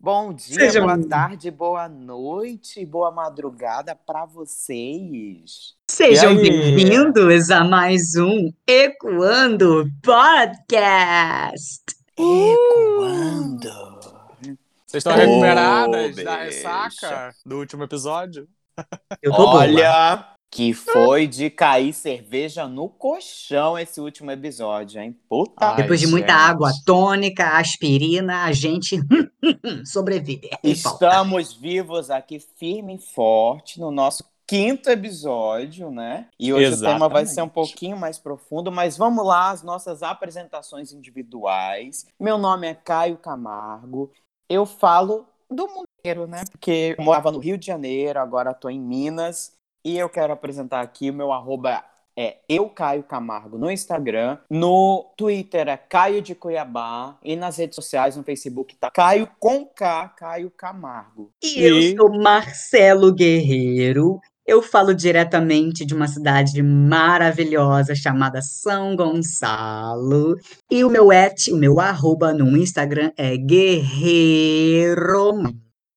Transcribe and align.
Bom 0.00 0.32
dia, 0.32 0.54
Sejam- 0.54 0.86
boa 0.86 1.08
tarde, 1.08 1.50
boa 1.50 1.88
noite, 1.88 2.86
boa 2.86 3.10
madrugada 3.10 3.96
pra 3.96 4.24
vocês. 4.24 5.74
Sejam 5.90 6.36
bem-vindos 6.36 7.50
a 7.50 7.64
mais 7.64 8.14
um 8.16 8.52
Ecoando 8.64 9.90
Podcast. 10.02 11.82
Ecoando. 12.16 13.68
Vocês 14.86 15.04
estão 15.04 15.12
Ô, 15.14 15.16
recuperadas 15.16 16.16
da 16.16 16.44
bicha. 16.44 16.44
ressaca 16.44 17.34
do 17.44 17.58
último 17.58 17.82
episódio? 17.82 18.48
Eu 19.20 19.32
tô 19.32 19.38
boa. 19.38 19.54
Olha, 19.62 20.32
que 20.50 20.72
foi 20.72 21.26
de 21.26 21.50
cair 21.50 21.92
cerveja 21.92 22.66
no 22.66 22.88
colchão 22.88 23.78
esse 23.78 24.00
último 24.00 24.30
episódio, 24.30 25.00
hein? 25.00 25.16
Puta. 25.28 25.52
Ai, 25.66 25.76
Depois 25.76 26.00
de 26.00 26.06
muita 26.06 26.32
gente. 26.32 26.50
água 26.50 26.70
tônica, 26.86 27.58
aspirina, 27.58 28.44
a 28.44 28.52
gente 28.52 28.98
sobrevive. 29.84 30.48
Volta. 30.50 30.68
Estamos 30.68 31.52
vivos 31.52 32.10
aqui 32.10 32.40
firme 32.56 32.96
e 32.96 32.98
forte 32.98 33.78
no 33.78 33.90
nosso 33.90 34.24
quinto 34.46 34.88
episódio, 34.88 35.90
né? 35.90 36.28
E 36.40 36.52
hoje 36.54 36.74
o 36.76 36.80
tema 36.80 37.06
vai 37.08 37.26
ser 37.26 37.42
um 37.42 37.44
Exatamente. 37.44 37.52
pouquinho 37.52 37.96
mais 37.98 38.18
profundo, 38.18 38.72
mas 38.72 38.96
vamos 38.96 39.24
lá, 39.26 39.50
as 39.50 39.62
nossas 39.62 40.02
apresentações 40.02 40.92
individuais. 40.92 42.06
Meu 42.18 42.38
nome 42.38 42.66
é 42.66 42.74
Caio 42.74 43.18
Camargo. 43.18 44.10
Eu 44.48 44.64
falo 44.64 45.26
do 45.50 45.66
mundo 45.68 45.88
inteiro, 45.98 46.26
né? 46.26 46.42
Porque 46.50 46.94
eu 46.98 47.04
morava 47.04 47.30
no 47.30 47.38
Rio 47.38 47.58
de 47.58 47.66
Janeiro, 47.66 48.18
agora 48.18 48.52
estou 48.52 48.70
em 48.70 48.80
Minas. 48.80 49.57
E 49.84 49.96
eu 49.98 50.08
quero 50.08 50.32
apresentar 50.32 50.80
aqui 50.80 51.10
o 51.10 51.14
meu 51.14 51.32
arroba 51.32 51.82
é 52.20 52.38
eu 52.48 52.68
Caio 52.68 53.04
Camargo 53.04 53.56
no 53.56 53.70
Instagram, 53.70 54.38
no 54.50 55.06
Twitter 55.16 55.68
é 55.68 55.76
Caio 55.76 56.20
de 56.20 56.34
Cuiabá 56.34 57.16
e 57.22 57.36
nas 57.36 57.56
redes 57.58 57.76
sociais 57.76 58.16
no 58.16 58.24
Facebook 58.24 58.74
tá 58.74 58.90
Caio 58.90 59.28
com 59.38 59.64
K, 59.64 60.08
Caio 60.16 60.50
Camargo. 60.50 61.30
E 61.42 61.62
eu 61.62 61.78
E- 61.78 61.96
sou 61.96 62.10
Marcelo 62.20 63.12
Guerreiro. 63.14 64.18
Eu 64.44 64.62
falo 64.62 64.94
diretamente 64.94 65.84
de 65.84 65.94
uma 65.94 66.08
cidade 66.08 66.60
maravilhosa 66.62 67.94
chamada 67.94 68.40
São 68.42 68.96
Gonçalo. 68.96 70.36
E 70.70 70.82
o 70.82 70.90
meu 70.90 71.12
et, 71.12 71.52
o 71.52 71.56
meu 71.56 71.78
arroba 71.78 72.32
no 72.32 72.56
Instagram 72.56 73.12
é 73.16 73.36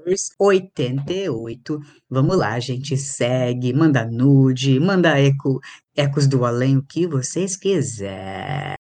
guerreiro88. 0.04 1.80
Vamos 2.10 2.38
lá, 2.38 2.60
gente, 2.60 2.98
segue, 2.98 3.74
manda 3.74 4.06
nude, 4.06 4.80
manda 4.80 5.20
eco, 5.20 5.60
ecos 5.96 6.28
do 6.28 6.46
além, 6.46 6.78
o 6.78 6.84
que 6.84 7.08
vocês 7.08 7.56
quiserem. 7.56 8.76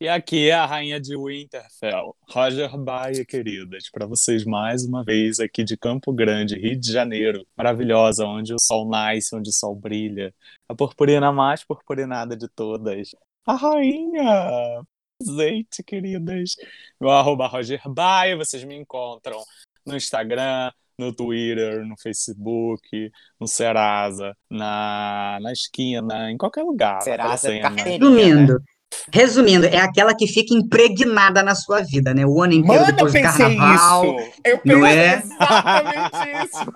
E 0.00 0.08
aqui 0.08 0.48
é 0.48 0.52
a 0.52 0.66
rainha 0.66 1.00
de 1.00 1.16
Winterfell, 1.16 2.16
Roger 2.28 2.76
Baia, 2.76 3.24
queridas, 3.24 3.88
para 3.90 4.06
vocês 4.06 4.44
mais 4.44 4.84
uma 4.84 5.04
vez 5.04 5.38
aqui 5.38 5.62
de 5.62 5.76
Campo 5.76 6.12
Grande, 6.12 6.58
Rio 6.58 6.78
de 6.78 6.90
Janeiro, 6.90 7.46
maravilhosa, 7.56 8.26
onde 8.26 8.52
o 8.52 8.58
sol 8.58 8.88
nasce, 8.88 9.36
onde 9.36 9.50
o 9.50 9.52
sol 9.52 9.76
brilha, 9.76 10.34
a 10.68 10.74
purpurina 10.74 11.30
mais 11.30 11.62
purpurinada 11.62 12.36
de 12.36 12.48
todas, 12.48 13.14
a 13.46 13.54
rainha. 13.54 14.82
Azeite, 15.20 15.84
queridas. 15.84 16.56
Meu 17.00 17.10
arroba 17.10 17.46
Roger 17.46 17.80
Baia, 17.88 18.36
vocês 18.36 18.64
me 18.64 18.74
encontram 18.74 19.40
no 19.86 19.96
Instagram, 19.96 20.70
no 20.98 21.12
Twitter, 21.12 21.84
no 21.86 21.94
Facebook, 22.00 23.10
no 23.40 23.46
Serasa, 23.48 24.36
na, 24.50 25.38
na 25.40 25.52
esquina, 25.52 26.30
em 26.30 26.36
qualquer 26.36 26.62
lugar. 26.62 27.02
Serasa 27.02 27.52
é 27.52 27.60
carteirinha, 27.60 27.98
né? 27.98 28.08
Resumindo, 28.22 28.62
resumindo, 29.12 29.66
é 29.66 29.78
aquela 29.78 30.14
que 30.14 30.26
fica 30.26 30.54
impregnada 30.54 31.42
na 31.42 31.54
sua 31.54 31.80
vida, 31.80 32.12
né? 32.14 32.24
O 32.26 32.42
ano 32.42 32.52
inteiro 32.52 32.82
Mano, 32.82 32.90
eu 32.90 32.94
depois 32.94 33.12
do 33.12 33.18
pensei 33.20 33.56
carnaval. 33.56 34.04
isso! 34.04 34.32
Eu 34.44 34.60
não 34.64 34.80
pensei 34.80 34.98
é? 34.98 35.14
exatamente 35.16 36.46
isso! 36.46 36.72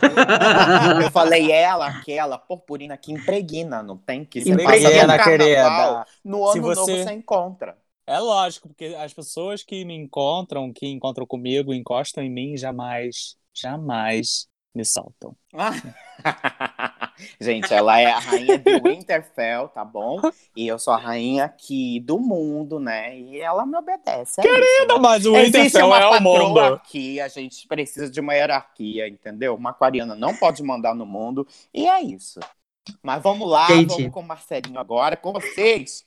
eu 1.04 1.10
falei 1.10 1.52
ela, 1.52 1.86
aquela 1.88 2.38
purpurina 2.38 2.96
que 2.96 3.12
impregna, 3.12 3.82
não 3.82 3.96
tem 3.96 4.24
que 4.24 4.40
você 4.40 4.50
Impregna, 4.50 5.16
passa 5.18 5.18
no 5.18 5.24
querida. 5.24 6.06
no 6.24 6.46
ano 6.48 6.62
novo 6.62 6.62
você- 6.62 7.04
você 7.04 7.12
encontra. 7.12 7.76
É 8.06 8.18
lógico, 8.18 8.68
porque 8.68 8.86
as 8.98 9.14
pessoas 9.14 9.62
que 9.62 9.84
me 9.84 9.94
encontram, 9.94 10.72
que 10.72 10.86
encontram 10.86 11.26
comigo, 11.26 11.72
encostam 11.72 12.22
em 12.22 12.30
mim, 12.30 12.56
jamais, 12.56 13.36
jamais 13.52 14.46
me 14.74 14.84
soltam. 14.84 15.36
Gente, 17.40 17.72
ela 17.72 18.00
é 18.00 18.06
a 18.06 18.18
rainha 18.18 18.58
de 18.58 18.80
Winterfell, 18.80 19.68
tá 19.68 19.84
bom? 19.84 20.20
E 20.56 20.66
eu 20.66 20.78
sou 20.78 20.92
a 20.92 20.96
rainha 20.96 21.44
aqui 21.44 22.00
do 22.00 22.18
mundo, 22.18 22.80
né? 22.80 23.16
E 23.16 23.40
ela 23.40 23.64
me 23.64 23.76
obedece. 23.78 24.40
É 24.40 24.44
isso, 24.44 24.86
né? 24.88 24.98
Mas 25.00 25.24
o 25.24 25.32
Winterfell 25.32 25.86
uma 25.86 26.00
é 26.00 26.06
o 26.06 26.10
patroa 26.10 26.48
mundo. 26.48 26.60
aqui, 26.60 27.20
a 27.20 27.28
gente 27.28 27.68
precisa 27.68 28.10
de 28.10 28.20
uma 28.20 28.34
hierarquia, 28.34 29.08
entendeu? 29.08 29.54
Uma 29.54 29.70
aquariana 29.70 30.16
não 30.16 30.36
pode 30.36 30.62
mandar 30.62 30.94
no 30.94 31.06
mundo, 31.06 31.46
e 31.72 31.86
é 31.86 32.02
isso. 32.02 32.40
Mas 33.02 33.22
vamos 33.22 33.48
lá, 33.48 33.66
Gente. 33.68 33.94
vamos 33.94 34.12
com 34.12 34.20
o 34.20 34.26
Marcelinho 34.26 34.78
agora, 34.78 35.16
com 35.16 35.32
vocês. 35.32 36.04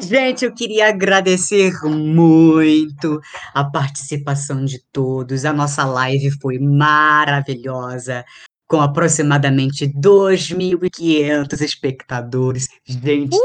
Gente, 0.00 0.44
eu 0.44 0.54
queria 0.54 0.88
agradecer 0.88 1.72
muito 1.84 3.20
a 3.52 3.64
participação 3.64 4.64
de 4.64 4.80
todos. 4.92 5.44
A 5.44 5.52
nossa 5.52 5.84
live 5.84 6.30
foi 6.40 6.58
maravilhosa, 6.58 8.24
com 8.68 8.80
aproximadamente 8.80 9.86
2.500 9.88 11.60
espectadores. 11.62 12.68
Gente, 12.86 13.36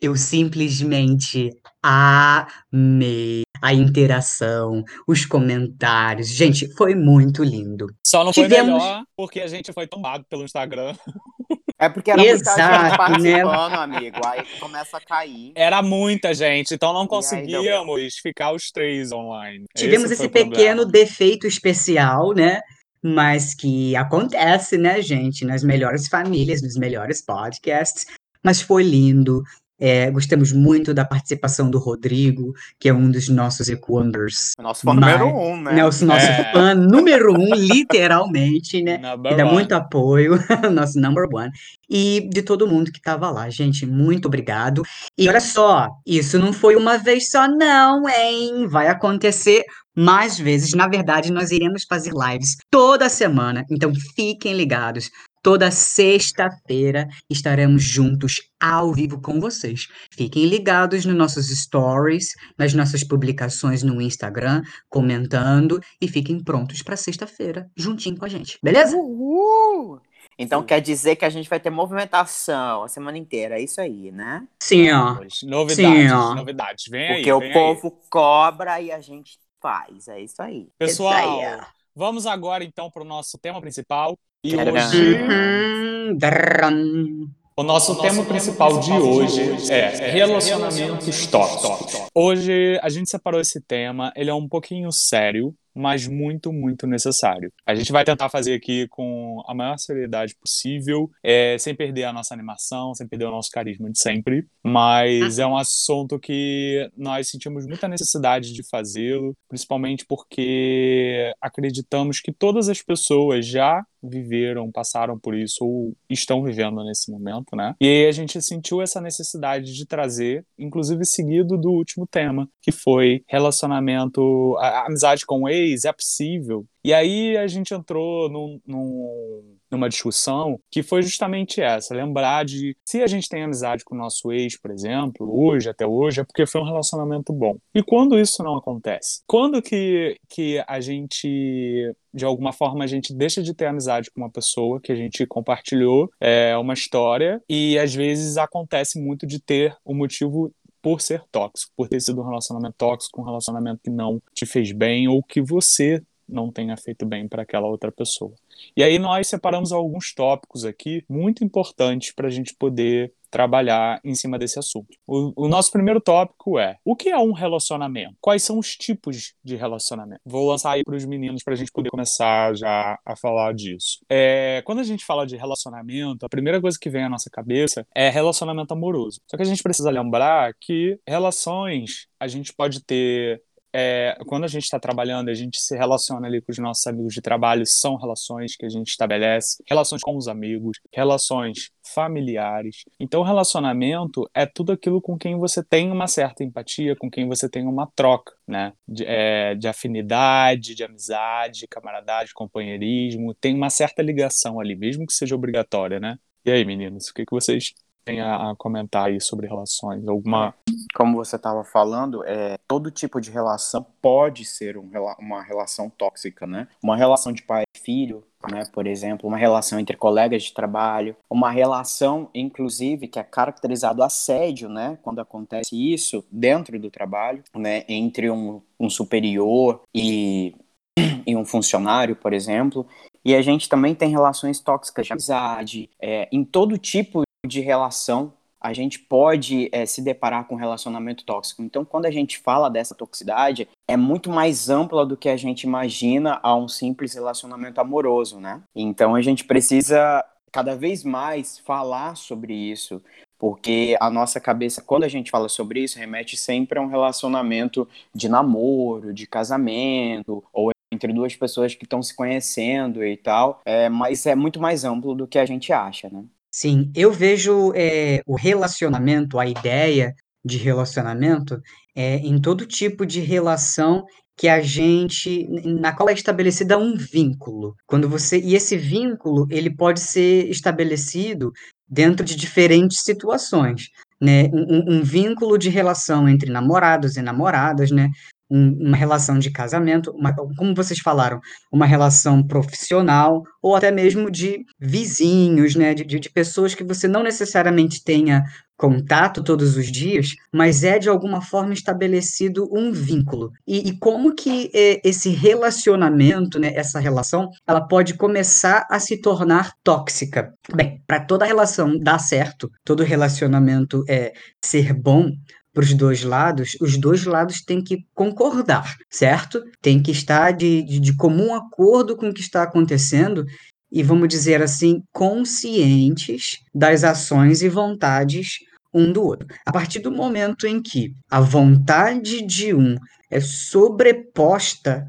eu 0.00 0.14
simplesmente 0.16 1.50
amei 1.82 3.42
a 3.60 3.72
interação, 3.72 4.84
os 5.06 5.24
comentários. 5.24 6.28
Gente, 6.28 6.72
foi 6.76 6.94
muito 6.94 7.42
lindo. 7.42 7.86
Só 8.06 8.24
não 8.24 8.32
foi 8.32 8.44
Tivemos- 8.44 8.82
melhor 8.82 9.02
porque 9.16 9.40
a 9.40 9.46
gente 9.46 9.72
foi 9.72 9.86
tombado 9.86 10.24
pelo 10.28 10.44
Instagram. 10.44 10.94
É 11.82 11.88
porque 11.88 12.12
era 12.12 12.22
muita 12.22 12.36
gente 12.36 12.42
Exato, 12.42 12.84
né? 12.84 12.96
participando, 12.96 13.74
amigo. 13.74 14.20
Aí 14.24 14.44
começa 14.60 14.96
a 14.98 15.00
cair. 15.00 15.50
Era 15.56 15.82
muita 15.82 16.32
gente, 16.32 16.74
então 16.74 16.92
não 16.92 17.00
aí 17.00 17.08
deu 17.08 17.16
conseguíamos 17.16 18.14
ficar 18.22 18.52
os 18.52 18.70
três 18.70 19.10
online. 19.10 19.64
Tivemos 19.76 20.04
Esse 20.04 20.14
esse 20.14 20.26
o 20.26 20.30
problema. 20.30 20.54
pequeno 20.54 20.86
defeito 20.86 21.44
especial, 21.44 22.32
né? 22.34 22.60
Mas 23.02 23.52
que 23.52 23.96
acontece, 23.96 24.78
né, 24.78 25.02
gente? 25.02 25.44
Nas 25.44 25.64
melhores 25.64 26.06
famílias, 26.06 26.62
nos 26.62 26.76
melhores 26.76 27.20
podcasts. 27.20 28.06
Mas 28.44 28.60
foi 28.60 28.84
lindo. 28.84 29.42
É, 29.84 30.08
gostamos 30.12 30.52
muito 30.52 30.94
da 30.94 31.04
participação 31.04 31.68
do 31.68 31.76
Rodrigo, 31.78 32.54
que 32.78 32.88
é 32.88 32.94
um 32.94 33.10
dos 33.10 33.28
nossos 33.28 33.68
Equanders. 33.68 34.52
Nosso 34.60 34.82
fã 34.82 34.94
Mas- 34.94 35.18
número 35.18 35.36
um, 35.36 35.60
né? 35.60 35.72
Né? 35.72 35.82
O 35.82 35.86
nosso 35.86 36.04
É. 36.04 36.52
fã 36.52 36.72
número 36.72 37.32
um, 37.32 37.52
literalmente, 37.52 38.80
né? 38.80 38.98
Number 38.98 39.32
que 39.32 39.36
dá 39.38 39.44
one. 39.44 39.52
muito 39.54 39.72
apoio, 39.72 40.34
nosso 40.72 41.00
number 41.00 41.26
one, 41.32 41.50
e 41.90 42.28
de 42.32 42.42
todo 42.42 42.66
mundo 42.68 42.92
que 42.92 42.98
estava 42.98 43.28
lá, 43.30 43.50
gente, 43.50 43.84
muito 43.84 44.26
obrigado. 44.26 44.82
E 45.18 45.28
olha 45.28 45.40
só, 45.40 45.88
isso 46.06 46.38
não 46.38 46.52
foi 46.52 46.76
uma 46.76 46.96
vez 46.96 47.28
só, 47.30 47.48
não, 47.48 48.08
hein? 48.08 48.66
Vai 48.68 48.86
acontecer 48.88 49.64
mais 49.96 50.38
vezes. 50.38 50.72
Na 50.74 50.88
verdade, 50.88 51.32
nós 51.32 51.50
iremos 51.50 51.84
fazer 51.88 52.12
lives 52.14 52.56
toda 52.70 53.08
semana, 53.08 53.64
então 53.70 53.92
fiquem 54.14 54.54
ligados. 54.54 55.10
Toda 55.42 55.72
sexta-feira 55.72 57.08
estaremos 57.28 57.82
juntos 57.82 58.40
ao 58.60 58.92
vivo 58.92 59.20
com 59.20 59.40
vocês. 59.40 59.88
Fiquem 60.12 60.46
ligados 60.46 61.04
nos 61.04 61.16
nossos 61.16 61.48
stories, 61.48 62.28
nas 62.56 62.72
nossas 62.74 63.02
publicações 63.02 63.82
no 63.82 64.00
Instagram, 64.00 64.62
comentando 64.88 65.80
e 66.00 66.06
fiquem 66.06 66.42
prontos 66.42 66.80
para 66.80 66.96
sexta-feira, 66.96 67.68
juntinho 67.76 68.16
com 68.16 68.24
a 68.24 68.28
gente, 68.28 68.56
beleza? 68.62 68.96
Uhul! 68.96 70.00
Então 70.38 70.62
quer 70.62 70.80
dizer 70.80 71.16
que 71.16 71.24
a 71.24 71.30
gente 71.30 71.50
vai 71.50 71.58
ter 71.58 71.70
movimentação 71.70 72.84
a 72.84 72.88
semana 72.88 73.18
inteira, 73.18 73.58
é 73.58 73.62
isso 73.62 73.80
aí, 73.80 74.12
né? 74.12 74.46
Sim, 74.60 74.92
ó. 74.92 75.18
Novidades, 75.42 75.74
Sim, 75.74 76.10
ó. 76.12 76.34
novidades. 76.36 76.84
Vem 76.88 77.08
aí. 77.08 77.14
Porque 77.16 77.32
o 77.32 77.40
vem 77.40 77.48
aí. 77.48 77.54
povo 77.54 77.90
cobra 78.08 78.80
e 78.80 78.92
a 78.92 79.00
gente 79.00 79.40
faz, 79.60 80.06
é 80.06 80.20
isso 80.20 80.40
aí. 80.40 80.68
Pessoal, 80.78 81.12
Isso 81.12 81.46
aí, 81.48 81.60
vamos 81.96 82.26
agora 82.26 82.62
então 82.62 82.88
para 82.88 83.02
o 83.02 83.06
nosso 83.06 83.36
tema 83.38 83.60
principal. 83.60 84.16
E 84.44 84.50
Tcharam. 84.50 84.72
hoje, 84.72 85.14
Uhum, 85.14 86.16
drrrm. 86.16 87.28
o 87.56 87.62
nosso 87.62 88.00
tema 88.00 88.24
principal 88.24 88.80
de 88.80 88.90
hoje 88.90 89.40
é 89.72 90.10
relacionamentos 90.10 91.26
tóxicos. 91.28 92.08
Hoje 92.12 92.76
a 92.82 92.88
gente 92.88 93.08
separou 93.08 93.40
esse 93.40 93.60
tema, 93.60 94.12
ele 94.16 94.30
é 94.30 94.34
um 94.34 94.48
pouquinho 94.48 94.90
sério, 94.90 95.54
mas 95.72 96.08
muito, 96.08 96.52
muito 96.52 96.88
necessário. 96.88 97.52
A 97.64 97.72
gente 97.74 97.92
vai 97.92 98.04
tentar 98.04 98.28
fazer 98.30 98.54
aqui 98.54 98.88
com 98.88 99.40
a 99.46 99.54
maior 99.54 99.78
seriedade 99.78 100.34
possível, 100.34 101.08
é, 101.22 101.56
sem 101.56 101.72
perder 101.74 102.04
a 102.04 102.12
nossa 102.12 102.34
animação, 102.34 102.92
sem 102.96 103.06
perder 103.06 103.26
o 103.26 103.30
nosso 103.30 103.48
carisma 103.50 103.88
de 103.92 103.98
sempre, 104.00 104.44
mas 104.62 105.38
é 105.38 105.46
um 105.46 105.56
assunto 105.56 106.18
que 106.18 106.90
nós 106.96 107.28
sentimos 107.28 107.64
muita 107.64 107.86
necessidade 107.86 108.52
de 108.52 108.68
fazê-lo, 108.68 109.36
principalmente 109.48 110.04
porque 110.04 111.32
acreditamos 111.40 112.18
que 112.20 112.32
todas 112.32 112.68
as 112.68 112.82
pessoas 112.82 113.46
já 113.46 113.84
viveram, 114.02 114.70
passaram 114.70 115.18
por 115.18 115.36
isso 115.36 115.64
ou 115.64 115.94
estão 116.08 116.42
vivendo 116.42 116.84
nesse 116.84 117.10
momento, 117.10 117.54
né? 117.54 117.74
E 117.80 117.86
aí 117.86 118.06
a 118.06 118.12
gente 118.12 118.40
sentiu 118.42 118.82
essa 118.82 119.00
necessidade 119.00 119.74
de 119.74 119.86
trazer, 119.86 120.44
inclusive 120.58 121.04
seguido 121.04 121.56
do 121.56 121.70
último 121.70 122.06
tema, 122.06 122.48
que 122.60 122.72
foi 122.72 123.22
relacionamento, 123.28 124.56
amizade 124.86 125.24
com 125.26 125.42
o 125.42 125.48
ex, 125.48 125.84
é 125.84 125.92
possível? 125.92 126.66
E 126.84 126.92
aí 126.92 127.36
a 127.36 127.46
gente 127.46 127.72
entrou 127.72 128.28
num, 128.28 128.60
num, 128.66 129.51
numa 129.72 129.88
discussão 129.88 130.60
que 130.70 130.82
foi 130.82 131.02
justamente 131.02 131.60
essa, 131.60 131.94
lembrar 131.94 132.44
de 132.44 132.76
se 132.84 133.02
a 133.02 133.06
gente 133.06 133.28
tem 133.28 133.42
amizade 133.42 133.84
com 133.84 133.94
o 133.94 133.98
nosso 133.98 134.30
ex, 134.30 134.60
por 134.60 134.70
exemplo, 134.70 135.26
hoje, 135.28 135.68
até 135.68 135.86
hoje, 135.86 136.20
é 136.20 136.24
porque 136.24 136.46
foi 136.46 136.60
um 136.60 136.66
relacionamento 136.66 137.32
bom. 137.32 137.56
E 137.74 137.82
quando 137.82 138.18
isso 138.18 138.42
não 138.42 138.56
acontece? 138.56 139.22
Quando 139.26 139.62
que, 139.62 140.16
que 140.28 140.62
a 140.68 140.80
gente, 140.80 141.94
de 142.12 142.24
alguma 142.24 142.52
forma, 142.52 142.84
a 142.84 142.86
gente 142.86 143.14
deixa 143.14 143.42
de 143.42 143.54
ter 143.54 143.66
amizade 143.66 144.10
com 144.10 144.20
uma 144.20 144.30
pessoa 144.30 144.80
que 144.80 144.92
a 144.92 144.96
gente 144.96 145.26
compartilhou 145.26 146.10
é, 146.20 146.56
uma 146.56 146.74
história 146.74 147.40
e 147.48 147.78
às 147.78 147.94
vezes 147.94 148.36
acontece 148.36 149.00
muito 149.00 149.26
de 149.26 149.40
ter 149.40 149.74
o 149.84 149.92
um 149.92 149.96
motivo 149.96 150.52
por 150.82 151.00
ser 151.00 151.22
tóxico, 151.30 151.72
por 151.76 151.88
ter 151.88 152.00
sido 152.00 152.20
um 152.20 152.24
relacionamento 152.24 152.74
tóxico, 152.76 153.20
um 153.20 153.24
relacionamento 153.24 153.80
que 153.84 153.90
não 153.90 154.20
te 154.34 154.44
fez 154.44 154.72
bem 154.72 155.06
ou 155.06 155.22
que 155.22 155.40
você 155.40 156.02
não 156.32 156.50
tenha 156.50 156.76
feito 156.76 157.06
bem 157.06 157.28
para 157.28 157.42
aquela 157.42 157.66
outra 157.66 157.92
pessoa. 157.92 158.32
E 158.76 158.82
aí 158.82 158.98
nós 158.98 159.28
separamos 159.28 159.72
alguns 159.72 160.14
tópicos 160.14 160.64
aqui 160.64 161.04
muito 161.08 161.44
importantes 161.44 162.12
para 162.12 162.28
a 162.28 162.30
gente 162.30 162.54
poder 162.54 163.12
trabalhar 163.32 163.98
em 164.04 164.14
cima 164.14 164.38
desse 164.38 164.58
assunto. 164.58 164.94
O, 165.06 165.46
o, 165.46 165.48
nosso 165.48 165.72
primeiro 165.72 166.00
tópico 166.00 166.58
é: 166.58 166.76
o 166.84 166.94
que 166.94 167.08
é 167.08 167.18
um 167.18 167.32
relacionamento? 167.32 168.14
Quais 168.20 168.42
são 168.42 168.58
os 168.58 168.76
tipos 168.76 169.32
de 169.42 169.56
relacionamento? 169.56 170.20
Vou 170.24 170.50
lançar 170.50 170.72
aí 170.72 170.84
para 170.84 170.94
os 170.94 171.06
meninos 171.06 171.42
para 171.42 171.54
a 171.54 171.56
gente 171.56 171.72
poder 171.72 171.88
começar 171.88 172.54
já 172.54 172.98
a 173.04 173.16
falar 173.16 173.54
disso. 173.54 173.98
É, 174.08 174.62
quando 174.66 174.80
a 174.80 174.84
gente 174.84 175.04
fala 175.04 175.26
de 175.26 175.36
relacionamento, 175.36 176.26
a 176.26 176.28
primeira 176.28 176.60
coisa 176.60 176.76
que 176.78 176.90
vem 176.90 177.04
à 177.04 177.08
nossa 177.08 177.30
cabeça 177.30 177.86
é 177.94 178.10
relacionamento 178.10 178.74
amoroso. 178.74 179.18
Só 179.26 179.36
que 179.36 179.42
a 179.42 179.46
gente 179.46 179.62
precisa 179.62 179.90
lembrar 179.90 180.52
que 180.60 180.98
relações 181.08 182.06
a 182.20 182.28
gente 182.28 182.52
pode 182.52 182.84
ter 182.84 183.42
é, 183.72 184.16
quando 184.26 184.44
a 184.44 184.48
gente 184.48 184.64
está 184.64 184.78
trabalhando, 184.78 185.28
a 185.28 185.34
gente 185.34 185.60
se 185.60 185.76
relaciona 185.76 186.26
ali 186.26 186.40
com 186.40 186.52
os 186.52 186.58
nossos 186.58 186.86
amigos 186.86 187.14
de 187.14 187.22
trabalho, 187.22 187.64
são 187.66 187.96
relações 187.96 188.54
que 188.56 188.66
a 188.66 188.68
gente 188.68 188.88
estabelece, 188.88 189.62
relações 189.68 190.02
com 190.02 190.16
os 190.16 190.28
amigos, 190.28 190.78
relações 190.92 191.70
familiares. 191.94 192.84
Então, 193.00 193.22
relacionamento 193.22 194.28
é 194.34 194.46
tudo 194.46 194.72
aquilo 194.72 195.00
com 195.00 195.16
quem 195.16 195.38
você 195.38 195.62
tem 195.62 195.90
uma 195.90 196.06
certa 196.06 196.44
empatia, 196.44 196.94
com 196.96 197.10
quem 197.10 197.26
você 197.26 197.48
tem 197.48 197.66
uma 197.66 197.86
troca, 197.94 198.32
né? 198.46 198.72
De, 198.86 199.04
é, 199.06 199.54
de 199.54 199.66
afinidade, 199.66 200.74
de 200.74 200.84
amizade, 200.84 201.66
camaradagem, 201.68 202.32
companheirismo, 202.34 203.34
tem 203.34 203.54
uma 203.54 203.70
certa 203.70 204.02
ligação 204.02 204.60
ali, 204.60 204.76
mesmo 204.76 205.06
que 205.06 205.12
seja 205.12 205.34
obrigatória, 205.34 205.98
né? 205.98 206.18
E 206.44 206.50
aí, 206.50 206.64
meninos, 206.64 207.08
o 207.08 207.14
que, 207.14 207.24
que 207.24 207.30
vocês 207.30 207.72
têm 208.04 208.20
a, 208.20 208.54
comentar 208.56 209.06
aí 209.06 209.20
sobre 209.20 209.46
relações? 209.46 210.06
Alguma. 210.06 210.54
Como 210.94 211.16
você 211.16 211.36
estava 211.36 211.64
falando, 211.64 212.24
é, 212.24 212.58
todo 212.68 212.90
tipo 212.90 213.20
de 213.20 213.30
relação 213.30 213.86
pode 214.00 214.44
ser 214.44 214.76
um, 214.76 214.90
uma 215.18 215.42
relação 215.42 215.90
tóxica, 215.90 216.46
né? 216.46 216.68
Uma 216.82 216.96
relação 216.96 217.32
de 217.32 217.42
pai 217.42 217.64
e 217.74 217.78
filho, 217.78 218.24
né? 218.50 218.64
Por 218.72 218.86
exemplo, 218.86 219.28
uma 219.28 219.38
relação 219.38 219.78
entre 219.78 219.96
colegas 219.96 220.42
de 220.44 220.54
trabalho, 220.54 221.16
uma 221.30 221.50
relação, 221.50 222.28
inclusive, 222.34 223.08
que 223.08 223.18
é 223.18 223.22
caracterizado 223.22 224.02
assédio, 224.02 224.68
né? 224.68 224.98
Quando 225.02 225.20
acontece 225.20 225.74
isso 225.74 226.24
dentro 226.30 226.78
do 226.78 226.90
trabalho, 226.90 227.42
né? 227.54 227.84
Entre 227.88 228.30
um, 228.30 228.60
um 228.78 228.90
superior 228.90 229.82
e 229.94 230.54
e 231.26 231.36
um 231.36 231.44
funcionário, 231.44 232.16
por 232.16 232.32
exemplo. 232.32 232.86
E 233.24 233.34
a 233.34 233.42
gente 233.42 233.68
também 233.68 233.94
tem 233.94 234.10
relações 234.10 234.60
tóxicas 234.60 235.06
de 235.06 235.12
amizade, 235.12 235.90
é, 236.00 236.28
em 236.32 236.44
todo 236.44 236.76
tipo 236.76 237.22
de 237.46 237.60
relação 237.60 238.32
a 238.62 238.72
gente 238.72 239.00
pode 239.00 239.68
é, 239.72 239.84
se 239.84 240.00
deparar 240.00 240.46
com 240.46 240.54
relacionamento 240.54 241.24
tóxico. 241.24 241.62
Então, 241.62 241.84
quando 241.84 242.06
a 242.06 242.12
gente 242.12 242.38
fala 242.38 242.70
dessa 242.70 242.94
toxicidade, 242.94 243.68
é 243.88 243.96
muito 243.96 244.30
mais 244.30 244.70
ampla 244.70 245.04
do 245.04 245.16
que 245.16 245.28
a 245.28 245.36
gente 245.36 245.64
imagina 245.64 246.38
a 246.44 246.54
um 246.54 246.68
simples 246.68 247.14
relacionamento 247.14 247.80
amoroso, 247.80 248.38
né? 248.38 248.62
Então, 248.72 249.16
a 249.16 249.20
gente 249.20 249.44
precisa 249.44 250.24
cada 250.52 250.76
vez 250.76 251.02
mais 251.02 251.58
falar 251.58 252.14
sobre 252.14 252.54
isso, 252.54 253.02
porque 253.36 253.96
a 254.00 254.08
nossa 254.08 254.38
cabeça, 254.38 254.80
quando 254.80 255.02
a 255.02 255.08
gente 255.08 255.30
fala 255.30 255.48
sobre 255.48 255.80
isso, 255.80 255.98
remete 255.98 256.36
sempre 256.36 256.78
a 256.78 256.82
um 256.82 256.86
relacionamento 256.86 257.88
de 258.14 258.28
namoro, 258.28 259.12
de 259.12 259.26
casamento, 259.26 260.44
ou 260.52 260.70
entre 260.92 261.12
duas 261.12 261.34
pessoas 261.34 261.74
que 261.74 261.84
estão 261.84 262.00
se 262.00 262.14
conhecendo 262.14 263.02
e 263.04 263.16
tal, 263.16 263.60
é, 263.64 263.88
mas 263.88 264.24
é 264.26 264.36
muito 264.36 264.60
mais 264.60 264.84
amplo 264.84 265.16
do 265.16 265.26
que 265.26 265.38
a 265.38 265.46
gente 265.46 265.72
acha, 265.72 266.08
né? 266.08 266.22
Sim, 266.54 266.92
eu 266.94 267.10
vejo 267.10 267.72
é, 267.74 268.20
o 268.26 268.36
relacionamento, 268.36 269.38
a 269.38 269.46
ideia 269.46 270.14
de 270.44 270.58
relacionamento, 270.58 271.58
é, 271.96 272.16
em 272.16 272.38
todo 272.38 272.66
tipo 272.66 273.06
de 273.06 273.20
relação 273.20 274.04
que 274.36 274.48
a 274.48 274.60
gente, 274.60 275.46
na 275.80 275.92
qual 275.94 276.10
é 276.10 276.12
estabelecida 276.12 276.76
um 276.76 276.94
vínculo. 276.96 277.74
Quando 277.86 278.08
você 278.08 278.38
e 278.38 278.54
esse 278.54 278.76
vínculo 278.76 279.46
ele 279.50 279.74
pode 279.74 280.00
ser 280.00 280.48
estabelecido 280.50 281.52
dentro 281.88 282.24
de 282.24 282.36
diferentes 282.36 283.00
situações, 283.02 283.88
né? 284.20 284.44
Um, 284.52 284.96
um 284.98 285.02
vínculo 285.02 285.56
de 285.58 285.68
relação 285.68 286.28
entre 286.28 286.50
namorados 286.50 287.16
e 287.16 287.22
namoradas, 287.22 287.90
né? 287.90 288.10
Um, 288.52 288.88
uma 288.88 288.96
relação 288.96 289.38
de 289.38 289.50
casamento, 289.50 290.10
uma, 290.10 290.34
como 290.34 290.74
vocês 290.74 291.00
falaram, 291.00 291.40
uma 291.72 291.86
relação 291.86 292.46
profissional 292.46 293.42
ou 293.62 293.74
até 293.74 293.90
mesmo 293.90 294.30
de 294.30 294.64
vizinhos, 294.78 295.74
né, 295.74 295.94
de, 295.94 296.04
de 296.04 296.30
pessoas 296.30 296.74
que 296.74 296.84
você 296.84 297.08
não 297.08 297.22
necessariamente 297.22 298.04
tenha 298.04 298.44
contato 298.76 299.44
todos 299.44 299.76
os 299.76 299.92
dias, 299.92 300.30
mas 300.52 300.82
é 300.82 300.98
de 300.98 301.08
alguma 301.08 301.40
forma 301.40 301.72
estabelecido 301.72 302.68
um 302.72 302.90
vínculo. 302.90 303.52
E, 303.66 303.88
e 303.88 303.98
como 303.98 304.34
que 304.34 304.70
é, 304.74 305.00
esse 305.08 305.28
relacionamento, 305.30 306.58
né, 306.58 306.72
essa 306.74 306.98
relação, 306.98 307.48
ela 307.64 307.80
pode 307.80 308.14
começar 308.14 308.84
a 308.90 308.98
se 308.98 309.20
tornar 309.20 309.72
tóxica? 309.84 310.52
Bem, 310.74 311.00
para 311.06 311.20
toda 311.20 311.44
relação 311.44 311.96
dar 311.96 312.18
certo, 312.18 312.68
todo 312.84 313.04
relacionamento 313.04 314.04
é 314.08 314.32
ser 314.60 314.92
bom, 314.92 315.30
para 315.72 315.84
os 315.84 315.94
dois 315.94 316.22
lados, 316.22 316.76
os 316.80 316.98
dois 316.98 317.24
lados 317.24 317.62
têm 317.62 317.82
que 317.82 318.04
concordar, 318.14 318.96
certo? 319.10 319.62
Tem 319.80 320.02
que 320.02 320.10
estar 320.10 320.52
de, 320.52 320.82
de, 320.82 321.00
de 321.00 321.16
comum 321.16 321.54
acordo 321.54 322.16
com 322.16 322.28
o 322.28 322.34
que 322.34 322.40
está 322.40 322.62
acontecendo 322.62 323.44
e, 323.90 324.02
vamos 324.02 324.28
dizer 324.28 324.62
assim, 324.62 325.02
conscientes 325.12 326.58
das 326.74 327.04
ações 327.04 327.62
e 327.62 327.68
vontades 327.68 328.58
um 328.94 329.10
do 329.10 329.22
outro. 329.22 329.46
A 329.66 329.72
partir 329.72 330.00
do 330.00 330.10
momento 330.10 330.66
em 330.66 330.80
que 330.82 331.14
a 331.30 331.40
vontade 331.40 332.44
de 332.46 332.74
um 332.74 332.96
é 333.30 333.40
sobreposta 333.40 335.06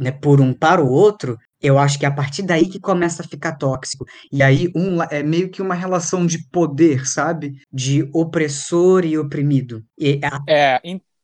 né, 0.00 0.10
por 0.10 0.40
um 0.40 0.52
para 0.52 0.82
o 0.82 0.90
outro, 0.90 1.36
eu 1.66 1.78
acho 1.78 1.98
que 1.98 2.04
é 2.04 2.08
a 2.08 2.12
partir 2.12 2.42
daí 2.42 2.68
que 2.68 2.78
começa 2.78 3.22
a 3.22 3.28
ficar 3.28 3.56
tóxico. 3.56 4.04
E 4.32 4.42
aí 4.42 4.70
um, 4.74 5.02
é 5.02 5.22
meio 5.22 5.50
que 5.50 5.60
uma 5.60 5.74
relação 5.74 6.26
de 6.26 6.38
poder, 6.50 7.06
sabe? 7.06 7.60
De 7.72 8.08
opressor 8.12 9.04
e 9.04 9.18
oprimido. 9.18 9.84
E 9.98 10.20
a... 10.22 10.40
É, 10.48 10.80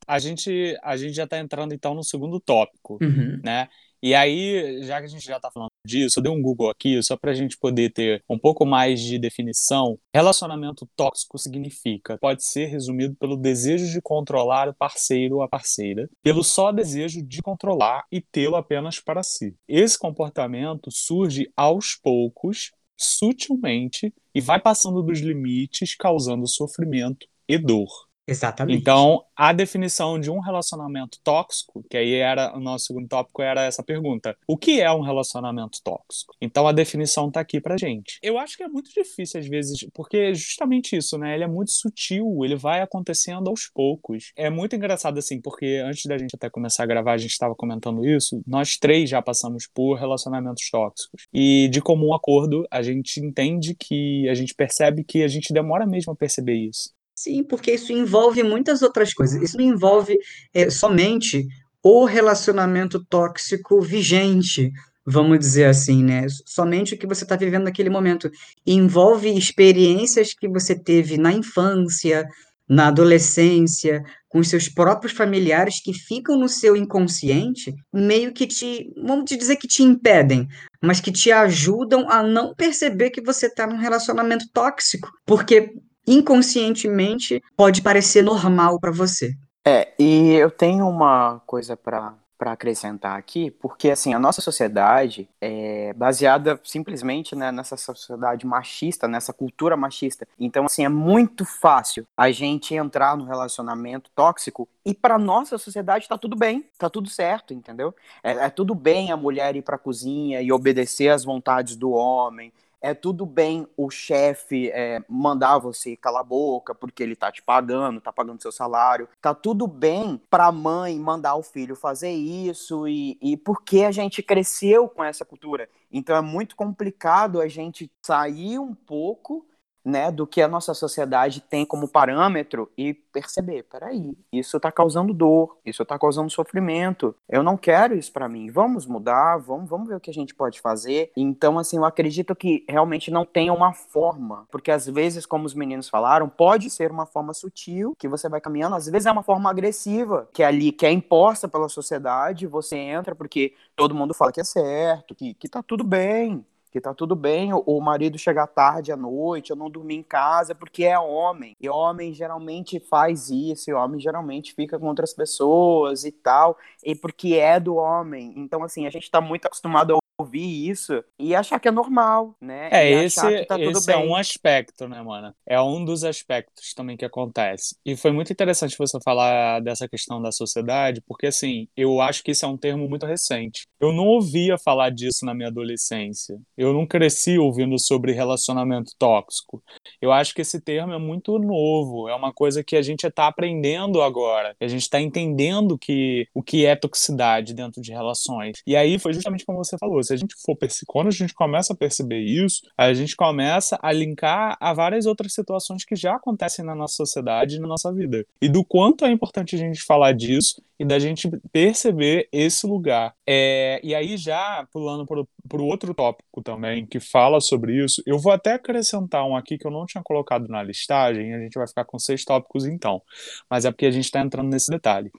a 0.06 0.18
gente, 0.18 0.76
a 0.82 0.96
gente 0.96 1.14
já 1.14 1.24
está 1.24 1.38
entrando 1.38 1.72
então 1.72 1.94
no 1.94 2.02
segundo 2.02 2.40
tópico, 2.40 2.98
uhum. 3.00 3.40
né? 3.42 3.68
E 4.02 4.16
aí, 4.16 4.82
já 4.82 4.98
que 4.98 5.04
a 5.04 5.08
gente 5.08 5.24
já 5.24 5.36
está 5.36 5.48
falando 5.48 5.70
disso, 5.86 6.18
eu 6.18 6.22
dei 6.24 6.32
um 6.32 6.42
Google 6.42 6.68
aqui 6.68 7.00
só 7.04 7.16
para 7.16 7.30
a 7.30 7.34
gente 7.34 7.56
poder 7.56 7.92
ter 7.92 8.24
um 8.28 8.36
pouco 8.36 8.66
mais 8.66 9.00
de 9.00 9.16
definição. 9.16 9.96
Relacionamento 10.12 10.88
tóxico 10.96 11.38
significa, 11.38 12.18
pode 12.18 12.44
ser 12.44 12.66
resumido 12.66 13.14
pelo 13.14 13.36
desejo 13.36 13.88
de 13.92 14.02
controlar 14.02 14.68
o 14.68 14.74
parceiro 14.74 15.36
ou 15.36 15.42
a 15.42 15.48
parceira, 15.48 16.10
pelo 16.20 16.42
só 16.42 16.72
desejo 16.72 17.22
de 17.22 17.40
controlar 17.40 18.04
e 18.10 18.20
tê-lo 18.20 18.56
apenas 18.56 18.98
para 18.98 19.22
si. 19.22 19.54
Esse 19.68 19.96
comportamento 19.96 20.90
surge 20.90 21.48
aos 21.56 21.94
poucos, 21.94 22.72
sutilmente, 22.96 24.12
e 24.34 24.40
vai 24.40 24.60
passando 24.60 25.00
dos 25.00 25.20
limites, 25.20 25.94
causando 25.94 26.48
sofrimento 26.48 27.26
e 27.48 27.56
dor. 27.56 27.88
Exatamente. 28.26 28.80
Então, 28.80 29.24
a 29.36 29.52
definição 29.52 30.18
de 30.18 30.30
um 30.30 30.38
relacionamento 30.38 31.18
tóxico, 31.24 31.84
que 31.90 31.96
aí 31.96 32.14
era 32.14 32.56
o 32.56 32.60
nosso 32.60 32.86
segundo 32.86 33.08
tópico, 33.08 33.42
era 33.42 33.64
essa 33.64 33.82
pergunta: 33.82 34.36
o 34.46 34.56
que 34.56 34.80
é 34.80 34.90
um 34.92 35.00
relacionamento 35.00 35.78
tóxico? 35.82 36.34
Então, 36.40 36.66
a 36.66 36.72
definição 36.72 37.30
tá 37.30 37.40
aqui 37.40 37.60
pra 37.60 37.76
gente. 37.76 38.18
Eu 38.22 38.38
acho 38.38 38.56
que 38.56 38.62
é 38.62 38.68
muito 38.68 38.90
difícil 38.92 39.40
às 39.40 39.48
vezes, 39.48 39.86
porque 39.92 40.16
é 40.16 40.34
justamente 40.34 40.96
isso, 40.96 41.18
né? 41.18 41.34
Ele 41.34 41.44
é 41.44 41.48
muito 41.48 41.72
sutil, 41.72 42.44
ele 42.44 42.54
vai 42.54 42.80
acontecendo 42.80 43.48
aos 43.48 43.68
poucos. 43.74 44.32
É 44.36 44.48
muito 44.48 44.76
engraçado 44.76 45.18
assim, 45.18 45.40
porque 45.40 45.82
antes 45.84 46.04
da 46.06 46.16
gente 46.16 46.36
até 46.36 46.48
começar 46.48 46.84
a 46.84 46.86
gravar, 46.86 47.14
a 47.14 47.18
gente 47.18 47.32
estava 47.32 47.56
comentando 47.56 48.06
isso. 48.06 48.40
Nós 48.46 48.76
três 48.76 49.10
já 49.10 49.20
passamos 49.20 49.66
por 49.74 49.96
relacionamentos 49.96 50.70
tóxicos. 50.70 51.26
E 51.32 51.68
de 51.68 51.80
comum 51.80 52.14
acordo, 52.14 52.64
a 52.70 52.82
gente 52.82 53.18
entende 53.20 53.74
que 53.74 54.28
a 54.28 54.34
gente 54.34 54.54
percebe 54.54 55.02
que 55.02 55.24
a 55.24 55.28
gente 55.28 55.52
demora 55.52 55.84
mesmo 55.86 56.12
a 56.12 56.16
perceber 56.16 56.54
isso. 56.54 56.90
Sim, 57.22 57.44
porque 57.44 57.70
isso 57.70 57.92
envolve 57.92 58.42
muitas 58.42 58.82
outras 58.82 59.14
coisas. 59.14 59.40
Isso 59.40 59.56
não 59.56 59.64
envolve 59.64 60.18
é, 60.52 60.68
somente 60.68 61.46
o 61.80 62.04
relacionamento 62.04 63.04
tóxico 63.04 63.80
vigente, 63.80 64.72
vamos 65.06 65.38
dizer 65.38 65.66
assim, 65.66 66.02
né? 66.02 66.26
Somente 66.44 66.94
o 66.94 66.98
que 66.98 67.06
você 67.06 67.22
está 67.22 67.36
vivendo 67.36 67.62
naquele 67.62 67.88
momento. 67.88 68.28
Envolve 68.66 69.28
experiências 69.38 70.34
que 70.34 70.48
você 70.48 70.74
teve 70.74 71.16
na 71.16 71.32
infância, 71.32 72.26
na 72.68 72.88
adolescência, 72.88 74.02
com 74.28 74.42
seus 74.42 74.68
próprios 74.68 75.12
familiares 75.12 75.80
que 75.80 75.92
ficam 75.92 76.36
no 76.36 76.48
seu 76.48 76.76
inconsciente, 76.76 77.72
meio 77.92 78.32
que 78.32 78.48
te, 78.48 78.92
vamos 78.96 79.26
te 79.26 79.36
dizer 79.36 79.56
que 79.56 79.68
te 79.68 79.84
impedem, 79.84 80.48
mas 80.82 80.98
que 80.98 81.12
te 81.12 81.30
ajudam 81.30 82.10
a 82.10 82.20
não 82.20 82.52
perceber 82.52 83.10
que 83.10 83.20
você 83.20 83.46
está 83.46 83.64
num 83.64 83.78
relacionamento 83.78 84.46
tóxico, 84.52 85.08
porque 85.24 85.72
inconscientemente 86.06 87.42
pode 87.56 87.82
parecer 87.82 88.22
normal 88.22 88.78
para 88.80 88.90
você. 88.90 89.34
É, 89.64 89.92
e 89.98 90.32
eu 90.32 90.50
tenho 90.50 90.88
uma 90.88 91.40
coisa 91.46 91.76
para 91.76 92.14
para 92.42 92.50
acrescentar 92.50 93.16
aqui, 93.16 93.52
porque 93.52 93.88
assim 93.88 94.12
a 94.12 94.18
nossa 94.18 94.40
sociedade 94.40 95.28
é 95.40 95.92
baseada 95.92 96.60
simplesmente 96.64 97.36
né, 97.36 97.52
nessa 97.52 97.76
sociedade 97.76 98.44
machista, 98.44 99.06
nessa 99.06 99.32
cultura 99.32 99.76
machista. 99.76 100.26
Então 100.40 100.64
assim 100.64 100.84
é 100.84 100.88
muito 100.88 101.44
fácil 101.44 102.04
a 102.16 102.32
gente 102.32 102.74
entrar 102.74 103.16
no 103.16 103.26
relacionamento 103.26 104.10
tóxico 104.12 104.68
e 104.84 104.92
para 104.92 105.20
nossa 105.20 105.56
sociedade 105.56 106.08
tá 106.08 106.18
tudo 106.18 106.34
bem, 106.34 106.66
tá 106.76 106.90
tudo 106.90 107.08
certo, 107.08 107.54
entendeu? 107.54 107.94
É, 108.24 108.32
é 108.32 108.50
tudo 108.50 108.74
bem 108.74 109.12
a 109.12 109.16
mulher 109.16 109.54
ir 109.54 109.62
para 109.62 109.76
a 109.76 109.78
cozinha 109.78 110.42
e 110.42 110.50
obedecer 110.50 111.10
às 111.10 111.22
vontades 111.22 111.76
do 111.76 111.92
homem 111.92 112.52
é 112.82 112.92
tudo 112.92 113.24
bem 113.24 113.66
o 113.76 113.88
chefe 113.88 114.68
é, 114.70 115.00
mandar 115.08 115.58
você 115.58 115.96
calar 115.96 116.22
a 116.22 116.24
boca 116.24 116.74
porque 116.74 117.02
ele 117.02 117.14
tá 117.14 117.30
te 117.30 117.40
pagando, 117.40 118.00
tá 118.00 118.12
pagando 118.12 118.42
seu 118.42 118.50
salário. 118.50 119.08
Tá 119.20 119.32
tudo 119.32 119.68
bem 119.68 120.20
pra 120.28 120.50
mãe 120.50 120.98
mandar 120.98 121.36
o 121.36 121.42
filho 121.42 121.76
fazer 121.76 122.10
isso 122.10 122.88
e, 122.88 123.16
e 123.22 123.36
porque 123.36 123.84
a 123.84 123.92
gente 123.92 124.22
cresceu 124.22 124.88
com 124.88 125.04
essa 125.04 125.24
cultura. 125.24 125.68
Então 125.92 126.16
é 126.16 126.20
muito 126.20 126.56
complicado 126.56 127.40
a 127.40 127.46
gente 127.46 127.90
sair 128.02 128.58
um 128.58 128.74
pouco 128.74 129.46
né, 129.84 130.10
do 130.10 130.26
que 130.26 130.40
a 130.40 130.48
nossa 130.48 130.74
sociedade 130.74 131.40
tem 131.40 131.64
como 131.64 131.88
parâmetro 131.88 132.70
e 132.76 132.94
perceber, 132.94 133.64
peraí, 133.64 134.16
isso 134.32 134.56
está 134.56 134.70
causando 134.70 135.12
dor, 135.12 135.58
isso 135.64 135.82
está 135.82 135.98
causando 135.98 136.30
sofrimento, 136.30 137.14
eu 137.28 137.42
não 137.42 137.56
quero 137.56 137.94
isso 137.94 138.12
para 138.12 138.28
mim, 138.28 138.50
vamos 138.50 138.86
mudar, 138.86 139.36
vamos, 139.38 139.68
vamos 139.68 139.88
ver 139.88 139.96
o 139.96 140.00
que 140.00 140.10
a 140.10 140.14
gente 140.14 140.34
pode 140.34 140.60
fazer. 140.60 141.10
Então, 141.16 141.58
assim, 141.58 141.76
eu 141.76 141.84
acredito 141.84 142.34
que 142.34 142.64
realmente 142.68 143.10
não 143.10 143.24
tenha 143.24 143.52
uma 143.52 143.72
forma, 143.72 144.46
porque 144.50 144.70
às 144.70 144.86
vezes, 144.86 145.26
como 145.26 145.44
os 145.44 145.54
meninos 145.54 145.88
falaram, 145.88 146.28
pode 146.28 146.70
ser 146.70 146.90
uma 146.90 147.06
forma 147.06 147.34
sutil 147.34 147.94
que 147.98 148.08
você 148.08 148.28
vai 148.28 148.40
caminhando, 148.40 148.76
às 148.76 148.86
vezes 148.86 149.06
é 149.06 149.12
uma 149.12 149.22
forma 149.22 149.50
agressiva, 149.50 150.28
que 150.32 150.42
é 150.42 150.46
ali, 150.46 150.72
que 150.72 150.86
é 150.86 150.92
imposta 150.92 151.48
pela 151.48 151.68
sociedade, 151.68 152.46
você 152.46 152.76
entra 152.76 153.14
porque 153.14 153.54
todo 153.76 153.94
mundo 153.94 154.14
fala 154.14 154.32
que 154.32 154.40
é 154.40 154.44
certo, 154.44 155.14
que, 155.14 155.34
que 155.34 155.48
tá 155.48 155.62
tudo 155.62 155.84
bem, 155.84 156.44
que 156.72 156.80
tá 156.80 156.94
tudo 156.94 157.14
bem 157.14 157.52
o, 157.52 157.80
marido 157.80 158.18
chegar 158.18 158.46
tarde 158.46 158.90
à 158.90 158.96
noite, 158.96 159.50
eu 159.50 159.56
não 159.56 159.68
dormir 159.68 159.96
em 159.96 160.02
casa, 160.02 160.54
porque 160.54 160.84
é 160.84 160.98
homem. 160.98 161.54
E 161.60 161.68
homem 161.68 162.14
geralmente 162.14 162.80
faz 162.80 163.28
isso, 163.28 163.70
e 163.70 163.74
homem 163.74 164.00
geralmente 164.00 164.54
fica 164.54 164.78
com 164.78 164.86
outras 164.86 165.12
pessoas 165.12 166.04
e 166.04 166.10
tal, 166.10 166.56
e 166.82 166.94
porque 166.94 167.34
é 167.34 167.60
do 167.60 167.76
homem. 167.76 168.32
Então, 168.36 168.64
assim, 168.64 168.86
a 168.86 168.90
gente 168.90 169.10
tá 169.10 169.20
muito 169.20 169.44
acostumado 169.46 169.94
a 169.94 170.01
ouvir 170.22 170.68
isso 170.68 171.02
e 171.18 171.34
achar 171.34 171.58
que 171.60 171.68
é 171.68 171.70
normal, 171.70 172.34
né? 172.40 172.68
É, 172.72 172.90
e 172.90 173.04
esse, 173.04 173.44
tá 173.44 173.58
esse 173.60 173.92
é 173.92 173.96
um 173.96 174.16
aspecto, 174.16 174.88
né, 174.88 175.02
mano? 175.02 175.34
É 175.46 175.60
um 175.60 175.84
dos 175.84 176.04
aspectos 176.04 176.72
também 176.74 176.96
que 176.96 177.04
acontece. 177.04 177.76
E 177.84 177.96
foi 177.96 178.12
muito 178.12 178.32
interessante 178.32 178.76
você 178.78 178.98
falar 179.04 179.60
dessa 179.60 179.88
questão 179.88 180.20
da 180.20 180.32
sociedade, 180.32 181.02
porque, 181.06 181.26
assim, 181.26 181.68
eu 181.76 182.00
acho 182.00 182.22
que 182.22 182.30
isso 182.30 182.44
é 182.44 182.48
um 182.48 182.56
termo 182.56 182.88
muito 182.88 183.06
recente. 183.06 183.66
Eu 183.80 183.92
não 183.92 184.06
ouvia 184.06 184.56
falar 184.56 184.90
disso 184.90 185.24
na 185.24 185.34
minha 185.34 185.48
adolescência. 185.48 186.38
Eu 186.56 186.72
não 186.72 186.86
cresci 186.86 187.38
ouvindo 187.38 187.78
sobre 187.78 188.12
relacionamento 188.12 188.92
tóxico. 188.98 189.62
Eu 190.00 190.12
acho 190.12 190.34
que 190.34 190.42
esse 190.42 190.60
termo 190.60 190.92
é 190.92 190.98
muito 190.98 191.38
novo, 191.38 192.08
é 192.08 192.14
uma 192.14 192.32
coisa 192.32 192.62
que 192.62 192.76
a 192.76 192.82
gente 192.82 193.06
está 193.06 193.26
aprendendo 193.26 194.00
agora. 194.00 194.54
A 194.60 194.68
gente 194.68 194.82
está 194.82 195.00
entendendo 195.00 195.78
que, 195.78 196.26
o 196.34 196.42
que 196.42 196.64
é 196.64 196.76
toxicidade 196.76 197.54
dentro 197.54 197.80
de 197.80 197.92
relações. 197.92 198.58
E 198.66 198.76
aí 198.76 198.98
foi 198.98 199.12
justamente 199.12 199.44
como 199.44 199.58
você 199.58 199.76
falou, 199.78 200.02
se 200.12 200.14
a 200.14 200.16
gente 200.18 200.34
for 200.36 200.56
quando 200.86 201.08
a 201.08 201.10
gente 201.10 201.34
começa 201.34 201.72
a 201.72 201.76
perceber 201.76 202.20
isso, 202.20 202.62
a 202.76 202.92
gente 202.92 203.16
começa 203.16 203.78
a 203.82 203.92
linkar 203.92 204.56
a 204.60 204.72
várias 204.72 205.06
outras 205.06 205.32
situações 205.32 205.84
que 205.84 205.96
já 205.96 206.16
acontecem 206.16 206.64
na 206.64 206.74
nossa 206.74 206.94
sociedade 206.94 207.56
e 207.56 207.58
na 207.58 207.66
nossa 207.66 207.92
vida. 207.92 208.24
E 208.40 208.48
do 208.48 208.64
quanto 208.64 209.04
é 209.04 209.10
importante 209.10 209.56
a 209.56 209.58
gente 209.58 209.82
falar 209.82 210.12
disso 210.12 210.62
e 210.78 210.84
da 210.84 210.98
gente 210.98 211.30
perceber 211.52 212.28
esse 212.32 212.66
lugar. 212.66 213.14
É, 213.26 213.80
e 213.82 213.94
aí, 213.94 214.16
já 214.16 214.66
pulando 214.72 215.06
para 215.06 215.62
o 215.62 215.66
outro 215.66 215.94
tópico 215.94 216.42
também, 216.42 216.86
que 216.86 217.00
fala 217.00 217.40
sobre 217.40 217.82
isso, 217.82 218.02
eu 218.06 218.18
vou 218.18 218.32
até 218.32 218.54
acrescentar 218.54 219.24
um 219.24 219.36
aqui 219.36 219.56
que 219.56 219.66
eu 219.66 219.70
não 219.70 219.86
tinha 219.86 220.02
colocado 220.02 220.48
na 220.48 220.62
listagem, 220.62 221.34
a 221.34 221.38
gente 221.38 221.54
vai 221.54 221.66
ficar 221.66 221.84
com 221.84 221.98
seis 221.98 222.24
tópicos 222.24 222.66
então, 222.66 223.00
mas 223.48 223.64
é 223.64 223.70
porque 223.70 223.86
a 223.86 223.90
gente 223.90 224.04
está 224.04 224.20
entrando 224.20 224.48
nesse 224.50 224.70
detalhe. 224.70 225.10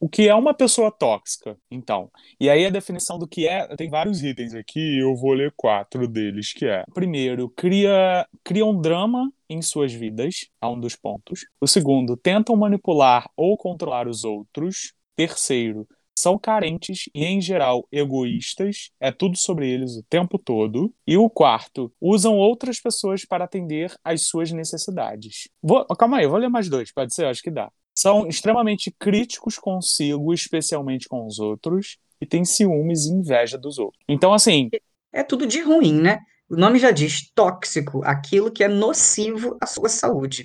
O 0.00 0.08
que 0.08 0.28
é 0.28 0.34
uma 0.34 0.52
pessoa 0.52 0.90
tóxica, 0.90 1.56
então? 1.70 2.10
E 2.38 2.50
aí 2.50 2.66
a 2.66 2.70
definição 2.70 3.18
do 3.18 3.26
que 3.26 3.46
é, 3.46 3.66
tem 3.76 3.88
vários 3.88 4.22
itens 4.22 4.54
aqui, 4.54 4.98
eu 4.98 5.14
vou 5.16 5.32
ler 5.32 5.52
quatro 5.56 6.06
deles, 6.06 6.52
que 6.52 6.66
é, 6.66 6.84
primeiro, 6.92 7.48
cria, 7.50 8.26
cria 8.42 8.66
um 8.66 8.80
drama 8.80 9.32
em 9.48 9.62
suas 9.62 9.92
vidas, 9.92 10.48
é 10.60 10.66
um 10.66 10.78
dos 10.78 10.96
pontos. 10.96 11.46
O 11.60 11.66
segundo, 11.66 12.16
tentam 12.16 12.56
manipular 12.56 13.28
ou 13.36 13.56
controlar 13.56 14.08
os 14.08 14.24
outros. 14.24 14.92
Terceiro, 15.16 15.86
são 16.18 16.38
carentes 16.38 17.08
e, 17.14 17.24
em 17.24 17.40
geral, 17.40 17.86
egoístas, 17.90 18.90
é 19.00 19.12
tudo 19.12 19.36
sobre 19.36 19.68
eles 19.70 19.96
o 19.96 20.02
tempo 20.02 20.38
todo. 20.38 20.92
E 21.06 21.16
o 21.16 21.28
quarto, 21.28 21.92
usam 22.00 22.36
outras 22.36 22.80
pessoas 22.80 23.24
para 23.24 23.44
atender 23.44 23.94
às 24.02 24.26
suas 24.26 24.50
necessidades. 24.50 25.48
Vou, 25.62 25.84
calma 25.86 26.18
aí, 26.18 26.24
eu 26.24 26.30
vou 26.30 26.38
ler 26.38 26.48
mais 26.48 26.68
dois, 26.68 26.92
pode 26.92 27.14
ser? 27.14 27.26
Acho 27.26 27.42
que 27.42 27.50
dá 27.50 27.70
são 27.94 28.26
extremamente 28.26 28.94
críticos 28.98 29.58
consigo, 29.58 30.32
especialmente 30.34 31.08
com 31.08 31.26
os 31.26 31.38
outros, 31.38 31.98
e 32.20 32.26
têm 32.26 32.44
ciúmes 32.44 33.06
e 33.06 33.12
inveja 33.12 33.56
dos 33.56 33.78
outros. 33.78 34.02
Então, 34.08 34.32
assim. 34.32 34.68
É 35.12 35.22
tudo 35.22 35.46
de 35.46 35.60
ruim, 35.60 35.94
né? 36.00 36.18
O 36.50 36.56
nome 36.56 36.78
já 36.78 36.90
diz 36.90 37.30
tóxico, 37.34 38.02
aquilo 38.04 38.50
que 38.50 38.64
é 38.64 38.68
nocivo 38.68 39.56
à 39.60 39.66
sua 39.66 39.88
saúde. 39.88 40.44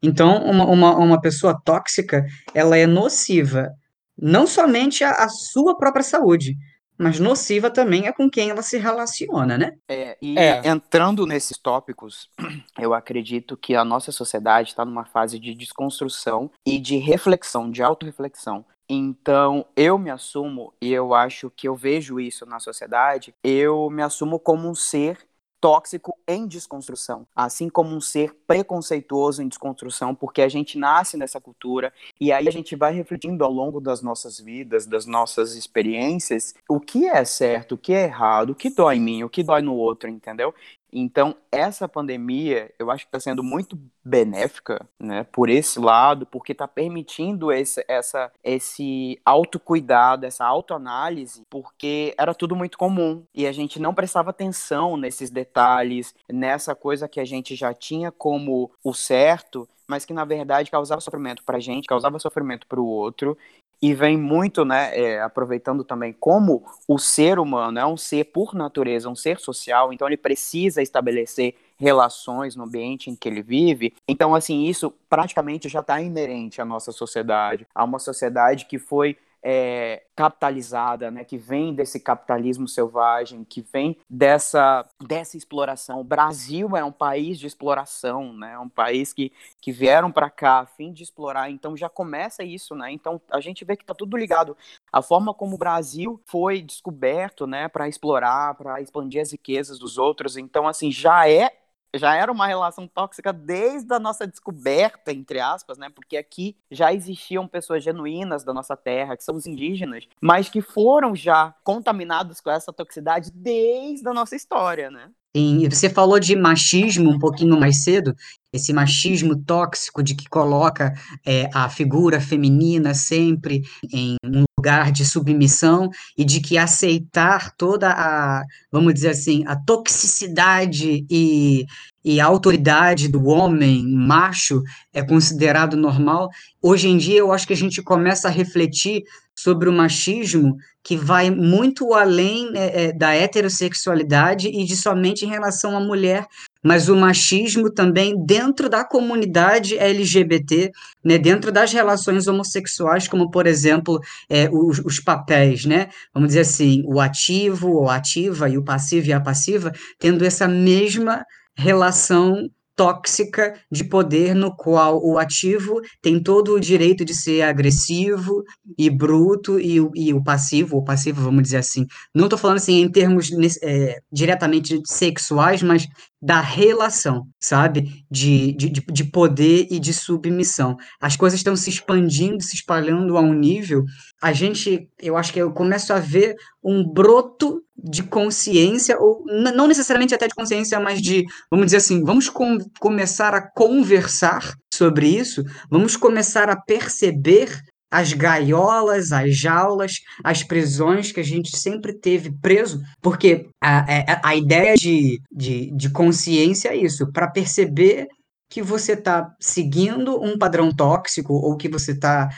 Então, 0.00 0.44
uma, 0.44 0.64
uma, 0.66 0.96
uma 0.96 1.20
pessoa 1.20 1.60
tóxica, 1.64 2.24
ela 2.54 2.76
é 2.76 2.86
nociva 2.86 3.72
não 4.16 4.46
somente 4.46 5.02
à, 5.02 5.10
à 5.10 5.28
sua 5.28 5.76
própria 5.76 6.02
saúde, 6.02 6.56
mas 6.98 7.18
nociva 7.18 7.70
também 7.70 8.06
é 8.06 8.12
com 8.12 8.30
quem 8.30 8.50
ela 8.50 8.62
se 8.62 8.78
relaciona, 8.78 9.58
né? 9.58 9.76
É, 9.88 10.16
e 10.20 10.38
é. 10.38 10.66
entrando 10.66 11.26
nesses 11.26 11.58
tópicos, 11.58 12.30
eu 12.78 12.94
acredito 12.94 13.56
que 13.56 13.74
a 13.74 13.84
nossa 13.84 14.12
sociedade 14.12 14.70
está 14.70 14.84
numa 14.84 15.04
fase 15.04 15.38
de 15.38 15.54
desconstrução 15.54 16.50
e 16.64 16.78
de 16.78 16.96
reflexão, 16.96 17.70
de 17.70 17.82
autorreflexão. 17.82 18.64
Então, 18.88 19.64
eu 19.74 19.98
me 19.98 20.10
assumo, 20.10 20.72
e 20.80 20.92
eu 20.92 21.14
acho 21.14 21.50
que 21.50 21.66
eu 21.66 21.74
vejo 21.74 22.20
isso 22.20 22.44
na 22.44 22.60
sociedade, 22.60 23.34
eu 23.42 23.88
me 23.90 24.02
assumo 24.02 24.38
como 24.38 24.68
um 24.68 24.74
ser 24.74 25.18
tóxico 25.64 26.14
em 26.28 26.46
desconstrução, 26.46 27.26
assim 27.34 27.70
como 27.70 27.96
um 27.96 28.00
ser 28.00 28.34
preconceituoso 28.46 29.42
em 29.42 29.48
desconstrução, 29.48 30.14
porque 30.14 30.42
a 30.42 30.48
gente 30.48 30.76
nasce 30.76 31.16
nessa 31.16 31.40
cultura 31.40 31.90
e 32.20 32.30
aí 32.30 32.46
a 32.46 32.50
gente 32.50 32.76
vai 32.76 32.92
refletindo 32.92 33.42
ao 33.42 33.50
longo 33.50 33.80
das 33.80 34.02
nossas 34.02 34.38
vidas, 34.38 34.84
das 34.84 35.06
nossas 35.06 35.54
experiências, 35.54 36.54
o 36.68 36.78
que 36.78 37.06
é 37.06 37.24
certo, 37.24 37.76
o 37.76 37.78
que 37.78 37.94
é 37.94 38.04
errado, 38.04 38.50
o 38.50 38.54
que 38.54 38.68
dói 38.68 38.96
em 38.96 39.00
mim, 39.00 39.22
o 39.22 39.30
que 39.30 39.42
dói 39.42 39.62
no 39.62 39.74
outro, 39.74 40.10
entendeu? 40.10 40.54
Então, 40.96 41.34
essa 41.50 41.88
pandemia, 41.88 42.72
eu 42.78 42.88
acho 42.88 43.04
que 43.04 43.08
está 43.08 43.18
sendo 43.18 43.42
muito 43.42 43.76
benéfica, 44.04 44.86
né, 45.00 45.24
por 45.24 45.48
esse 45.50 45.80
lado, 45.80 46.24
porque 46.24 46.52
está 46.52 46.68
permitindo 46.68 47.50
esse, 47.50 47.84
essa, 47.88 48.30
esse 48.44 49.20
autocuidado, 49.24 50.24
essa 50.24 50.44
autoanálise, 50.44 51.42
porque 51.50 52.14
era 52.16 52.32
tudo 52.32 52.54
muito 52.54 52.78
comum. 52.78 53.24
E 53.34 53.44
a 53.44 53.50
gente 53.50 53.80
não 53.80 53.92
prestava 53.92 54.30
atenção 54.30 54.96
nesses 54.96 55.30
detalhes, 55.30 56.14
nessa 56.30 56.76
coisa 56.76 57.08
que 57.08 57.18
a 57.18 57.24
gente 57.24 57.56
já 57.56 57.74
tinha 57.74 58.12
como 58.12 58.70
o 58.84 58.94
certo, 58.94 59.68
mas 59.86 60.04
que 60.04 60.12
na 60.12 60.24
verdade 60.24 60.70
causava 60.70 61.00
sofrimento 61.00 61.42
pra 61.44 61.60
gente, 61.60 61.86
causava 61.86 62.18
sofrimento 62.18 62.66
pro 62.66 62.84
outro, 62.84 63.36
e 63.82 63.92
vem 63.92 64.16
muito, 64.16 64.64
né, 64.64 64.98
é, 64.98 65.20
aproveitando 65.20 65.84
também 65.84 66.12
como 66.12 66.64
o 66.88 66.98
ser 66.98 67.38
humano 67.38 67.78
é 67.78 67.84
um 67.84 67.96
ser 67.96 68.24
por 68.24 68.54
natureza, 68.54 69.10
um 69.10 69.14
ser 69.14 69.38
social, 69.38 69.92
então 69.92 70.08
ele 70.08 70.16
precisa 70.16 70.80
estabelecer 70.80 71.54
relações 71.76 72.56
no 72.56 72.64
ambiente 72.64 73.10
em 73.10 73.16
que 73.16 73.28
ele 73.28 73.42
vive. 73.42 73.92
Então, 74.08 74.34
assim, 74.34 74.64
isso 74.64 74.90
praticamente 75.08 75.68
já 75.68 75.80
está 75.80 76.00
inerente 76.00 76.62
à 76.62 76.64
nossa 76.64 76.92
sociedade, 76.92 77.66
a 77.74 77.84
uma 77.84 77.98
sociedade 77.98 78.64
que 78.64 78.78
foi 78.78 79.18
é, 79.46 80.02
capitalizada, 80.16 81.10
né, 81.10 81.22
que 81.22 81.36
vem 81.36 81.74
desse 81.74 82.00
capitalismo 82.00 82.66
selvagem, 82.66 83.44
que 83.44 83.60
vem 83.60 83.98
dessa, 84.08 84.88
dessa 85.06 85.36
exploração. 85.36 86.00
O 86.00 86.04
Brasil 86.04 86.74
é 86.74 86.82
um 86.82 86.90
país 86.90 87.38
de 87.38 87.46
exploração, 87.46 88.32
né, 88.32 88.58
um 88.58 88.70
país 88.70 89.12
que, 89.12 89.30
que 89.60 89.70
vieram 89.70 90.10
para 90.10 90.30
cá 90.30 90.60
a 90.60 90.66
fim 90.66 90.90
de 90.90 91.02
explorar, 91.02 91.50
então 91.50 91.76
já 91.76 91.90
começa 91.90 92.42
isso, 92.42 92.74
né, 92.74 92.90
então 92.90 93.20
a 93.30 93.40
gente 93.40 93.64
vê 93.66 93.76
que 93.76 93.82
está 93.82 93.94
tudo 93.94 94.16
ligado. 94.16 94.56
A 94.90 95.02
forma 95.02 95.34
como 95.34 95.56
o 95.56 95.58
Brasil 95.58 96.18
foi 96.24 96.62
descoberto, 96.62 97.46
né, 97.46 97.68
para 97.68 97.86
explorar, 97.86 98.54
para 98.54 98.80
expandir 98.80 99.20
as 99.20 99.32
riquezas 99.32 99.78
dos 99.78 99.98
outros, 99.98 100.38
então 100.38 100.66
assim, 100.66 100.90
já 100.90 101.28
é 101.28 101.50
já 101.94 102.14
era 102.14 102.30
uma 102.30 102.46
relação 102.46 102.86
tóxica 102.86 103.32
desde 103.32 103.92
a 103.94 103.98
nossa 103.98 104.26
descoberta, 104.26 105.12
entre 105.12 105.40
aspas, 105.40 105.78
né? 105.78 105.88
Porque 105.90 106.16
aqui 106.16 106.56
já 106.70 106.92
existiam 106.92 107.46
pessoas 107.46 107.82
genuínas 107.82 108.44
da 108.44 108.52
nossa 108.52 108.76
terra, 108.76 109.16
que 109.16 109.24
são 109.24 109.36
os 109.36 109.46
indígenas, 109.46 110.06
mas 110.20 110.48
que 110.48 110.60
foram 110.60 111.14
já 111.14 111.54
contaminados 111.62 112.40
com 112.40 112.50
essa 112.50 112.72
toxicidade 112.72 113.30
desde 113.32 114.08
a 114.08 114.14
nossa 114.14 114.36
história, 114.36 114.90
né? 114.90 115.10
Sim, 115.36 115.64
e 115.64 115.68
você 115.68 115.90
falou 115.90 116.20
de 116.20 116.36
machismo 116.36 117.10
um 117.10 117.18
pouquinho 117.18 117.58
mais 117.58 117.82
cedo, 117.82 118.14
esse 118.52 118.72
machismo 118.72 119.34
tóxico 119.34 120.00
de 120.00 120.14
que 120.14 120.28
coloca 120.28 120.94
é, 121.26 121.50
a 121.52 121.68
figura 121.68 122.20
feminina 122.20 122.94
sempre 122.94 123.62
em 123.92 124.14
um 124.24 124.44
lugar 124.56 124.92
de 124.92 125.04
submissão 125.04 125.90
e 126.16 126.24
de 126.24 126.40
que 126.40 126.56
aceitar 126.56 127.52
toda 127.56 127.90
a, 127.90 128.44
vamos 128.70 128.94
dizer 128.94 129.08
assim, 129.08 129.42
a 129.44 129.56
toxicidade 129.56 131.04
e, 131.10 131.66
e 132.04 132.20
a 132.20 132.26
autoridade 132.26 133.08
do 133.08 133.26
homem 133.26 133.84
macho 133.88 134.62
é 134.92 135.02
considerado 135.02 135.76
normal. 135.76 136.28
Hoje 136.62 136.86
em 136.86 136.96
dia, 136.96 137.18
eu 137.18 137.32
acho 137.32 137.44
que 137.44 137.52
a 137.52 137.56
gente 137.56 137.82
começa 137.82 138.28
a 138.28 138.30
refletir 138.30 139.02
sobre 139.44 139.68
o 139.68 139.72
machismo 139.72 140.56
que 140.82 140.96
vai 140.96 141.30
muito 141.30 141.92
além 141.92 142.50
é, 142.54 142.84
é, 142.84 142.92
da 142.94 143.14
heterossexualidade 143.14 144.48
e 144.48 144.64
de 144.64 144.74
somente 144.74 145.26
em 145.26 145.28
relação 145.28 145.76
à 145.76 145.80
mulher, 145.80 146.26
mas 146.62 146.88
o 146.88 146.96
machismo 146.96 147.70
também 147.70 148.14
dentro 148.24 148.70
da 148.70 148.82
comunidade 148.82 149.76
LGBT, 149.76 150.72
né, 151.04 151.18
dentro 151.18 151.52
das 151.52 151.74
relações 151.74 152.26
homossexuais, 152.26 153.06
como 153.06 153.30
por 153.30 153.46
exemplo 153.46 154.00
é, 154.30 154.48
os, 154.50 154.78
os, 154.78 154.98
papéis, 154.98 155.66
né, 155.66 155.90
vamos 156.14 156.28
dizer 156.28 156.40
assim, 156.40 156.82
o 156.86 156.98
ativo 156.98 157.70
ou 157.70 157.90
ativa 157.90 158.48
e 158.48 158.56
o 158.56 158.64
passivo 158.64 159.08
e 159.08 159.12
a 159.12 159.20
passiva, 159.20 159.72
tendo 159.98 160.24
essa 160.24 160.48
mesma 160.48 161.22
relação 161.54 162.48
tóxica 162.76 163.54
de 163.70 163.84
poder 163.84 164.34
no 164.34 164.54
qual 164.54 165.00
o 165.04 165.18
ativo 165.18 165.80
tem 166.02 166.22
todo 166.22 166.54
o 166.54 166.60
direito 166.60 167.04
de 167.04 167.14
ser 167.14 167.42
agressivo 167.42 168.42
e 168.76 168.90
bruto 168.90 169.58
e, 169.60 169.76
e 169.94 170.12
o 170.12 170.22
passivo, 170.22 170.76
o 170.76 170.84
passivo, 170.84 171.22
vamos 171.22 171.44
dizer 171.44 171.58
assim, 171.58 171.86
não 172.14 172.24
estou 172.24 172.38
falando 172.38 172.56
assim 172.56 172.80
em 172.80 172.90
termos 172.90 173.30
é, 173.62 174.00
diretamente 174.12 174.80
sexuais, 174.84 175.62
mas 175.62 175.86
da 176.24 176.40
relação, 176.40 177.26
sabe? 177.38 178.02
De, 178.10 178.52
de, 178.54 178.70
de 178.70 179.04
poder 179.04 179.66
e 179.70 179.78
de 179.78 179.92
submissão. 179.92 180.74
As 180.98 181.16
coisas 181.16 181.38
estão 181.38 181.54
se 181.54 181.68
expandindo, 181.68 182.42
se 182.42 182.56
espalhando 182.56 183.18
a 183.18 183.20
um 183.20 183.34
nível. 183.34 183.84
A 184.22 184.32
gente, 184.32 184.88
eu 184.98 185.18
acho 185.18 185.34
que 185.34 185.38
eu 185.38 185.52
começo 185.52 185.92
a 185.92 185.98
ver 185.98 186.34
um 186.64 186.82
broto 186.82 187.62
de 187.76 188.02
consciência, 188.02 188.96
ou 188.98 189.22
não 189.26 189.68
necessariamente 189.68 190.14
até 190.14 190.26
de 190.26 190.34
consciência, 190.34 190.80
mas 190.80 191.02
de, 191.02 191.24
vamos 191.50 191.66
dizer 191.66 191.76
assim, 191.76 192.02
vamos 192.02 192.30
com, 192.30 192.56
começar 192.80 193.34
a 193.34 193.46
conversar 193.46 194.54
sobre 194.72 195.06
isso, 195.06 195.44
vamos 195.70 195.94
começar 195.94 196.48
a 196.48 196.56
perceber 196.56 197.50
as 197.94 198.12
gaiolas, 198.12 199.12
as 199.12 199.36
jaulas, 199.36 199.92
as 200.22 200.42
prisões 200.42 201.12
que 201.12 201.20
a 201.20 201.24
gente 201.24 201.56
sempre 201.56 201.92
teve 201.92 202.32
preso, 202.42 202.82
porque 203.00 203.46
a, 203.62 203.78
a, 203.78 204.28
a 204.30 204.36
ideia 204.36 204.74
de, 204.74 205.20
de, 205.30 205.70
de 205.70 205.90
consciência 205.90 206.70
é 206.70 206.76
isso, 206.76 207.10
para 207.12 207.30
perceber 207.30 208.08
que 208.50 208.60
você 208.62 208.92
está 208.92 209.32
seguindo 209.40 210.20
um 210.22 210.36
padrão 210.36 210.72
tóxico 210.74 211.34
ou 211.34 211.56
que 211.56 211.68
você 211.68 211.92
está 211.92 212.28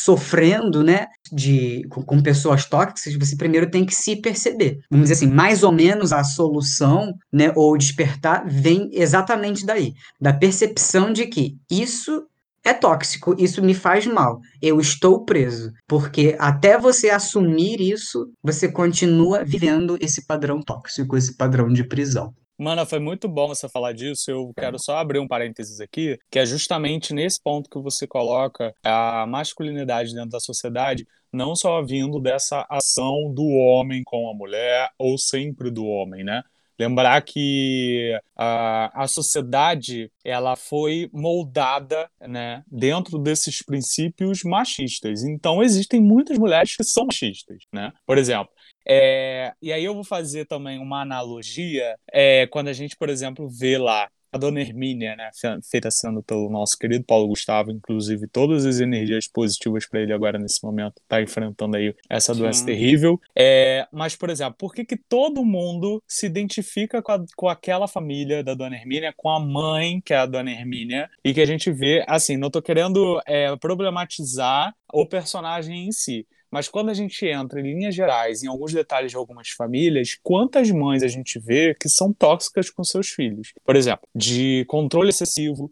sofrendo, 0.00 0.82
né, 0.82 1.06
de, 1.32 1.82
com, 1.88 2.02
com, 2.02 2.22
pessoas 2.22 2.66
tóxicas, 2.66 3.14
você 3.14 3.36
primeiro 3.36 3.70
tem 3.70 3.86
que 3.86 3.94
se 3.94 4.16
perceber. 4.16 4.80
Vamos 4.90 5.08
dizer 5.08 5.24
assim, 5.24 5.32
mais 5.32 5.62
ou 5.62 5.72
menos 5.72 6.12
a 6.12 6.22
solução, 6.22 7.14
né, 7.32 7.52
ou 7.54 7.78
despertar 7.78 8.44
vem 8.46 8.90
exatamente 8.92 9.64
daí, 9.64 9.92
da 10.20 10.32
percepção 10.32 11.12
de 11.12 11.26
que 11.26 11.56
isso 11.70 12.26
é 12.64 12.72
tóxico, 12.72 13.34
isso 13.38 13.62
me 13.62 13.74
faz 13.74 14.06
mal, 14.06 14.40
eu 14.60 14.80
estou 14.80 15.24
preso. 15.24 15.70
Porque 15.86 16.34
até 16.38 16.78
você 16.78 17.10
assumir 17.10 17.80
isso, 17.80 18.30
você 18.42 18.72
continua 18.72 19.44
vivendo 19.44 19.98
esse 20.00 20.26
padrão 20.26 20.62
tóxico, 20.62 21.16
esse 21.16 21.36
padrão 21.36 21.68
de 21.68 21.84
prisão. 21.84 22.34
Mana, 22.56 22.86
foi 22.86 23.00
muito 23.00 23.28
bom 23.28 23.48
você 23.48 23.68
falar 23.68 23.92
disso. 23.92 24.30
Eu 24.30 24.52
quero 24.56 24.78
só 24.78 24.98
abrir 24.98 25.18
um 25.18 25.26
parênteses 25.26 25.80
aqui, 25.80 26.16
que 26.30 26.38
é 26.38 26.46
justamente 26.46 27.12
nesse 27.12 27.42
ponto 27.42 27.68
que 27.68 27.80
você 27.80 28.06
coloca 28.06 28.72
a 28.84 29.26
masculinidade 29.26 30.14
dentro 30.14 30.30
da 30.30 30.40
sociedade, 30.40 31.04
não 31.32 31.56
só 31.56 31.82
vindo 31.82 32.20
dessa 32.20 32.64
ação 32.70 33.32
do 33.34 33.44
homem 33.44 34.02
com 34.04 34.30
a 34.30 34.34
mulher, 34.34 34.88
ou 34.96 35.18
sempre 35.18 35.68
do 35.68 35.84
homem, 35.84 36.22
né? 36.22 36.42
Lembrar 36.78 37.22
que 37.22 38.18
a, 38.36 39.04
a 39.04 39.06
sociedade 39.06 40.10
ela 40.24 40.56
foi 40.56 41.08
moldada 41.12 42.08
né, 42.20 42.62
dentro 42.70 43.18
desses 43.18 43.62
princípios 43.62 44.42
machistas. 44.42 45.22
Então, 45.22 45.62
existem 45.62 46.00
muitas 46.00 46.38
mulheres 46.38 46.76
que 46.76 46.84
são 46.84 47.06
machistas. 47.06 47.58
Né? 47.72 47.92
Por 48.06 48.18
exemplo, 48.18 48.52
é, 48.86 49.52
e 49.62 49.72
aí 49.72 49.84
eu 49.84 49.94
vou 49.94 50.04
fazer 50.04 50.46
também 50.46 50.78
uma 50.78 51.00
analogia 51.00 51.96
é, 52.12 52.46
quando 52.48 52.68
a 52.68 52.72
gente, 52.72 52.96
por 52.96 53.08
exemplo, 53.08 53.48
vê 53.48 53.78
lá 53.78 54.08
a 54.34 54.38
Dona 54.38 54.60
Hermínia, 54.60 55.14
né, 55.14 55.30
feita 55.70 55.92
sendo 55.92 56.20
pelo 56.20 56.50
nosso 56.50 56.76
querido 56.76 57.04
Paulo 57.04 57.28
Gustavo, 57.28 57.70
inclusive 57.70 58.26
todas 58.26 58.66
as 58.66 58.80
energias 58.80 59.28
positivas 59.28 59.86
para 59.86 60.00
ele 60.00 60.12
agora 60.12 60.40
nesse 60.40 60.64
momento, 60.64 61.00
tá 61.06 61.22
enfrentando 61.22 61.76
aí 61.76 61.94
essa 62.10 62.34
doença 62.34 62.58
Sim. 62.58 62.66
terrível. 62.66 63.20
É, 63.36 63.86
mas, 63.92 64.16
por 64.16 64.30
exemplo, 64.30 64.56
por 64.58 64.74
que, 64.74 64.84
que 64.84 64.96
todo 64.96 65.44
mundo 65.44 66.02
se 66.08 66.26
identifica 66.26 67.00
com, 67.00 67.12
a, 67.12 67.24
com 67.36 67.48
aquela 67.48 67.86
família 67.86 68.42
da 68.42 68.54
Dona 68.54 68.74
Hermínia, 68.74 69.14
com 69.16 69.30
a 69.30 69.38
mãe, 69.38 70.00
que 70.04 70.12
é 70.12 70.16
a 70.16 70.26
Dona 70.26 70.50
Hermínia, 70.50 71.08
e 71.24 71.32
que 71.32 71.40
a 71.40 71.46
gente 71.46 71.70
vê, 71.70 72.04
assim, 72.08 72.36
não 72.36 72.50
tô 72.50 72.60
querendo 72.60 73.20
é, 73.26 73.54
problematizar 73.56 74.74
o 74.92 75.06
personagem 75.06 75.86
em 75.86 75.92
si, 75.92 76.26
mas 76.54 76.68
quando 76.68 76.88
a 76.88 76.94
gente 76.94 77.26
entra 77.26 77.58
em 77.58 77.64
linhas 77.64 77.96
gerais, 77.96 78.44
em 78.44 78.46
alguns 78.46 78.72
detalhes 78.72 79.10
de 79.10 79.16
algumas 79.16 79.48
famílias, 79.48 80.16
quantas 80.22 80.70
mães 80.70 81.02
a 81.02 81.08
gente 81.08 81.36
vê 81.40 81.74
que 81.74 81.88
são 81.88 82.12
tóxicas 82.12 82.70
com 82.70 82.84
seus 82.84 83.08
filhos? 83.08 83.52
Por 83.64 83.74
exemplo, 83.74 84.08
de 84.14 84.64
controle 84.68 85.08
excessivo, 85.08 85.68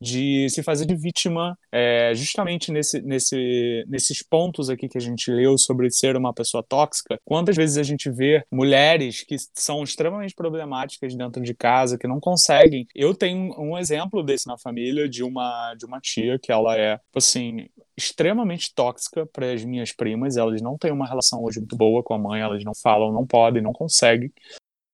de 0.00 0.48
se 0.50 0.62
fazer 0.62 0.86
de 0.86 0.94
vítima, 0.94 1.56
é, 1.72 2.12
justamente 2.14 2.70
nesse, 2.70 3.00
nesse, 3.02 3.84
nesses 3.88 4.22
pontos 4.22 4.68
aqui 4.68 4.88
que 4.88 4.98
a 4.98 5.00
gente 5.00 5.30
leu 5.30 5.56
sobre 5.56 5.90
ser 5.90 6.16
uma 6.16 6.32
pessoa 6.32 6.62
tóxica. 6.62 7.18
Quantas 7.24 7.56
vezes 7.56 7.78
a 7.78 7.82
gente 7.82 8.10
vê 8.10 8.44
mulheres 8.50 9.22
que 9.22 9.36
são 9.54 9.82
extremamente 9.82 10.34
problemáticas 10.34 11.14
dentro 11.14 11.42
de 11.42 11.54
casa, 11.54 11.98
que 11.98 12.06
não 12.06 12.20
conseguem. 12.20 12.86
Eu 12.94 13.14
tenho 13.14 13.54
um 13.58 13.78
exemplo 13.78 14.22
desse 14.22 14.46
na 14.46 14.58
família 14.58 15.08
de 15.08 15.22
uma 15.22 15.74
de 15.76 15.86
uma 15.86 16.00
tia 16.00 16.38
que 16.38 16.52
ela 16.52 16.76
é 16.76 16.98
assim 17.14 17.68
extremamente 17.96 18.74
tóxica 18.74 19.26
para 19.26 19.52
as 19.52 19.64
minhas 19.64 19.92
primas. 19.92 20.36
Elas 20.36 20.60
não 20.60 20.76
têm 20.76 20.92
uma 20.92 21.06
relação 21.06 21.42
hoje 21.42 21.60
muito 21.60 21.76
boa 21.76 22.02
com 22.02 22.14
a 22.14 22.18
mãe, 22.18 22.40
elas 22.40 22.64
não 22.64 22.74
falam, 22.74 23.12
não 23.12 23.26
podem, 23.26 23.62
não 23.62 23.72
conseguem. 23.72 24.32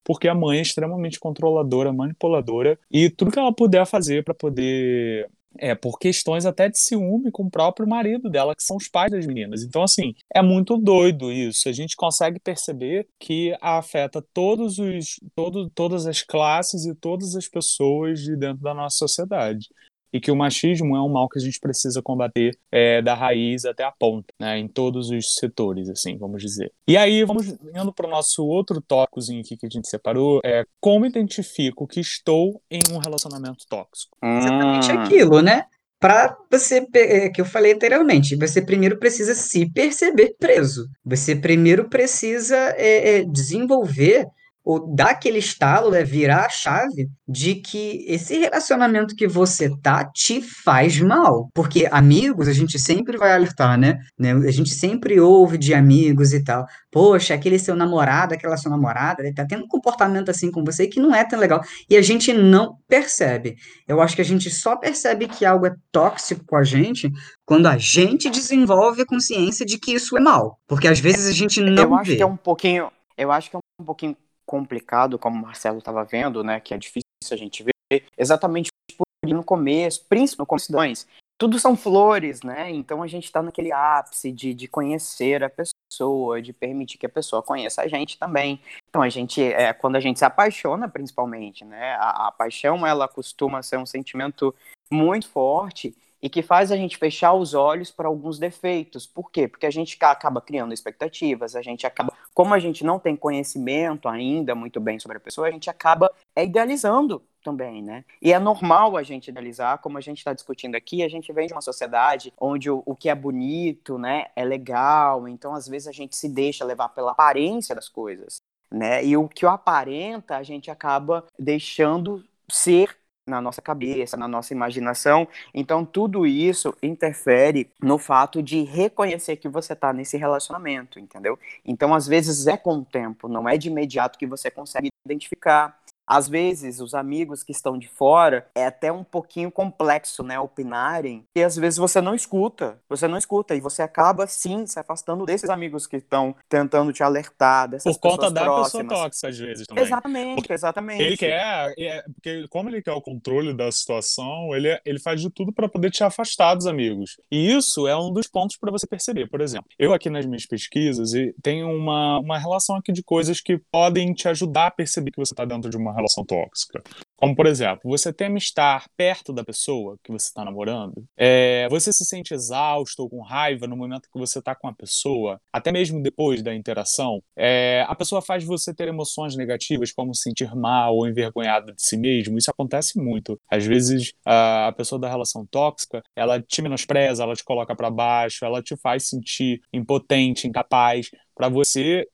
Porque 0.05 0.29
a 0.29 0.35
mãe 0.35 0.59
é 0.59 0.63
extremamente 0.63 1.19
controladora, 1.19 1.93
manipuladora, 1.93 2.79
e 2.91 3.11
tudo 3.11 3.31
que 3.31 3.39
ela 3.39 3.53
puder 3.53 3.87
fazer 3.87 4.25
para 4.25 4.35
poder 4.35 5.29
é, 5.59 5.75
por 5.75 5.99
questões 5.99 6.47
até 6.47 6.69
de 6.69 6.79
ciúme 6.79 7.31
com 7.31 7.45
o 7.45 7.51
próprio 7.51 7.89
marido 7.89 8.31
dela, 8.31 8.55
que 8.55 8.63
são 8.63 8.77
os 8.77 8.89
pais 8.89 9.11
das 9.11 9.27
meninas. 9.27 9.63
Então, 9.63 9.83
assim, 9.83 10.15
é 10.35 10.43
muito 10.43 10.77
doido 10.77 11.33
isso. 11.33 11.69
A 11.69 11.73
gente 11.73 11.97
consegue 11.97 12.39
perceber 12.39 13.09
que 13.19 13.57
afeta 13.61 14.25
todos 14.33 14.79
os, 14.79 15.21
todo, 15.35 15.69
todas 15.71 16.07
as 16.07 16.23
classes 16.23 16.87
e 16.87 16.95
todas 16.95 17.35
as 17.35 17.49
pessoas 17.49 18.21
de 18.21 18.37
dentro 18.37 18.63
da 18.63 18.75
nossa 18.75 18.97
sociedade 18.97 19.69
e 20.12 20.20
que 20.20 20.31
o 20.31 20.37
machismo 20.37 20.96
é 20.96 21.03
um 21.03 21.09
mal 21.09 21.29
que 21.29 21.38
a 21.38 21.42
gente 21.42 21.59
precisa 21.61 22.03
combater 22.03 22.57
é, 22.70 23.01
da 23.03 23.14
raiz 23.14 23.64
até 23.64 23.85
a 23.85 23.92
ponta, 23.92 24.33
né, 24.38 24.59
em 24.59 24.68
todos 24.68 25.11
os 25.11 25.37
setores, 25.37 25.88
assim, 25.88 26.16
vamos 26.18 26.42
dizer. 26.42 26.73
E 26.87 26.96
aí, 26.96 27.25
vamos 27.25 27.49
indo 27.49 27.92
para 27.92 28.07
o 28.07 28.11
nosso 28.11 28.44
outro 28.44 28.81
tópicozinho 28.81 29.40
aqui 29.40 29.57
que 29.57 29.66
a 29.66 29.70
gente 29.70 29.88
separou, 29.88 30.40
é 30.44 30.64
como 30.81 31.07
identifico 31.07 31.87
que 31.87 32.01
estou 32.01 32.61
em 32.70 32.81
um 32.92 32.99
relacionamento 32.99 33.64
tóxico. 33.68 34.16
Exatamente 34.23 34.90
aquilo, 34.90 35.40
né? 35.40 35.64
para 36.01 36.35
você, 36.51 36.87
é, 36.94 37.29
que 37.29 37.42
eu 37.42 37.44
falei 37.44 37.75
anteriormente, 37.75 38.35
você 38.35 38.62
primeiro 38.62 38.99
precisa 38.99 39.35
se 39.35 39.70
perceber 39.70 40.35
preso. 40.38 40.88
Você 41.05 41.37
primeiro 41.37 41.90
precisa 41.90 42.57
é, 42.57 43.18
é, 43.18 43.25
desenvolver 43.25 44.27
ou 44.64 44.94
dar 44.94 45.11
aquele 45.11 45.38
estalo, 45.38 45.90
né, 45.90 46.05
virar 46.05 46.46
a 46.46 46.49
chave 46.49 47.09
de 47.27 47.55
que 47.55 48.05
esse 48.07 48.38
relacionamento 48.38 49.14
que 49.14 49.27
você 49.27 49.70
tá 49.83 50.05
te 50.05 50.42
faz 50.42 51.01
mal. 51.01 51.49
Porque 51.55 51.88
amigos, 51.90 52.49
a 52.49 52.53
gente 52.53 52.79
sempre 52.79 53.16
vai 53.16 53.33
alertar, 53.33 53.79
né? 53.79 53.99
né? 54.18 54.33
A 54.33 54.51
gente 54.51 54.70
sempre 54.70 55.18
ouve 55.18 55.57
de 55.57 55.73
amigos 55.73 56.33
e 56.33 56.42
tal. 56.44 56.66
Poxa, 56.90 57.35
aquele 57.35 57.59
seu 57.59 57.75
namorado, 57.75 58.35
aquela 58.35 58.57
sua 58.57 58.70
namorada, 58.70 59.23
ele 59.23 59.35
tá 59.35 59.46
tendo 59.46 59.64
um 59.64 59.68
comportamento 59.68 60.31
assim 60.31 60.51
com 60.51 60.64
você 60.64 60.87
que 60.87 61.01
não 61.01 61.14
é 61.14 61.25
tão 61.25 61.38
legal. 61.38 61.62
E 61.88 61.96
a 61.96 62.03
gente 62.03 62.33
não 62.33 62.77
percebe. 62.88 63.57
Eu 63.88 64.01
acho 64.01 64.14
que 64.14 64.23
a 64.23 64.25
gente 64.25 64.51
só 64.51 64.77
percebe 64.77 65.29
que 65.29 65.44
algo 65.44 65.66
é 65.66 65.75
tóxico 65.90 66.44
com 66.44 66.57
a 66.57 66.64
gente 66.64 67.11
quando 67.46 67.66
a 67.66 67.79
gente 67.79 68.29
desenvolve 68.29 69.03
a 69.03 69.07
consciência 69.07 69.64
de 69.64 69.79
que 69.79 69.92
isso 69.92 70.16
é 70.16 70.20
mal. 70.20 70.59
Porque 70.66 70.88
às 70.88 71.01
vezes 71.01 71.27
a 71.27 71.33
gente 71.33 71.61
não 71.61 71.83
eu 71.83 71.94
acho 71.94 72.11
vê. 72.11 72.16
que 72.16 72.23
é 72.23 72.27
um 72.27 72.37
pouquinho, 72.37 72.90
eu 73.16 73.33
acho 73.33 73.51
que 73.51 73.57
é 73.57 73.59
um 73.81 73.85
pouquinho 73.85 74.16
complicado, 74.51 75.17
como 75.17 75.39
o 75.39 75.43
Marcelo 75.43 75.79
estava 75.79 76.05
vendo, 76.05 76.43
né, 76.43 76.59
que 76.59 76.75
é 76.75 76.77
difícil 76.77 77.05
a 77.31 77.37
gente 77.37 77.63
ver, 77.63 78.05
exatamente 78.19 78.69
por 78.99 79.07
no 79.29 79.45
começo, 79.45 80.05
principalmente 80.09 80.73
no 80.73 80.77
começo, 80.77 81.07
tudo 81.39 81.59
são 81.59 81.77
flores, 81.77 82.43
né? 82.43 82.71
Então 82.71 83.03
a 83.03 83.07
gente 83.07 83.25
está 83.25 83.41
naquele 83.41 83.73
ápice 83.73 84.33
de, 84.33 84.53
de 84.53 84.67
conhecer 84.67 85.45
a 85.45 85.51
pessoa, 85.51 86.43
de 86.43 86.53
permitir 86.53 86.99
que 86.99 87.07
a 87.07 87.09
pessoa 87.09 87.43
conheça 87.43 87.83
a 87.83 87.89
gente 87.89 88.19
também. 88.19 88.61
Então 88.89 89.01
a 89.01 89.09
gente, 89.09 89.41
é, 89.43 89.73
quando 89.73 89.97
a 89.97 90.01
gente 90.01 90.19
se 90.19 90.25
apaixona, 90.25 90.89
principalmente, 90.89 91.65
né? 91.65 91.95
A, 91.95 92.27
a 92.27 92.33
paixão 92.33 92.87
ela 92.87 93.07
costuma 93.07 93.63
ser 93.63 93.79
um 93.79 93.87
sentimento 93.87 94.55
muito 94.91 95.29
forte 95.29 95.97
e 96.23 96.29
que 96.29 96.43
faz 96.43 96.71
a 96.71 96.77
gente 96.77 96.99
fechar 96.99 97.33
os 97.33 97.55
olhos 97.55 97.91
para 97.91 98.09
alguns 98.09 98.39
defeitos. 98.39 99.07
Por 99.07 99.31
quê? 99.31 99.49
Porque 99.49 99.67
a 99.67 99.71
gente 99.71 99.97
acaba 100.01 100.41
criando 100.41 100.75
expectativas, 100.75 101.57
a 101.57 101.63
gente 101.63 101.87
acaba, 101.87 102.13
como 102.35 102.55
a 102.55 102.59
gente 102.59 102.85
não 102.85 102.99
tem 102.99 103.16
conhecimento 103.16 104.09
ainda 104.09 104.55
muito 104.55 104.81
bem 104.81 104.99
sobre 104.99 105.16
a 105.16 105.21
pessoa, 105.21 105.49
a 105.49 105.51
gente 105.51 105.69
acaba 105.69 106.11
é, 106.35 106.45
idealizando 106.45 107.23
também, 107.43 107.83
né? 107.83 108.05
E 108.21 108.33
é 108.33 108.38
normal 108.38 108.97
a 108.97 109.03
gente 109.03 109.29
idealizar, 109.29 109.79
como 109.79 109.99
a 109.99 110.01
gente 110.01 110.19
está 110.19 110.33
discutindo 110.33 110.75
aqui, 110.75 111.03
a 111.03 111.09
gente 111.09 111.33
vem 111.33 111.47
de 111.47 111.53
uma 111.53 111.62
sociedade 111.62 112.33
onde 112.38 112.71
o, 112.71 112.83
o 112.85 112.95
que 112.95 113.09
é 113.09 113.14
bonito, 113.14 113.99
né, 113.99 114.27
é 114.37 114.45
legal, 114.45 115.27
então 115.27 115.55
às 115.55 115.66
vezes 115.66 115.88
a 115.88 115.93
gente 115.93 116.16
se 116.16 116.29
deixa 116.29 116.64
levar 116.64 116.90
pela 116.90 117.12
aparência 117.12 117.75
das 117.75 117.88
coisas, 117.88 118.40
né? 118.71 119.05
E 119.05 119.16
o 119.16 119.29
que 119.29 119.45
o 119.45 119.49
aparenta, 119.49 120.37
a 120.37 120.43
gente 120.43 120.71
acaba 120.71 121.25
deixando 121.38 122.25
ser 122.49 123.00
na 123.27 123.41
nossa 123.41 123.63
cabeça, 123.63 124.17
na 124.17 124.27
nossa 124.27 124.53
imaginação. 124.53 125.27
Então, 125.55 125.85
tudo 125.85 126.27
isso 126.27 126.75
interfere 126.83 127.71
no 127.81 127.99
fato 127.99 128.43
de 128.43 128.63
reconhecer 128.63 129.37
que 129.37 129.49
você 129.49 129.73
está 129.73 129.93
nesse 129.93 130.17
relacionamento, 130.17 130.99
entendeu? 130.99 131.39
Então, 131.65 131.95
às 131.95 132.07
vezes 132.07 132.47
é 132.47 132.57
com 132.57 132.79
o 132.79 132.85
tempo, 132.85 133.29
não 133.29 133.49
é 133.49 133.57
de 133.57 133.69
imediato 133.69 134.19
que 134.19 134.27
você 134.27 134.51
consegue 134.51 134.91
identificar. 135.05 135.80
Às 136.11 136.29
vezes, 136.29 136.81
os 136.81 136.92
amigos 136.92 137.44
que 137.44 137.53
estão 137.53 137.79
de 137.79 137.87
fora 137.87 138.44
é 138.53 138.66
até 138.66 138.90
um 138.90 139.05
pouquinho 139.05 139.49
complexo, 139.49 140.25
né, 140.25 140.40
opinarem, 140.40 141.25
e 141.37 141.40
às 141.40 141.55
vezes 141.55 141.79
você 141.79 142.01
não 142.01 142.16
escuta, 142.16 142.79
você 142.88 143.07
não 143.07 143.16
escuta, 143.16 143.55
e 143.55 143.61
você 143.61 143.81
acaba, 143.81 144.27
sim, 144.27 144.66
se 144.66 144.81
afastando 144.81 145.25
desses 145.25 145.49
amigos 145.49 145.87
que 145.87 145.99
estão 145.99 146.35
tentando 146.49 146.92
te 146.92 147.05
alertar, 147.05 147.68
dessas 147.68 147.96
Por 147.96 148.01
conta 148.01 148.16
pessoas 148.16 148.33
da 148.33 148.42
próximas. 148.42 148.88
pessoa 148.88 149.05
tóxica, 149.05 149.29
às 149.29 149.38
vezes, 149.38 149.66
também. 149.68 149.85
Exatamente, 149.85 150.35
Porque 150.35 150.53
exatamente. 150.53 151.03
Ele 151.03 151.16
quer, 151.16 151.75
é, 151.79 152.03
porque 152.03 152.49
como 152.49 152.68
ele 152.68 152.83
quer 152.83 152.92
o 152.92 153.01
controle 153.01 153.55
da 153.55 153.70
situação, 153.70 154.53
ele, 154.53 154.81
ele 154.85 154.99
faz 154.99 155.20
de 155.20 155.31
tudo 155.31 155.53
para 155.53 155.68
poder 155.68 155.92
te 155.92 156.03
afastar 156.03 156.57
dos 156.57 156.66
amigos. 156.66 157.18
E 157.31 157.55
isso 157.55 157.87
é 157.87 157.96
um 157.96 158.12
dos 158.12 158.27
pontos 158.27 158.57
para 158.57 158.73
você 158.73 158.85
perceber. 158.85 159.29
Por 159.29 159.40
exemplo, 159.40 159.68
eu 159.79 159.92
aqui 159.92 160.11
nas 160.11 160.27
minhas 160.27 160.44
pesquisas 160.44 161.14
e 161.14 161.33
tenho 161.40 161.68
uma, 161.68 162.18
uma 162.18 162.37
relação 162.37 162.75
aqui 162.75 162.90
de 162.90 163.03
coisas 163.05 163.40
que 163.40 163.59
podem 163.70 164.12
te 164.12 164.29
ajudar 164.29 164.66
a 164.66 164.70
perceber 164.73 165.12
que 165.12 165.18
você 165.18 165.33
está 165.33 165.44
dentro 165.44 165.70
de 165.70 165.77
uma 165.77 166.00
relação 166.01 166.25
tóxica. 166.25 166.83
Como, 167.17 167.37
por 167.37 167.47
exemplo, 167.47 167.83
você 167.85 168.13
teme 168.13 168.39
estar 168.39 168.87
perto 168.97 169.31
da 169.33 169.45
pessoa 169.45 169.99
que 170.03 170.11
você 170.11 170.29
está 170.29 170.43
namorando, 170.43 171.05
é, 171.17 171.69
você 171.69 171.93
se 171.93 172.05
sente 172.05 172.33
exausto 172.33 173.03
ou 173.03 173.11
com 173.11 173.21
raiva 173.21 173.67
no 173.67 173.77
momento 173.77 174.09
que 174.11 174.19
você 174.19 174.39
está 174.39 174.55
com 174.55 174.67
a 174.67 174.73
pessoa, 174.73 175.39
até 175.53 175.71
mesmo 175.71 176.03
depois 176.03 176.43
da 176.43 176.55
interação, 176.55 177.23
é, 177.37 177.85
a 177.87 177.95
pessoa 177.95 178.23
faz 178.23 178.43
você 178.43 178.75
ter 178.75 178.89
emoções 178.89 179.37
negativas, 179.37 179.93
como 179.93 180.15
sentir 180.15 180.55
mal 180.57 180.97
ou 180.97 181.07
envergonhado 181.07 181.75
de 181.75 181.87
si 181.87 181.99
mesmo. 181.99 182.39
Isso 182.39 182.51
acontece 182.51 182.99
muito. 182.99 183.39
Às 183.51 183.67
vezes, 183.67 184.15
a, 184.25 184.73
pessoa 184.75 184.99
da 184.99 185.09
relação 185.09 185.45
tóxica, 185.45 186.03
ela 186.17 186.41
te 186.41 186.63
menospreza, 186.63 187.23
ela 187.23 187.35
te 187.35 187.45
coloca 187.45 187.77
para 187.77 187.91
baixo, 187.91 188.47
ela 188.47 188.63
te 188.63 188.77
faz 188.77 189.09
sentir 189.09 189.61
impotente, 189.73 190.49
incapaz, 190.49 191.11
para 191.35 191.49
você 191.49 192.07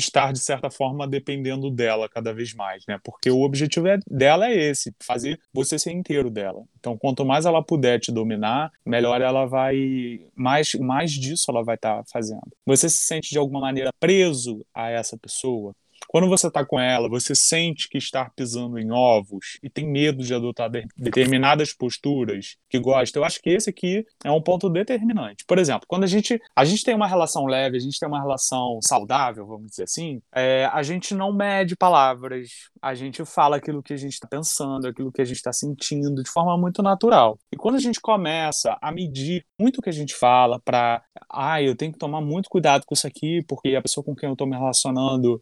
estar, 0.00 0.32
de 0.32 0.40
certa 0.40 0.70
forma, 0.70 1.06
dependendo 1.06 1.70
dela 1.70 2.08
cada 2.08 2.32
vez 2.32 2.54
mais, 2.54 2.84
né? 2.86 2.98
Porque 3.02 3.30
o 3.30 3.42
objetivo 3.42 3.88
é, 3.88 3.98
dela 4.06 4.48
é 4.48 4.54
esse, 4.54 4.94
fazer 5.02 5.38
você 5.52 5.78
ser 5.78 5.92
inteiro 5.92 6.30
dela. 6.30 6.64
Então, 6.78 6.96
quanto 6.96 7.24
mais 7.24 7.46
ela 7.46 7.62
puder 7.62 7.98
te 7.98 8.12
dominar, 8.12 8.70
melhor 8.84 9.20
ela 9.20 9.46
vai, 9.46 10.20
mais, 10.34 10.74
mais 10.74 11.12
disso 11.12 11.50
ela 11.50 11.62
vai 11.62 11.76
estar 11.76 11.98
tá 11.98 12.04
fazendo. 12.12 12.52
Você 12.66 12.88
se 12.88 12.98
sente 12.98 13.30
de 13.30 13.38
alguma 13.38 13.60
maneira 13.60 13.92
preso 13.98 14.64
a 14.74 14.90
essa 14.90 15.16
pessoa? 15.16 15.74
Quando 16.08 16.28
você 16.28 16.48
está 16.48 16.64
com 16.64 16.78
ela, 16.78 17.08
você 17.08 17.34
sente 17.34 17.88
que 17.88 17.98
está 17.98 18.30
pisando 18.30 18.78
em 18.78 18.90
ovos 18.90 19.58
e 19.62 19.68
tem 19.68 19.86
medo 19.86 20.22
de 20.22 20.34
adotar 20.34 20.70
de 20.70 20.86
determinadas 20.96 21.72
posturas 21.72 22.56
que 22.68 22.78
gosta. 22.78 23.18
Eu 23.18 23.24
acho 23.24 23.40
que 23.40 23.50
esse 23.50 23.70
aqui 23.70 24.06
é 24.24 24.30
um 24.30 24.42
ponto 24.42 24.68
determinante. 24.68 25.44
Por 25.46 25.58
exemplo, 25.58 25.86
quando 25.88 26.04
a 26.04 26.06
gente, 26.06 26.40
a 26.54 26.64
gente 26.64 26.84
tem 26.84 26.94
uma 26.94 27.06
relação 27.06 27.46
leve, 27.46 27.76
a 27.76 27.80
gente 27.80 27.98
tem 27.98 28.08
uma 28.08 28.20
relação 28.20 28.78
saudável, 28.86 29.46
vamos 29.46 29.70
dizer 29.70 29.84
assim, 29.84 30.20
é, 30.34 30.66
a 30.72 30.82
gente 30.82 31.14
não 31.14 31.32
mede 31.32 31.76
palavras, 31.76 32.48
a 32.80 32.94
gente 32.94 33.24
fala 33.24 33.56
aquilo 33.56 33.82
que 33.82 33.92
a 33.92 33.96
gente 33.96 34.12
está 34.12 34.28
pensando, 34.28 34.86
aquilo 34.86 35.12
que 35.12 35.22
a 35.22 35.24
gente 35.24 35.36
está 35.36 35.52
sentindo 35.52 36.22
de 36.22 36.30
forma 36.30 36.56
muito 36.56 36.82
natural. 36.82 37.38
E 37.52 37.56
quando 37.56 37.76
a 37.76 37.80
gente 37.80 38.00
começa 38.00 38.76
a 38.80 38.92
medir 38.92 39.44
muito 39.58 39.78
o 39.78 39.82
que 39.82 39.90
a 39.90 39.92
gente 39.92 40.14
fala 40.14 40.60
para, 40.60 41.02
ah, 41.30 41.62
eu 41.62 41.76
tenho 41.76 41.92
que 41.92 41.98
tomar 41.98 42.20
muito 42.20 42.48
cuidado 42.48 42.84
com 42.86 42.94
isso 42.94 43.06
aqui, 43.06 43.42
porque 43.48 43.74
a 43.74 43.82
pessoa 43.82 44.04
com 44.04 44.14
quem 44.14 44.28
eu 44.28 44.34
estou 44.34 44.46
me 44.46 44.56
relacionando 44.56 45.40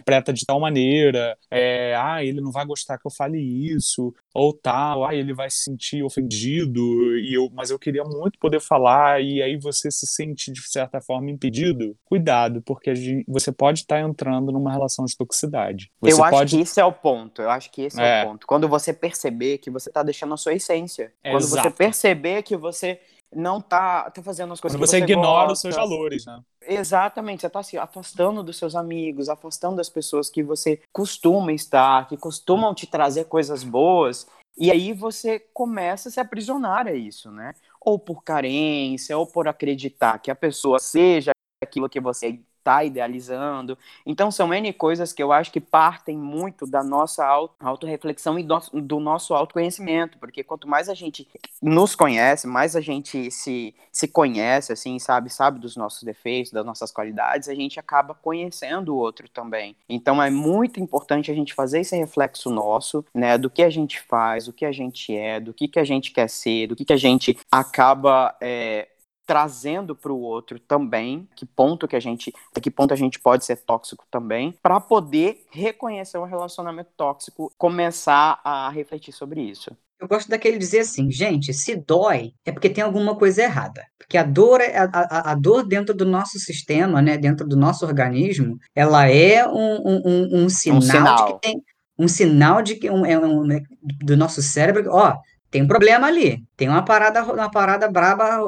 interpreta 0.00 0.32
de 0.32 0.44
tal 0.44 0.58
maneira, 0.58 1.36
é, 1.50 1.94
ah, 1.96 2.24
ele 2.24 2.40
não 2.40 2.50
vai 2.50 2.64
gostar 2.64 2.98
que 2.98 3.06
eu 3.06 3.10
fale 3.10 3.38
isso, 3.38 4.12
ou 4.34 4.52
tal, 4.52 5.04
ah, 5.04 5.14
ele 5.14 5.34
vai 5.34 5.50
se 5.50 5.64
sentir 5.64 6.02
ofendido, 6.02 6.80
e 7.18 7.34
eu, 7.34 7.50
mas 7.52 7.70
eu 7.70 7.78
queria 7.78 8.02
muito 8.04 8.38
poder 8.38 8.60
falar, 8.60 9.22
e 9.22 9.42
aí 9.42 9.56
você 9.56 9.90
se 9.90 10.06
sente 10.06 10.50
de 10.50 10.60
certa 10.62 11.00
forma 11.00 11.30
impedido. 11.30 11.96
Cuidado, 12.04 12.62
porque 12.62 12.94
gente, 12.94 13.24
você 13.28 13.52
pode 13.52 13.80
estar 13.80 14.00
tá 14.00 14.08
entrando 14.08 14.50
numa 14.50 14.72
relação 14.72 15.04
de 15.04 15.16
toxicidade. 15.16 15.90
Você 16.00 16.14
eu 16.14 16.24
acho 16.24 16.36
pode... 16.36 16.56
que 16.56 16.62
esse 16.62 16.80
é 16.80 16.84
o 16.84 16.92
ponto. 16.92 17.42
Eu 17.42 17.50
acho 17.50 17.70
que 17.70 17.82
esse 17.82 18.00
é, 18.00 18.22
é 18.22 18.24
o 18.24 18.28
ponto. 18.28 18.46
Quando 18.46 18.68
você 18.68 18.92
perceber 18.92 19.58
que 19.58 19.70
você 19.70 19.90
está 19.90 20.02
deixando 20.02 20.34
a 20.34 20.36
sua 20.36 20.54
essência. 20.54 21.12
É, 21.22 21.30
quando 21.30 21.42
exato. 21.42 21.62
você 21.62 21.70
perceber 21.70 22.42
que 22.42 22.56
você 22.56 23.00
não 23.34 23.60
tá, 23.60 24.10
tá 24.10 24.22
fazendo 24.22 24.52
as 24.52 24.60
coisas 24.60 24.76
Quando 24.76 24.86
que 24.86 24.90
você, 24.90 24.98
você 24.98 25.04
ignora 25.04 25.48
gosta. 25.48 25.52
os 25.52 25.60
seus 25.60 25.76
valores, 25.76 26.26
né? 26.26 26.40
Exatamente, 26.62 27.40
você 27.40 27.46
está 27.46 27.62
se 27.62 27.78
afastando 27.78 28.42
dos 28.42 28.58
seus 28.58 28.74
amigos, 28.74 29.28
afastando 29.28 29.76
das 29.76 29.88
pessoas 29.88 30.28
que 30.28 30.42
você 30.42 30.80
costuma 30.92 31.52
estar, 31.52 32.08
que 32.08 32.16
costumam 32.16 32.74
te 32.74 32.86
trazer 32.86 33.24
coisas 33.24 33.62
boas, 33.64 34.26
e 34.58 34.70
aí 34.70 34.92
você 34.92 35.38
começa 35.54 36.08
a 36.08 36.12
se 36.12 36.20
aprisionar 36.20 36.86
a 36.86 36.92
isso, 36.92 37.30
né? 37.30 37.54
Ou 37.80 37.98
por 37.98 38.22
carência, 38.22 39.16
ou 39.16 39.26
por 39.26 39.48
acreditar 39.48 40.18
que 40.18 40.30
a 40.30 40.34
pessoa 40.34 40.78
seja 40.78 41.30
aquilo 41.62 41.88
que 41.88 42.00
você 42.00 42.40
está 42.60 42.84
idealizando. 42.84 43.76
Então, 44.06 44.30
são 44.30 44.54
N 44.54 44.72
coisas 44.72 45.12
que 45.12 45.22
eu 45.22 45.32
acho 45.32 45.50
que 45.50 45.60
partem 45.60 46.16
muito 46.16 46.66
da 46.66 46.84
nossa 46.84 47.26
autorreflexão 47.58 48.38
e 48.38 48.44
do, 48.44 48.58
do 48.74 49.00
nosso 49.00 49.34
autoconhecimento, 49.34 50.18
porque 50.18 50.44
quanto 50.44 50.68
mais 50.68 50.88
a 50.88 50.94
gente 50.94 51.26
nos 51.60 51.96
conhece, 51.96 52.46
mais 52.46 52.76
a 52.76 52.80
gente 52.80 53.30
se, 53.30 53.74
se 53.90 54.06
conhece, 54.06 54.72
assim, 54.72 54.98
sabe, 54.98 55.30
sabe 55.30 55.58
dos 55.58 55.76
nossos 55.76 56.02
defeitos, 56.02 56.52
das 56.52 56.64
nossas 56.64 56.92
qualidades, 56.92 57.48
a 57.48 57.54
gente 57.54 57.80
acaba 57.80 58.14
conhecendo 58.14 58.94
o 58.94 58.98
outro 58.98 59.28
também. 59.28 59.74
Então, 59.88 60.22
é 60.22 60.30
muito 60.30 60.78
importante 60.78 61.30
a 61.30 61.34
gente 61.34 61.54
fazer 61.54 61.80
esse 61.80 61.96
reflexo 61.96 62.50
nosso, 62.50 63.04
né, 63.14 63.36
do 63.36 63.50
que 63.50 63.62
a 63.62 63.70
gente 63.70 64.00
faz, 64.00 64.46
do 64.46 64.52
que 64.52 64.64
a 64.64 64.72
gente 64.72 65.16
é, 65.16 65.40
do 65.40 65.52
que, 65.52 65.66
que 65.66 65.78
a 65.78 65.84
gente 65.84 66.12
quer 66.12 66.28
ser, 66.28 66.66
do 66.66 66.76
que, 66.76 66.84
que 66.84 66.92
a 66.92 66.96
gente 66.96 67.36
acaba 67.50 68.36
é, 68.40 68.88
trazendo 69.26 69.94
para 69.94 70.12
o 70.12 70.20
outro 70.20 70.58
também, 70.58 71.28
que 71.36 71.46
ponto 71.46 71.86
que 71.86 71.96
a 71.96 72.00
gente, 72.00 72.32
até 72.50 72.60
que 72.60 72.70
ponto 72.70 72.92
a 72.92 72.96
gente 72.96 73.20
pode 73.20 73.44
ser 73.44 73.56
tóxico 73.56 74.04
também, 74.10 74.54
para 74.62 74.80
poder 74.80 75.46
reconhecer 75.50 76.18
um 76.18 76.24
relacionamento 76.24 76.90
tóxico, 76.96 77.52
começar 77.56 78.40
a 78.44 78.68
refletir 78.70 79.12
sobre 79.12 79.40
isso. 79.40 79.70
Eu 80.00 80.08
gosto 80.08 80.30
daquele 80.30 80.56
dizer 80.56 80.80
assim, 80.80 81.10
gente, 81.10 81.52
se 81.52 81.76
dói 81.76 82.32
é 82.44 82.50
porque 82.50 82.70
tem 82.70 82.82
alguma 82.82 83.14
coisa 83.14 83.42
errada. 83.42 83.84
Porque 83.98 84.16
a 84.16 84.22
dor, 84.22 84.60
é, 84.62 84.78
a, 84.78 84.88
a, 84.92 85.32
a 85.32 85.34
dor 85.34 85.62
dentro 85.62 85.94
do 85.94 86.06
nosso 86.06 86.38
sistema, 86.38 87.02
né, 87.02 87.18
dentro 87.18 87.46
do 87.46 87.54
nosso 87.54 87.84
organismo, 87.84 88.58
ela 88.74 89.06
é 89.06 89.46
um, 89.46 89.76
um, 89.84 90.02
um, 90.06 90.44
um 90.44 90.50
sinal, 90.50 90.80
sinal. 90.80 91.16
de 91.16 91.32
que 91.32 91.40
tem 91.40 91.62
um 91.98 92.08
sinal 92.08 92.62
de 92.62 92.76
que 92.76 92.90
um, 92.90 93.04
é 93.04 93.18
um, 93.18 93.44
né, 93.44 93.60
do 94.02 94.16
nosso 94.16 94.42
cérebro, 94.42 94.90
ó, 94.90 95.18
tem 95.50 95.62
um 95.62 95.66
problema 95.66 96.06
ali, 96.06 96.38
tem 96.56 96.68
uma 96.68 96.84
parada, 96.84 97.22
uma 97.24 97.50
parada 97.50 97.90
braba 97.90 98.40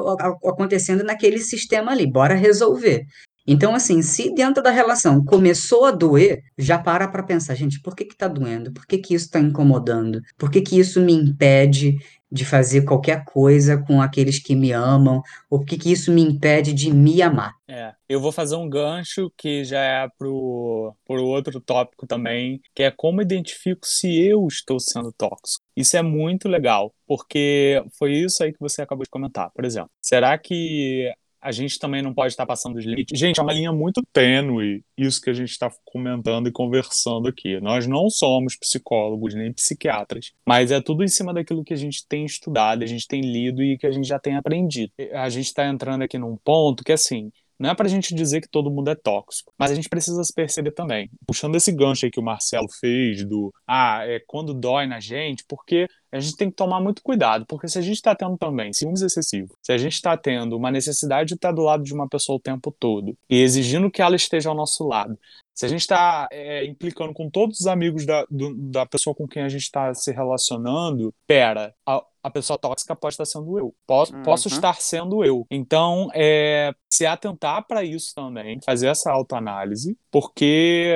acontecendo 0.45 1.03
naquele 1.03 1.39
sistema 1.39 1.91
ali, 1.91 2.09
bora 2.09 2.35
resolver. 2.35 3.03
Então, 3.45 3.75
assim, 3.75 4.01
se 4.01 4.33
dentro 4.33 4.63
da 4.63 4.71
relação 4.71 5.23
começou 5.23 5.85
a 5.85 5.91
doer, 5.91 6.41
já 6.57 6.79
para 6.79 7.07
para 7.07 7.23
pensar, 7.23 7.55
gente, 7.55 7.81
por 7.81 7.95
que 7.95 8.05
que 8.05 8.15
tá 8.15 8.27
doendo? 8.27 8.71
Por 8.71 8.85
que 8.85 8.97
que 8.97 9.13
isso 9.13 9.29
tá 9.29 9.39
incomodando? 9.39 10.21
Por 10.37 10.49
que 10.49 10.61
que 10.61 10.79
isso 10.79 11.01
me 11.01 11.13
impede 11.13 11.97
de 12.33 12.43
fazer 12.43 12.83
qualquer 12.83 13.23
coisa 13.25 13.77
com 13.77 14.01
aqueles 14.01 14.41
que 14.41 14.55
me 14.55 14.71
amam? 14.71 15.21
Ou 15.51 15.59
por 15.59 15.65
que 15.67 15.77
que 15.77 15.91
isso 15.91 16.11
me 16.11 16.21
impede 16.21 16.73
de 16.73 16.91
me 16.91 17.21
amar? 17.21 17.53
É, 17.67 17.93
eu 18.09 18.19
vou 18.19 18.31
fazer 18.31 18.55
um 18.55 18.67
gancho 18.67 19.31
que 19.37 19.63
já 19.63 19.79
é 19.79 20.07
pro, 20.17 20.95
pro 21.05 21.23
outro 21.23 21.61
tópico 21.61 22.07
também, 22.07 22.59
que 22.73 22.81
é 22.81 22.89
como 22.89 23.21
identifico 23.21 23.85
se 23.85 24.19
eu 24.25 24.47
estou 24.47 24.79
sendo 24.79 25.11
tóxico. 25.11 25.63
Isso 25.75 25.95
é 25.95 26.01
muito 26.01 26.47
legal, 26.47 26.91
porque 27.05 27.83
foi 27.99 28.13
isso 28.13 28.43
aí 28.43 28.51
que 28.51 28.59
você 28.59 28.81
acabou 28.81 29.03
de 29.03 29.09
comentar. 29.11 29.51
Por 29.53 29.63
exemplo, 29.63 29.91
será 30.01 30.35
que 30.37 31.11
a 31.43 31.51
gente 31.51 31.77
também 31.77 32.01
não 32.01 32.13
pode 32.13 32.31
estar 32.31 32.45
passando 32.45 32.77
os 32.77 32.85
limites? 32.85 33.19
Gente, 33.19 33.39
é 33.39 33.43
uma 33.43 33.51
linha 33.51 33.71
muito 33.71 34.01
tênue 34.13 34.81
isso 34.97 35.21
que 35.21 35.29
a 35.29 35.33
gente 35.33 35.49
está 35.49 35.69
comentando 35.83 36.47
e 36.47 36.51
conversando 36.51 37.27
aqui. 37.27 37.59
Nós 37.59 37.85
não 37.85 38.09
somos 38.09 38.55
psicólogos 38.55 39.33
nem 39.33 39.51
psiquiatras, 39.51 40.31
mas 40.45 40.71
é 40.71 40.81
tudo 40.81 41.03
em 41.03 41.07
cima 41.07 41.33
daquilo 41.33 41.63
que 41.63 41.73
a 41.73 41.77
gente 41.77 42.07
tem 42.07 42.25
estudado, 42.25 42.83
a 42.83 42.85
gente 42.85 43.07
tem 43.07 43.21
lido 43.21 43.61
e 43.61 43.77
que 43.77 43.85
a 43.85 43.91
gente 43.91 44.07
já 44.07 44.17
tem 44.17 44.37
aprendido. 44.37 44.91
A 45.11 45.27
gente 45.29 45.47
está 45.47 45.67
entrando 45.67 46.03
aqui 46.03 46.17
num 46.17 46.37
ponto 46.37 46.83
que, 46.83 46.93
assim, 46.93 47.31
não 47.59 47.69
é 47.69 47.75
pra 47.75 47.87
gente 47.87 48.13
dizer 48.13 48.41
que 48.41 48.47
todo 48.47 48.71
mundo 48.71 48.89
é 48.89 48.95
tóxico, 48.95 49.53
mas 49.57 49.71
a 49.71 49.75
gente 49.75 49.89
precisa 49.89 50.23
se 50.23 50.33
perceber 50.33 50.71
também. 50.71 51.09
Puxando 51.25 51.55
esse 51.55 51.71
gancho 51.71 52.05
aí 52.05 52.11
que 52.11 52.19
o 52.19 52.23
Marcelo 52.23 52.67
fez 52.79 53.23
do 53.25 53.53
ah, 53.67 54.01
é 54.03 54.21
quando 54.25 54.53
dói 54.53 54.85
na 54.85 54.99
gente, 54.99 55.43
porque 55.47 55.87
a 56.11 56.19
gente 56.19 56.35
tem 56.35 56.49
que 56.49 56.55
tomar 56.55 56.79
muito 56.79 57.01
cuidado, 57.01 57.45
porque 57.45 57.67
se 57.67 57.77
a 57.77 57.81
gente 57.81 57.95
está 57.95 58.15
tendo 58.15 58.37
também 58.37 58.71
ciúmes 58.71 59.01
excessivos, 59.01 59.55
se 59.61 59.71
a 59.71 59.77
gente 59.77 59.93
está 59.93 60.15
tendo 60.15 60.55
uma 60.55 60.69
necessidade 60.69 61.29
de 61.29 61.35
estar 61.35 61.51
do 61.51 61.61
lado 61.61 61.83
de 61.83 61.93
uma 61.93 62.07
pessoa 62.07 62.37
o 62.37 62.41
tempo 62.41 62.71
todo 62.79 63.17
e 63.29 63.41
exigindo 63.41 63.89
que 63.89 64.01
ela 64.01 64.15
esteja 64.15 64.49
ao 64.49 64.55
nosso 64.55 64.87
lado, 64.87 65.17
se 65.53 65.65
a 65.65 65.69
gente 65.69 65.81
está 65.81 66.27
é, 66.31 66.65
implicando 66.65 67.13
com 67.13 67.29
todos 67.29 67.59
os 67.59 67.67
amigos 67.67 68.05
da, 68.05 68.25
do- 68.29 68.55
da 68.55 68.85
pessoa 68.85 69.15
com 69.15 69.27
quem 69.27 69.43
a 69.43 69.49
gente 69.49 69.61
está 69.63 69.93
se 69.93 70.11
relacionando, 70.11 71.13
pera, 71.27 71.73
a, 71.85 72.03
a 72.23 72.29
pessoa 72.31 72.57
tóxica 72.57 72.95
pode 72.95 73.13
estar 73.13 73.25
sendo 73.25 73.57
eu. 73.59 73.73
Posso, 73.85 74.15
Uhum. 74.15 74.23
posso 74.23 74.47
estar 74.47 74.81
sendo 74.81 75.23
eu. 75.23 75.45
Então, 75.51 76.09
é, 76.13 76.71
se 76.89 77.05
atentar 77.05 77.65
para 77.67 77.83
isso 77.83 78.13
também, 78.15 78.59
fazer 78.65 78.87
essa 78.87 79.11
autoanálise, 79.11 79.97
porque 80.11 80.93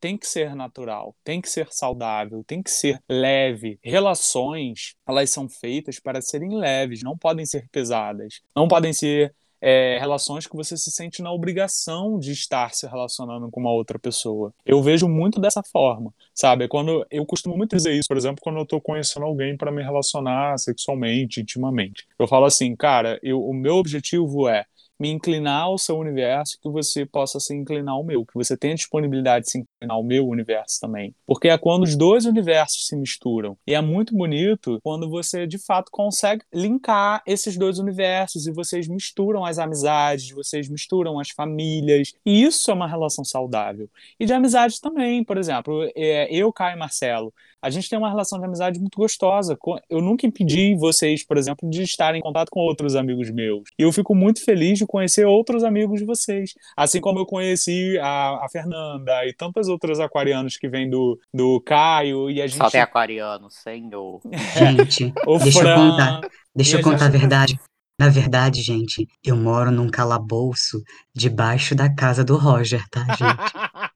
tem 0.00 0.16
que 0.16 0.28
ser 0.28 0.54
natural, 0.54 1.14
tem 1.24 1.40
que 1.40 1.50
ser 1.50 1.66
saudável, 1.72 2.44
tem 2.46 2.62
que 2.62 2.70
ser 2.70 3.02
leve. 3.08 3.78
Relações, 3.82 4.94
elas 5.06 5.28
são 5.30 5.48
feitas 5.48 5.98
para 5.98 6.20
serem 6.22 6.56
leves, 6.56 7.02
não 7.02 7.18
podem 7.18 7.44
ser 7.44 7.68
pesadas, 7.70 8.40
não 8.54 8.68
podem 8.68 8.92
ser 8.92 9.34
é, 9.60 9.98
relações 9.98 10.46
que 10.46 10.56
você 10.56 10.76
se 10.76 10.90
sente 10.90 11.22
na 11.22 11.32
obrigação 11.32 12.18
de 12.18 12.32
estar 12.32 12.74
se 12.74 12.86
relacionando 12.86 13.50
com 13.50 13.60
uma 13.60 13.72
outra 13.72 13.98
pessoa. 13.98 14.52
Eu 14.64 14.82
vejo 14.82 15.08
muito 15.08 15.40
dessa 15.40 15.62
forma, 15.62 16.12
sabe? 16.34 16.64
É 16.64 16.68
Quando 16.68 17.06
eu 17.10 17.24
costumo 17.26 17.56
muito 17.56 17.76
dizer 17.76 17.92
isso, 17.92 18.08
por 18.08 18.16
exemplo, 18.16 18.40
quando 18.42 18.58
eu 18.58 18.66
tô 18.66 18.80
conhecendo 18.80 19.26
alguém 19.26 19.56
para 19.56 19.72
me 19.72 19.82
relacionar 19.82 20.58
sexualmente, 20.58 21.40
intimamente. 21.40 22.06
Eu 22.18 22.26
falo 22.26 22.46
assim, 22.46 22.74
cara, 22.76 23.18
eu, 23.22 23.42
o 23.42 23.54
meu 23.54 23.76
objetivo 23.76 24.48
é 24.48 24.64
me 24.98 25.10
inclinar 25.10 25.64
ao 25.64 25.78
seu 25.78 25.96
universo, 25.96 26.58
que 26.60 26.68
você 26.68 27.06
possa 27.06 27.38
se 27.38 27.54
inclinar 27.54 27.94
ao 27.94 28.04
meu, 28.04 28.26
que 28.26 28.34
você 28.34 28.56
tenha 28.56 28.74
disponibilidade 28.74 29.44
de 29.44 29.50
se 29.52 29.58
inclinar 29.58 29.96
ao 29.96 30.02
meu 30.02 30.26
universo 30.26 30.80
também. 30.80 31.14
Porque 31.26 31.48
é 31.48 31.56
quando 31.56 31.84
os 31.84 31.96
dois 31.96 32.24
universos 32.24 32.86
se 32.86 32.96
misturam. 32.96 33.56
E 33.66 33.74
é 33.74 33.80
muito 33.80 34.14
bonito 34.14 34.78
quando 34.82 35.08
você, 35.08 35.46
de 35.46 35.58
fato, 35.58 35.90
consegue 35.90 36.42
linkar 36.52 37.22
esses 37.26 37.56
dois 37.56 37.78
universos 37.78 38.46
e 38.46 38.52
vocês 38.52 38.88
misturam 38.88 39.44
as 39.44 39.58
amizades, 39.58 40.30
vocês 40.30 40.68
misturam 40.68 41.20
as 41.20 41.30
famílias. 41.30 42.12
E 42.24 42.42
isso 42.42 42.70
é 42.70 42.74
uma 42.74 42.88
relação 42.88 43.24
saudável. 43.24 43.88
E 44.18 44.26
de 44.26 44.32
amizade 44.32 44.80
também, 44.80 45.22
por 45.22 45.38
exemplo, 45.38 45.88
é, 45.94 46.32
eu, 46.34 46.52
Caio 46.52 46.76
e 46.76 46.78
Marcelo, 46.78 47.32
a 47.60 47.70
gente 47.70 47.88
tem 47.88 47.98
uma 47.98 48.08
relação 48.08 48.38
de 48.38 48.44
amizade 48.44 48.78
muito 48.78 48.96
gostosa. 48.96 49.58
Eu 49.90 50.00
nunca 50.00 50.26
impedi 50.26 50.76
vocês, 50.76 51.24
por 51.24 51.36
exemplo, 51.36 51.68
de 51.68 51.82
estarem 51.82 52.20
em 52.20 52.22
contato 52.22 52.50
com 52.50 52.60
outros 52.60 52.94
amigos 52.94 53.30
meus. 53.30 53.64
E 53.78 53.82
eu 53.82 53.92
fico 53.92 54.14
muito 54.14 54.44
feliz 54.44 54.78
de 54.78 54.86
conhecer 54.88 55.24
outros 55.24 55.62
amigos 55.62 56.00
de 56.00 56.04
vocês. 56.06 56.50
Assim 56.76 57.00
como 57.00 57.20
eu 57.20 57.26
conheci 57.26 57.96
a, 58.00 58.44
a 58.44 58.46
Fernanda 58.50 59.24
e 59.26 59.32
tantas 59.32 59.68
outras 59.68 60.00
aquarianas 60.00 60.56
que 60.56 60.68
vêm 60.68 60.90
do, 60.90 61.16
do 61.32 61.60
Caio. 61.60 62.28
E 62.30 62.42
a 62.42 62.46
gente. 62.48 62.56
Só 62.58 62.68
tem 62.70 62.80
aquariano, 62.80 63.48
senhor. 63.50 64.20
Gente, 64.58 65.12
o 65.26 65.38
deixa 65.38 65.58
eu 65.58 65.62
Fran, 65.62 65.90
contar. 65.90 66.20
Deixa 66.56 66.72
E 66.72 66.74
eu 66.74 66.80
a 66.80 66.82
contar 66.82 67.06
a 67.06 67.10
gente- 67.10 67.20
verdade. 67.20 67.60
Na 68.00 68.08
verdade, 68.08 68.62
gente, 68.62 69.08
eu 69.24 69.34
moro 69.36 69.72
num 69.72 69.90
calabouço 69.90 70.80
debaixo 71.12 71.74
da 71.74 71.92
casa 71.92 72.22
do 72.24 72.36
Roger, 72.36 72.80
tá, 72.90 73.00
gente? 73.16 73.52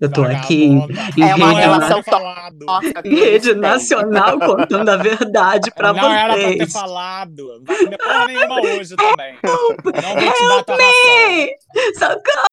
Eu 0.00 0.10
tô 0.10 0.22
aqui 0.22 0.64
em, 0.64 0.78
Vagabunda. 0.80 1.10
em 1.16 1.22
É 1.22 1.34
uma 1.34 1.78
Não 1.88 2.02
ter 2.02 2.10
falado. 2.10 2.66
Nossa, 2.66 2.92
em 3.04 3.14
rede 3.14 3.54
nacional 3.54 4.38
contando 4.38 4.88
a 4.88 4.96
verdade 4.96 5.70
pra 5.74 5.92
Não 5.92 6.10
era 6.12 6.34
pra 6.34 6.42
ter 6.42 6.56
vocês. 6.56 6.72
falado. 6.72 7.58
Não 7.58 7.64
vai 7.64 7.76
comer 7.78 7.98
porra 7.98 8.26
nenhuma 8.26 8.60
hoje 8.60 8.96
também. 8.96 9.38
Não 9.42 9.56
vou 9.82 9.92
te 9.92 10.48
dar 10.48 10.64
tua 10.64 10.76
ração. 10.76 11.28
Ei, 11.28 11.50
Socorro! 11.94 12.48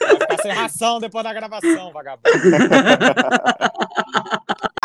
Vai 0.00 0.16
ficar 0.18 0.42
sem 0.42 0.52
ração 0.52 1.00
depois 1.00 1.24
da 1.24 1.32
gravação, 1.32 1.92
vagabundo. 1.92 2.28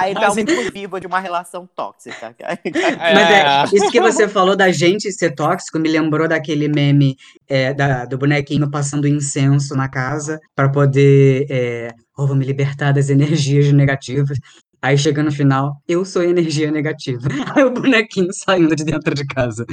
Aí 0.05 0.13
tá 0.13 0.21
Mas 0.21 0.37
um 0.37 0.39
então- 0.39 0.71
vivo 0.71 0.99
de 0.99 1.07
uma 1.07 1.19
relação 1.19 1.67
tóxica. 1.75 2.35
Mas 2.99 3.29
é, 3.31 3.75
isso 3.75 3.89
que 3.91 3.99
você 3.99 4.27
falou 4.27 4.55
da 4.55 4.71
gente 4.71 5.11
ser 5.11 5.31
tóxico 5.33 5.79
me 5.79 5.89
lembrou 5.89 6.27
daquele 6.27 6.67
meme 6.67 7.15
é, 7.47 7.73
da- 7.73 8.05
do 8.05 8.17
bonequinho 8.17 8.69
passando 8.69 9.07
incenso 9.07 9.75
na 9.75 9.89
casa 9.89 10.39
pra 10.55 10.69
poder. 10.69 11.47
É, 11.49 11.89
oh, 12.17 12.27
vou 12.27 12.35
me 12.35 12.45
libertar 12.45 12.91
das 12.91 13.09
energias 13.09 13.71
negativas. 13.71 14.37
Aí 14.81 14.95
chega 14.97 15.23
no 15.23 15.31
final, 15.31 15.73
eu 15.87 16.05
sou 16.05 16.21
energia 16.23 16.69
negativa. 16.69 17.27
Aí 17.55 17.63
o 17.63 17.71
bonequinho 17.71 18.29
saindo 18.31 18.75
de 18.75 18.83
dentro 18.83 19.15
de 19.15 19.25
casa. 19.25 19.65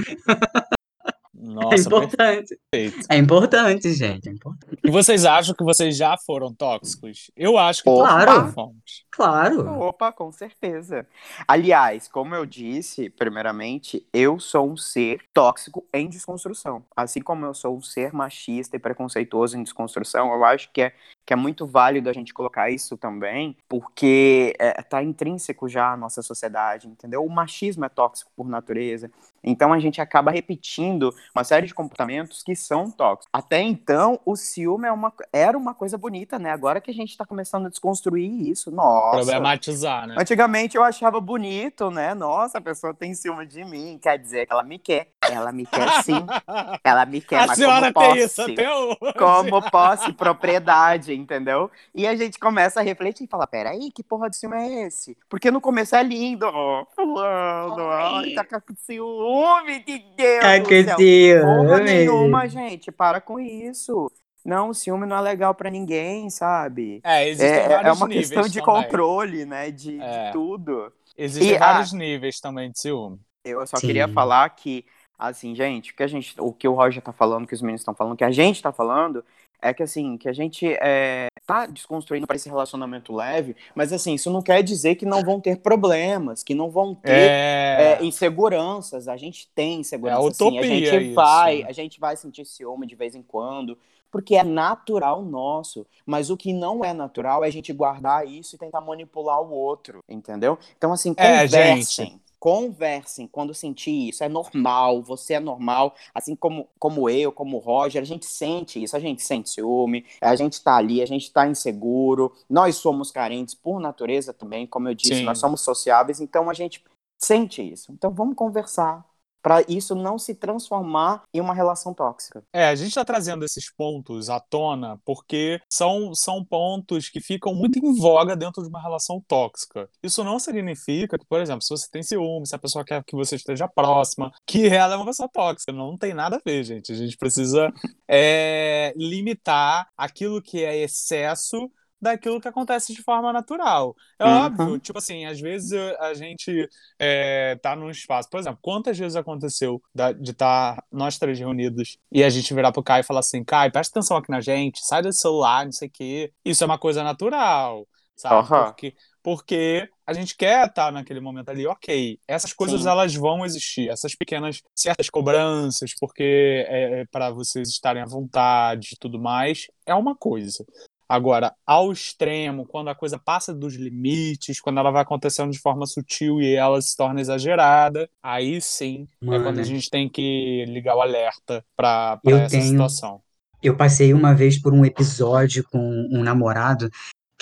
É 1.61 1.65
Nossa, 1.65 1.81
importante. 1.89 2.59
perfeito. 2.71 3.07
É 3.11 3.17
importante, 3.17 3.93
gente. 3.93 4.29
É 4.29 4.33
importante. 4.33 4.79
E 4.83 4.91
vocês 4.91 5.25
acham 5.25 5.55
que 5.55 5.65
vocês 5.65 5.97
já 5.97 6.17
foram 6.17 6.53
tóxicos? 6.55 7.31
Eu 7.37 7.59
acho 7.59 7.83
que 7.83 7.91
Claro. 7.91 8.43
nós 8.43 8.55
fomos. 8.55 9.05
Claro. 9.11 9.81
Opa, 9.81 10.11
com 10.13 10.33
certeza. 10.33 11.07
Aliás, 11.47 12.09
como 12.09 12.35
eu 12.35 12.47
disse, 12.47 13.11
primeiramente, 13.11 14.07
eu 14.13 14.39
sou 14.41 14.71
um 14.71 14.77
ser 14.77 15.21
tóxico 15.35 15.85
em 15.93 16.09
desconstrução. 16.09 16.85
Assim 16.97 17.21
como 17.21 17.45
eu 17.45 17.55
sou 17.55 17.77
um 17.77 17.83
ser 17.83 18.13
machista 18.13 18.77
e 18.77 18.81
preconceituoso 18.81 19.57
em 19.57 19.63
desconstrução, 19.63 20.33
eu 20.33 20.45
acho 20.45 20.71
que 20.73 20.83
é, 20.83 20.93
que 21.25 21.33
é 21.33 21.37
muito 21.37 21.67
válido 21.67 22.09
a 22.09 22.13
gente 22.13 22.35
colocar 22.35 22.71
isso 22.71 22.97
também, 22.97 23.57
porque 23.69 24.55
é, 24.59 24.83
tá 24.83 25.03
intrínseco 25.03 25.69
já 25.69 25.93
à 25.93 25.97
nossa 25.97 26.23
sociedade, 26.23 26.89
entendeu? 26.89 27.25
O 27.25 27.31
machismo 27.31 27.85
é 27.85 27.89
tóxico 27.89 28.31
por 28.37 28.49
natureza. 28.49 29.11
Então 29.45 29.73
a 29.73 29.81
gente 29.81 30.01
acaba 30.01 30.31
repetindo 30.31 31.13
uma 31.35 31.43
série 31.43 31.67
de 31.67 31.75
comportamentos 31.75 32.43
que 32.43 32.55
são 32.55 32.91
tóxicos. 32.91 33.29
Até 33.33 33.61
então, 33.61 34.21
o 34.25 34.37
ciúme 34.37 34.87
é 34.87 34.93
uma, 34.93 35.13
era 35.33 35.59
uma 35.59 35.75
coisa 35.75 35.99
bonita, 35.99 36.39
né? 36.39 36.51
Agora 36.53 36.81
que 36.81 36.91
a 36.91 36.95
gente 36.95 37.17
tá 37.17 37.27
começando 37.27 37.67
a 37.67 37.69
desconstruir 37.69 38.49
isso, 38.49 38.71
nossa. 38.71 39.17
Problematizar, 39.17 40.07
né? 40.07 40.15
Antigamente 40.19 40.77
eu 40.77 40.85
achava 40.85 41.21
bonito, 41.21 41.91
né? 41.91 42.15
Nossa, 42.15 42.59
a 42.59 42.61
pessoa 42.61 42.95
tem 42.95 43.15
ciúme 43.15 43.47
de 43.47 43.65
mim, 43.65 43.99
quer 44.01 44.19
dizer 44.19 44.47
que 44.47 44.53
ela 44.53 44.63
me 44.63 44.79
quer. 44.79 45.09
Ela 45.29 45.53
me 45.53 45.67
quer 45.67 46.03
sim. 46.03 46.13
Ela 46.85 47.07
me 47.07 47.21
quer, 47.21 47.43
a 47.43 47.47
mas 47.47 47.59
senhora 47.59 47.93
como 47.93 48.15
tem 48.15 48.25
isso 48.25 48.37
posse? 48.37 48.53
até 48.53 48.75
hoje. 48.75 48.99
Como 49.19 49.71
posse, 49.71 50.13
propriedade, 50.13 51.12
entendeu? 51.15 51.71
E 51.95 52.07
a 52.07 52.15
gente 52.17 52.39
começa 52.39 52.81
a 52.81 52.83
refletir 52.83 53.25
e 53.25 53.29
fala, 53.29 53.47
peraí, 53.47 53.91
que 53.91 54.03
porra 54.03 54.29
de 54.31 54.37
ciúme 54.37 54.57
é 54.57 54.87
esse? 54.87 55.17
Porque 55.29 55.51
no 55.51 55.61
começo 55.61 55.95
é 55.97 56.03
lindo, 56.03 56.47
ó, 56.47 56.85
fulano, 56.95 57.89
ai, 57.91 58.31
tá 58.35 58.45
com 58.45 58.75
ciúme, 58.77 59.85
de 59.85 59.99
Deus 60.17 60.41
Tá 60.41 60.61
com 60.61 60.69
céu. 60.69 60.97
Porra 61.41 61.77
ciúme. 61.77 61.85
nenhuma, 61.85 62.49
gente, 62.49 62.93
para 62.93 63.21
com 63.21 63.39
isso. 63.41 64.11
Não, 64.45 64.71
o 64.71 64.75
ciúme 64.75 65.07
não 65.07 65.17
é 65.19 65.21
legal 65.21 65.55
pra 65.55 65.71
ninguém, 65.71 66.29
sabe? 66.29 67.01
É, 67.05 67.31
É, 67.31 67.69
vários 67.69 67.87
é 67.87 67.93
uma 67.93 68.09
níveis 68.09 68.29
questão 68.29 68.43
de 68.49 68.61
também. 68.61 68.83
controle, 68.83 69.45
né? 69.45 69.71
De, 69.71 69.97
de 69.99 70.03
É. 70.03 70.31
tudo. 70.33 70.93
Existem 71.17 71.55
E, 71.55 71.59
vários 71.59 71.93
níveis 71.93 72.41
também 72.41 72.71
de 72.71 72.81
ciúme. 72.81 73.21
Eu 73.45 73.65
só 73.67 73.77
Sim. 73.77 73.87
queria 73.87 74.09
falar 74.09 74.49
que, 74.51 74.85
assim, 75.17 75.55
gente, 75.55 75.93
o 75.93 75.95
que 75.97 76.03
a 76.03 76.07
gente, 76.09 76.35
o 76.41 76.53
que 76.53 76.67
o 76.67 76.73
Roger 76.75 77.01
tá 77.03 77.13
falando, 77.13 77.47
que 77.47 77.55
os 77.55 77.63
meninos 77.63 77.83
estão 77.83 77.95
falando, 77.95 78.17
que 78.17 78.25
a 78.25 78.31
gente 78.33 78.61
tá 78.61 78.73
falando, 78.73 79.25
é 79.63 79.73
que 79.73 79.83
assim, 79.83 80.19
que 80.19 80.29
a 80.29 80.33
gente 80.33 80.67
é, 80.81 81.29
tá 81.47 81.67
desconstruindo 81.67 82.27
para 82.27 82.37
esse 82.37 82.49
relacionamento 82.49 83.15
leve, 83.15 83.57
mas 83.75 83.93
assim, 83.93 84.15
isso 84.15 84.31
não 84.31 84.43
quer 84.43 84.63
dizer 84.63 84.97
que 84.97 85.07
não 85.07 85.23
vão 85.25 85.41
ter 85.41 85.59
problemas, 85.59 86.43
que 86.43 86.55
não 86.55 86.71
vão 86.71 86.95
ter 86.95 87.11
É. 87.13 87.99
é, 88.01 88.05
inseguranças. 88.05 89.09
A 89.09 89.17
gente 89.17 89.49
tem 89.55 89.81
insegurança, 89.81 90.29
É 90.29 90.33
sim. 90.35 90.59
A 90.59 90.63
gente 90.63 90.97
isso, 90.97 91.15
vai, 91.15 91.59
né? 91.59 91.67
a 91.69 91.73
gente 91.73 92.01
vai 92.01 92.17
sentir 92.17 92.45
ciúme 92.45 92.87
de 92.87 92.95
vez 92.95 93.15
em 93.15 93.23
quando, 93.23 93.79
porque 94.11 94.35
é 94.37 94.45
natural 94.45 95.23
nosso. 95.23 95.87
Mas 96.05 96.29
o 96.31 96.37
que 96.37 96.53
não 96.53 96.85
é 96.85 96.93
natural 96.93 97.45
é 97.45 97.49
a 97.49 97.53
gente 97.53 97.73
guardar 97.73 98.27
isso 98.27 98.57
e 98.57 98.59
tentar 98.59 98.81
manipular 98.81 99.41
o 99.41 99.51
outro, 99.51 100.01
entendeu? 100.09 100.59
Então, 100.77 100.93
assim, 100.93 101.15
É, 101.17 101.43
conversem. 101.45 102.21
Conversem 102.43 103.29
quando 103.29 103.55
sentir 103.55 104.09
isso. 104.09 104.25
É 104.25 104.29
normal, 104.29 105.01
você 105.01 105.35
é 105.35 105.41
normal, 105.41 105.95
assim 106.13 106.35
como, 106.35 106.69
como 106.77 107.09
eu, 107.09 107.31
como 107.31 107.57
o 107.57 107.61
Roger, 107.61 108.03
a 108.03 108.05
gente 108.05 108.27
sente 108.27 108.83
isso, 108.83 108.97
a 108.97 108.99
gente 108.99 109.23
sente 109.23 109.49
ciúme, 109.49 110.05
a 110.21 110.35
gente 110.35 110.61
tá 110.61 110.75
ali, 110.75 111.01
a 111.01 111.07
gente 111.07 111.33
tá 111.33 111.47
inseguro, 111.47 112.33
nós 112.51 112.75
somos 112.75 113.13
carentes 113.13 113.55
por 113.55 113.79
natureza 113.79 114.35
também, 114.35 114.67
como 114.67 114.89
eu 114.89 114.95
disse, 114.95 115.21
Sim. 115.21 115.25
nós 115.25 115.39
somos 115.39 115.61
sociáveis, 115.61 116.21
então 116.21 116.51
a 116.51 116.53
gente 116.53 116.83
sente 117.17 117.63
isso. 117.63 117.93
Então 117.93 118.13
vamos 118.13 118.35
conversar 118.35 119.07
para 119.43 119.63
isso 119.69 119.95
não 119.95 120.19
se 120.19 120.35
transformar 120.35 121.23
em 121.35 121.41
uma 121.41 121.53
relação 121.53 121.93
tóxica. 121.93 122.43
É, 122.53 122.69
a 122.69 122.75
gente 122.75 122.89
está 122.89 123.05
trazendo 123.05 123.45
esses 123.45 123.71
pontos 123.75 124.31
à 124.31 124.39
tona 124.39 124.99
porque 125.05 125.61
são, 125.71 126.15
são 126.15 126.45
pontos 126.45 127.09
que 127.09 127.21
ficam 127.21 127.55
muito 127.55 127.79
em 127.79 127.95
voga 127.99 128.37
dentro 128.37 128.63
de 128.63 128.69
uma 128.69 128.81
relação 128.81 129.21
tóxica. 129.27 129.89
Isso 130.03 130.23
não 130.23 130.39
significa 130.39 131.19
que, 131.19 131.27
por 131.27 131.41
exemplo, 131.41 131.63
se 131.63 131.71
você 131.71 131.89
tem 131.91 132.03
ciúme, 132.03 132.47
se 132.47 132.55
a 132.55 132.59
pessoa 132.59 132.85
quer 132.85 133.03
que 133.05 133.17
você 133.17 133.37
esteja 133.37 133.67
próxima, 133.69 134.33
que 134.47 134.69
ela 134.69 134.95
é 134.95 134.97
uma 134.97 135.07
pessoa 135.07 135.29
tóxica. 135.29 135.73
Não 135.73 135.99
tem 135.99 136.15
nada 136.15 136.37
a 136.37 136.41
ver, 136.45 136.63
gente. 136.63 136.93
A 136.93 136.95
gente 136.95 137.17
precisa 137.17 137.73
é, 138.09 138.93
limitar 138.97 139.89
aquilo 139.97 140.41
que 140.41 140.65
é 140.65 140.77
excesso 140.79 141.71
daquilo 142.03 142.41
que 142.41 142.49
acontece 142.49 142.93
de 142.93 143.01
forma 143.01 143.33
natural. 143.33 143.95
É 144.19 144.25
Uhum. 144.25 144.47
óbvio, 144.47 144.79
tipo 144.81 144.99
assim, 144.99 145.25
às 145.25 145.41
vezes 145.41 145.73
a 146.01 146.13
gente 146.15 146.69
é, 146.99 147.55
tá 147.63 147.77
num 147.77 147.89
espaço, 147.89 148.29
por 148.29 148.41
exemplo, 148.41 148.59
quantas 148.61 148.99
vezes 148.99 149.15
aconteceu 149.15 149.81
de 150.21 150.33
estar 150.33 150.83
nós 150.91 151.17
três 151.17 151.39
reunidos 151.39 151.97
e 152.11 152.25
a 152.25 152.29
gente 152.29 152.53
virar 152.53 152.73
pro 152.73 152.83
Caio 152.83 153.03
e 153.03 153.05
falar 153.05 153.21
assim, 153.21 153.45
Caio, 153.45 153.71
presta 153.71 153.99
atenção 153.99 154.17
aqui 154.17 154.31
na 154.31 154.41
gente, 154.41 154.85
sai 154.85 155.01
do 155.01 155.13
celular, 155.13 155.65
não 155.65 155.73
sei 155.73 155.87
o 155.87 155.91
quê. 155.93 156.33
Isso 156.45 156.65
é 156.65 156.67
uma 156.67 156.79
coisa 156.79 157.05
natural, 157.05 157.87
sabe? 158.17 158.35
Aham. 158.35 158.65
Porque, 158.65 158.95
porque 159.23 159.89
a 160.05 160.13
gente 160.13 160.37
quer 160.37 160.67
estar 160.67 160.91
naquele 160.91 161.21
momento 161.21 161.49
ali, 161.51 161.65
ok. 161.67 162.19
Essas 162.27 162.53
coisas 162.53 162.83
Sim. 162.83 162.89
elas 162.89 163.15
vão 163.15 163.45
existir, 163.45 163.89
essas 163.89 164.17
pequenas, 164.17 164.61
certas 164.77 165.09
cobranças, 165.09 165.93
porque 166.01 166.65
é, 166.69 167.05
para 167.13 167.31
vocês 167.31 167.69
estarem 167.69 168.03
à 168.03 168.07
vontade 168.07 168.91
e 168.95 168.97
tudo 168.99 169.21
mais, 169.21 169.67
é 169.87 169.95
uma 169.95 170.17
coisa. 170.17 170.65
Agora, 171.13 171.53
ao 171.67 171.93
extremo, 171.93 172.65
quando 172.65 172.89
a 172.89 172.95
coisa 172.95 173.19
passa 173.19 173.53
dos 173.55 173.75
limites, 173.75 174.59
quando 174.63 174.79
ela 174.79 174.91
vai 174.91 175.03
acontecendo 175.03 175.51
de 175.53 175.59
forma 175.59 175.85
sutil 175.85 176.41
e 176.41 176.55
ela 176.55 176.81
se 176.81 176.97
torna 176.97 177.21
exagerada, 177.21 178.09
aí 178.23 178.63
sim 178.63 179.07
é 179.23 179.27
Mano. 179.27 179.45
quando 179.45 179.59
a 179.59 179.63
gente 179.63 179.91
tem 179.91 180.09
que 180.09 180.65
ligar 180.69 180.97
o 180.97 181.03
alerta 181.03 181.63
para 181.77 182.19
essa 182.27 182.49
tenho- 182.49 182.65
situação. 182.65 183.21
Eu 183.63 183.77
passei 183.77 184.15
uma 184.15 184.35
vez 184.35 184.59
por 184.59 184.73
um 184.73 184.87
episódio 184.87 185.63
com 185.71 185.79
um 186.11 186.23
namorado 186.23 186.91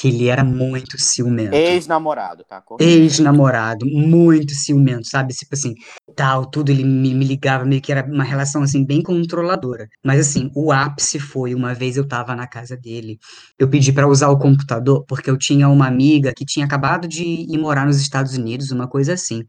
que 0.00 0.08
ele 0.08 0.28
era 0.28 0.42
muito 0.42 0.98
ciumento. 0.98 1.54
Ex-namorado, 1.54 2.42
tá? 2.42 2.64
Ex-namorado, 2.80 3.84
muito 3.84 4.54
ciumento, 4.54 5.06
sabe? 5.06 5.34
Tipo 5.34 5.54
assim, 5.54 5.74
tal, 6.16 6.46
tudo, 6.46 6.70
ele 6.70 6.82
me, 6.82 7.12
me 7.12 7.22
ligava, 7.22 7.66
meio 7.66 7.82
que 7.82 7.92
era 7.92 8.10
uma 8.10 8.24
relação, 8.24 8.62
assim, 8.62 8.82
bem 8.82 9.02
controladora. 9.02 9.86
Mas, 10.02 10.20
assim, 10.20 10.50
o 10.56 10.72
ápice 10.72 11.20
foi, 11.20 11.54
uma 11.54 11.74
vez 11.74 11.98
eu 11.98 12.08
tava 12.08 12.34
na 12.34 12.46
casa 12.46 12.78
dele, 12.78 13.18
eu 13.58 13.68
pedi 13.68 13.92
pra 13.92 14.08
usar 14.08 14.30
o 14.30 14.38
computador, 14.38 15.04
porque 15.06 15.28
eu 15.28 15.36
tinha 15.36 15.68
uma 15.68 15.88
amiga 15.88 16.32
que 16.34 16.46
tinha 16.46 16.64
acabado 16.64 17.06
de 17.06 17.22
ir 17.22 17.58
morar 17.58 17.84
nos 17.84 18.00
Estados 18.00 18.32
Unidos, 18.38 18.70
uma 18.70 18.88
coisa 18.88 19.12
assim. 19.12 19.42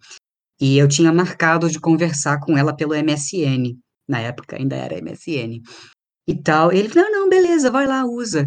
E 0.59 0.77
eu 0.77 0.85
tinha 0.85 1.13
marcado 1.13 1.69
de 1.69 1.79
conversar 1.79 2.41
com 2.41 2.57
ela 2.57 2.75
pelo 2.75 2.93
MSN. 2.93 3.77
Na 4.05 4.19
época 4.19 4.57
ainda 4.57 4.75
era 4.75 5.01
MSN. 5.01 5.61
E 6.27 6.35
tal. 6.35 6.73
Ele, 6.73 6.91
não, 6.93 7.09
não, 7.09 7.29
beleza, 7.29 7.71
vai 7.71 7.87
lá, 7.87 8.03
usa. 8.03 8.45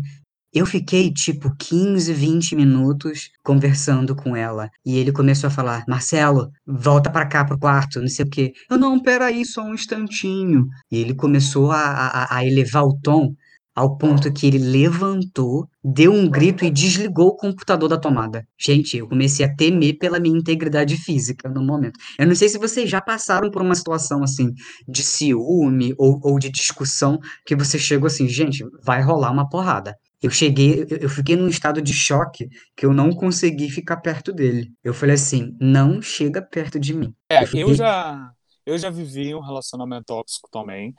Eu 0.55 0.64
fiquei 0.67 1.12
tipo 1.12 1.53
15, 1.59 2.12
20 2.12 2.55
minutos 2.55 3.31
conversando 3.43 4.14
com 4.14 4.37
ela. 4.37 4.71
E 4.87 4.97
ele 4.97 5.11
começou 5.11 5.49
a 5.49 5.51
falar: 5.51 5.85
Marcelo, 5.88 6.49
volta 6.64 7.11
pra 7.11 7.27
cá 7.27 7.45
pro 7.45 7.59
quarto, 7.59 8.01
não 8.01 8.07
sei 8.07 8.25
o 8.25 8.31
quê. 8.31 8.53
Eu, 8.71 8.79
não, 8.79 9.03
peraí, 9.03 9.45
só 9.45 9.64
um 9.64 9.75
instantinho. 9.75 10.67
E 10.93 10.99
ele 10.99 11.12
começou 11.12 11.73
a, 11.73 11.81
a, 11.81 12.37
a 12.37 12.47
elevar 12.47 12.85
o 12.85 12.97
tom 13.03 13.35
ao 13.75 13.99
ponto 13.99 14.33
que 14.33 14.47
ele 14.47 14.59
levantou, 14.59 15.67
deu 15.83 16.12
um 16.12 16.31
grito 16.31 16.64
e 16.64 16.71
desligou 16.71 17.31
o 17.31 17.37
computador 17.37 17.88
da 17.88 17.99
tomada. 17.99 18.47
Gente, 18.57 18.97
eu 18.97 19.09
comecei 19.09 19.45
a 19.45 19.53
temer 19.53 19.99
pela 19.99 20.21
minha 20.21 20.38
integridade 20.38 20.97
física 20.97 21.49
no 21.49 21.64
momento. 21.64 21.99
Eu 22.17 22.29
não 22.29 22.35
sei 22.37 22.49
se 22.49 22.59
vocês 22.59 22.88
já 22.88 23.01
passaram 23.01 23.51
por 23.51 23.62
uma 23.62 23.75
situação 23.75 24.23
assim 24.23 24.53
de 24.87 25.03
ciúme 25.03 25.93
ou, 25.99 26.21
ou 26.23 26.38
de 26.38 26.51
discussão 26.51 27.19
que 27.45 27.57
você 27.57 27.77
chegou 27.77 28.07
assim, 28.07 28.29
gente, 28.29 28.64
vai 28.85 29.03
rolar 29.03 29.33
uma 29.33 29.49
porrada. 29.49 29.97
Eu 30.24 30.30
cheguei, 30.30 30.87
eu, 31.00 31.08
fiquei 31.08 31.37
num 31.37 31.48
estado 31.48 31.80
de 31.82 31.92
choque 31.92 32.48
que 32.76 32.87
eu 32.87 32.92
não 32.92 33.10
consegui 33.10 33.70
ficar 33.70 33.98
perto 33.98 34.32
dele. 34.32 34.72
Eu 34.82 34.94
falei 34.94 35.14
assim, 35.14 35.56
não 35.60 36.00
chega 36.02 36.40
perto 36.42 36.78
de 36.80 36.94
mim. 36.94 37.14
É, 37.28 37.42
Eu 37.42 37.46
fiquei- 37.46 37.62
eu 37.62 37.74
já, 37.74 38.30
eu 38.66 38.78
já 38.78 38.90
vivi 38.90 39.34
um 39.34 39.40
relacionamento 39.40 40.04
tóxico 40.06 40.48
também, 40.50 40.94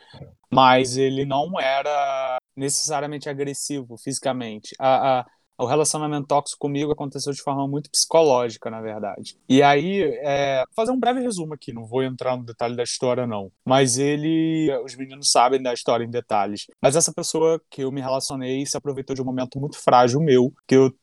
mas 0.52 0.98
ele 0.98 1.26
não 1.26 1.60
era 1.60 2.38
necessariamente 2.56 3.30
agressivo 3.30 3.98
fisicamente. 3.98 4.76
A, 4.80 5.20
a- 5.22 5.26
o 5.58 5.66
relacionamento 5.66 6.28
tóxico 6.28 6.60
comigo 6.60 6.92
aconteceu 6.92 7.32
de 7.32 7.42
forma 7.42 7.68
muito 7.68 7.90
psicológica, 7.90 8.70
na 8.70 8.82
verdade. 8.82 9.38
E 9.48 9.62
aí, 9.62 10.04
é, 10.22 10.64
fazer 10.76 10.92
um 10.92 11.00
breve 11.00 11.22
resumo 11.22 11.54
aqui, 11.54 11.74
não 11.74 11.86
vou 11.86 12.04
entrar 12.04 12.38
no 12.38 12.44
detalhe 12.44 12.76
da 12.76 12.84
história, 12.84 13.26
não. 13.26 13.52
Mas 13.66 13.98
ele, 13.98 14.70
os 14.84 14.96
meninos 14.96 15.32
sabem 15.32 15.62
da 15.62 15.74
história 15.74 16.04
em 16.04 16.10
detalhes. 16.10 16.68
Mas 16.82 16.96
essa 16.96 17.14
pessoa 17.14 17.62
que 17.70 17.84
eu 17.84 17.92
me 17.92 18.02
relacionei 18.02 18.66
se 18.66 18.78
aproveitou 18.78 19.16
de 19.16 19.22
um 19.22 19.26
momento 19.26 19.60
muito 19.60 19.78
frágil 19.78 20.20
meu, 20.20 20.52
que 20.68 20.76
eu 20.76 20.94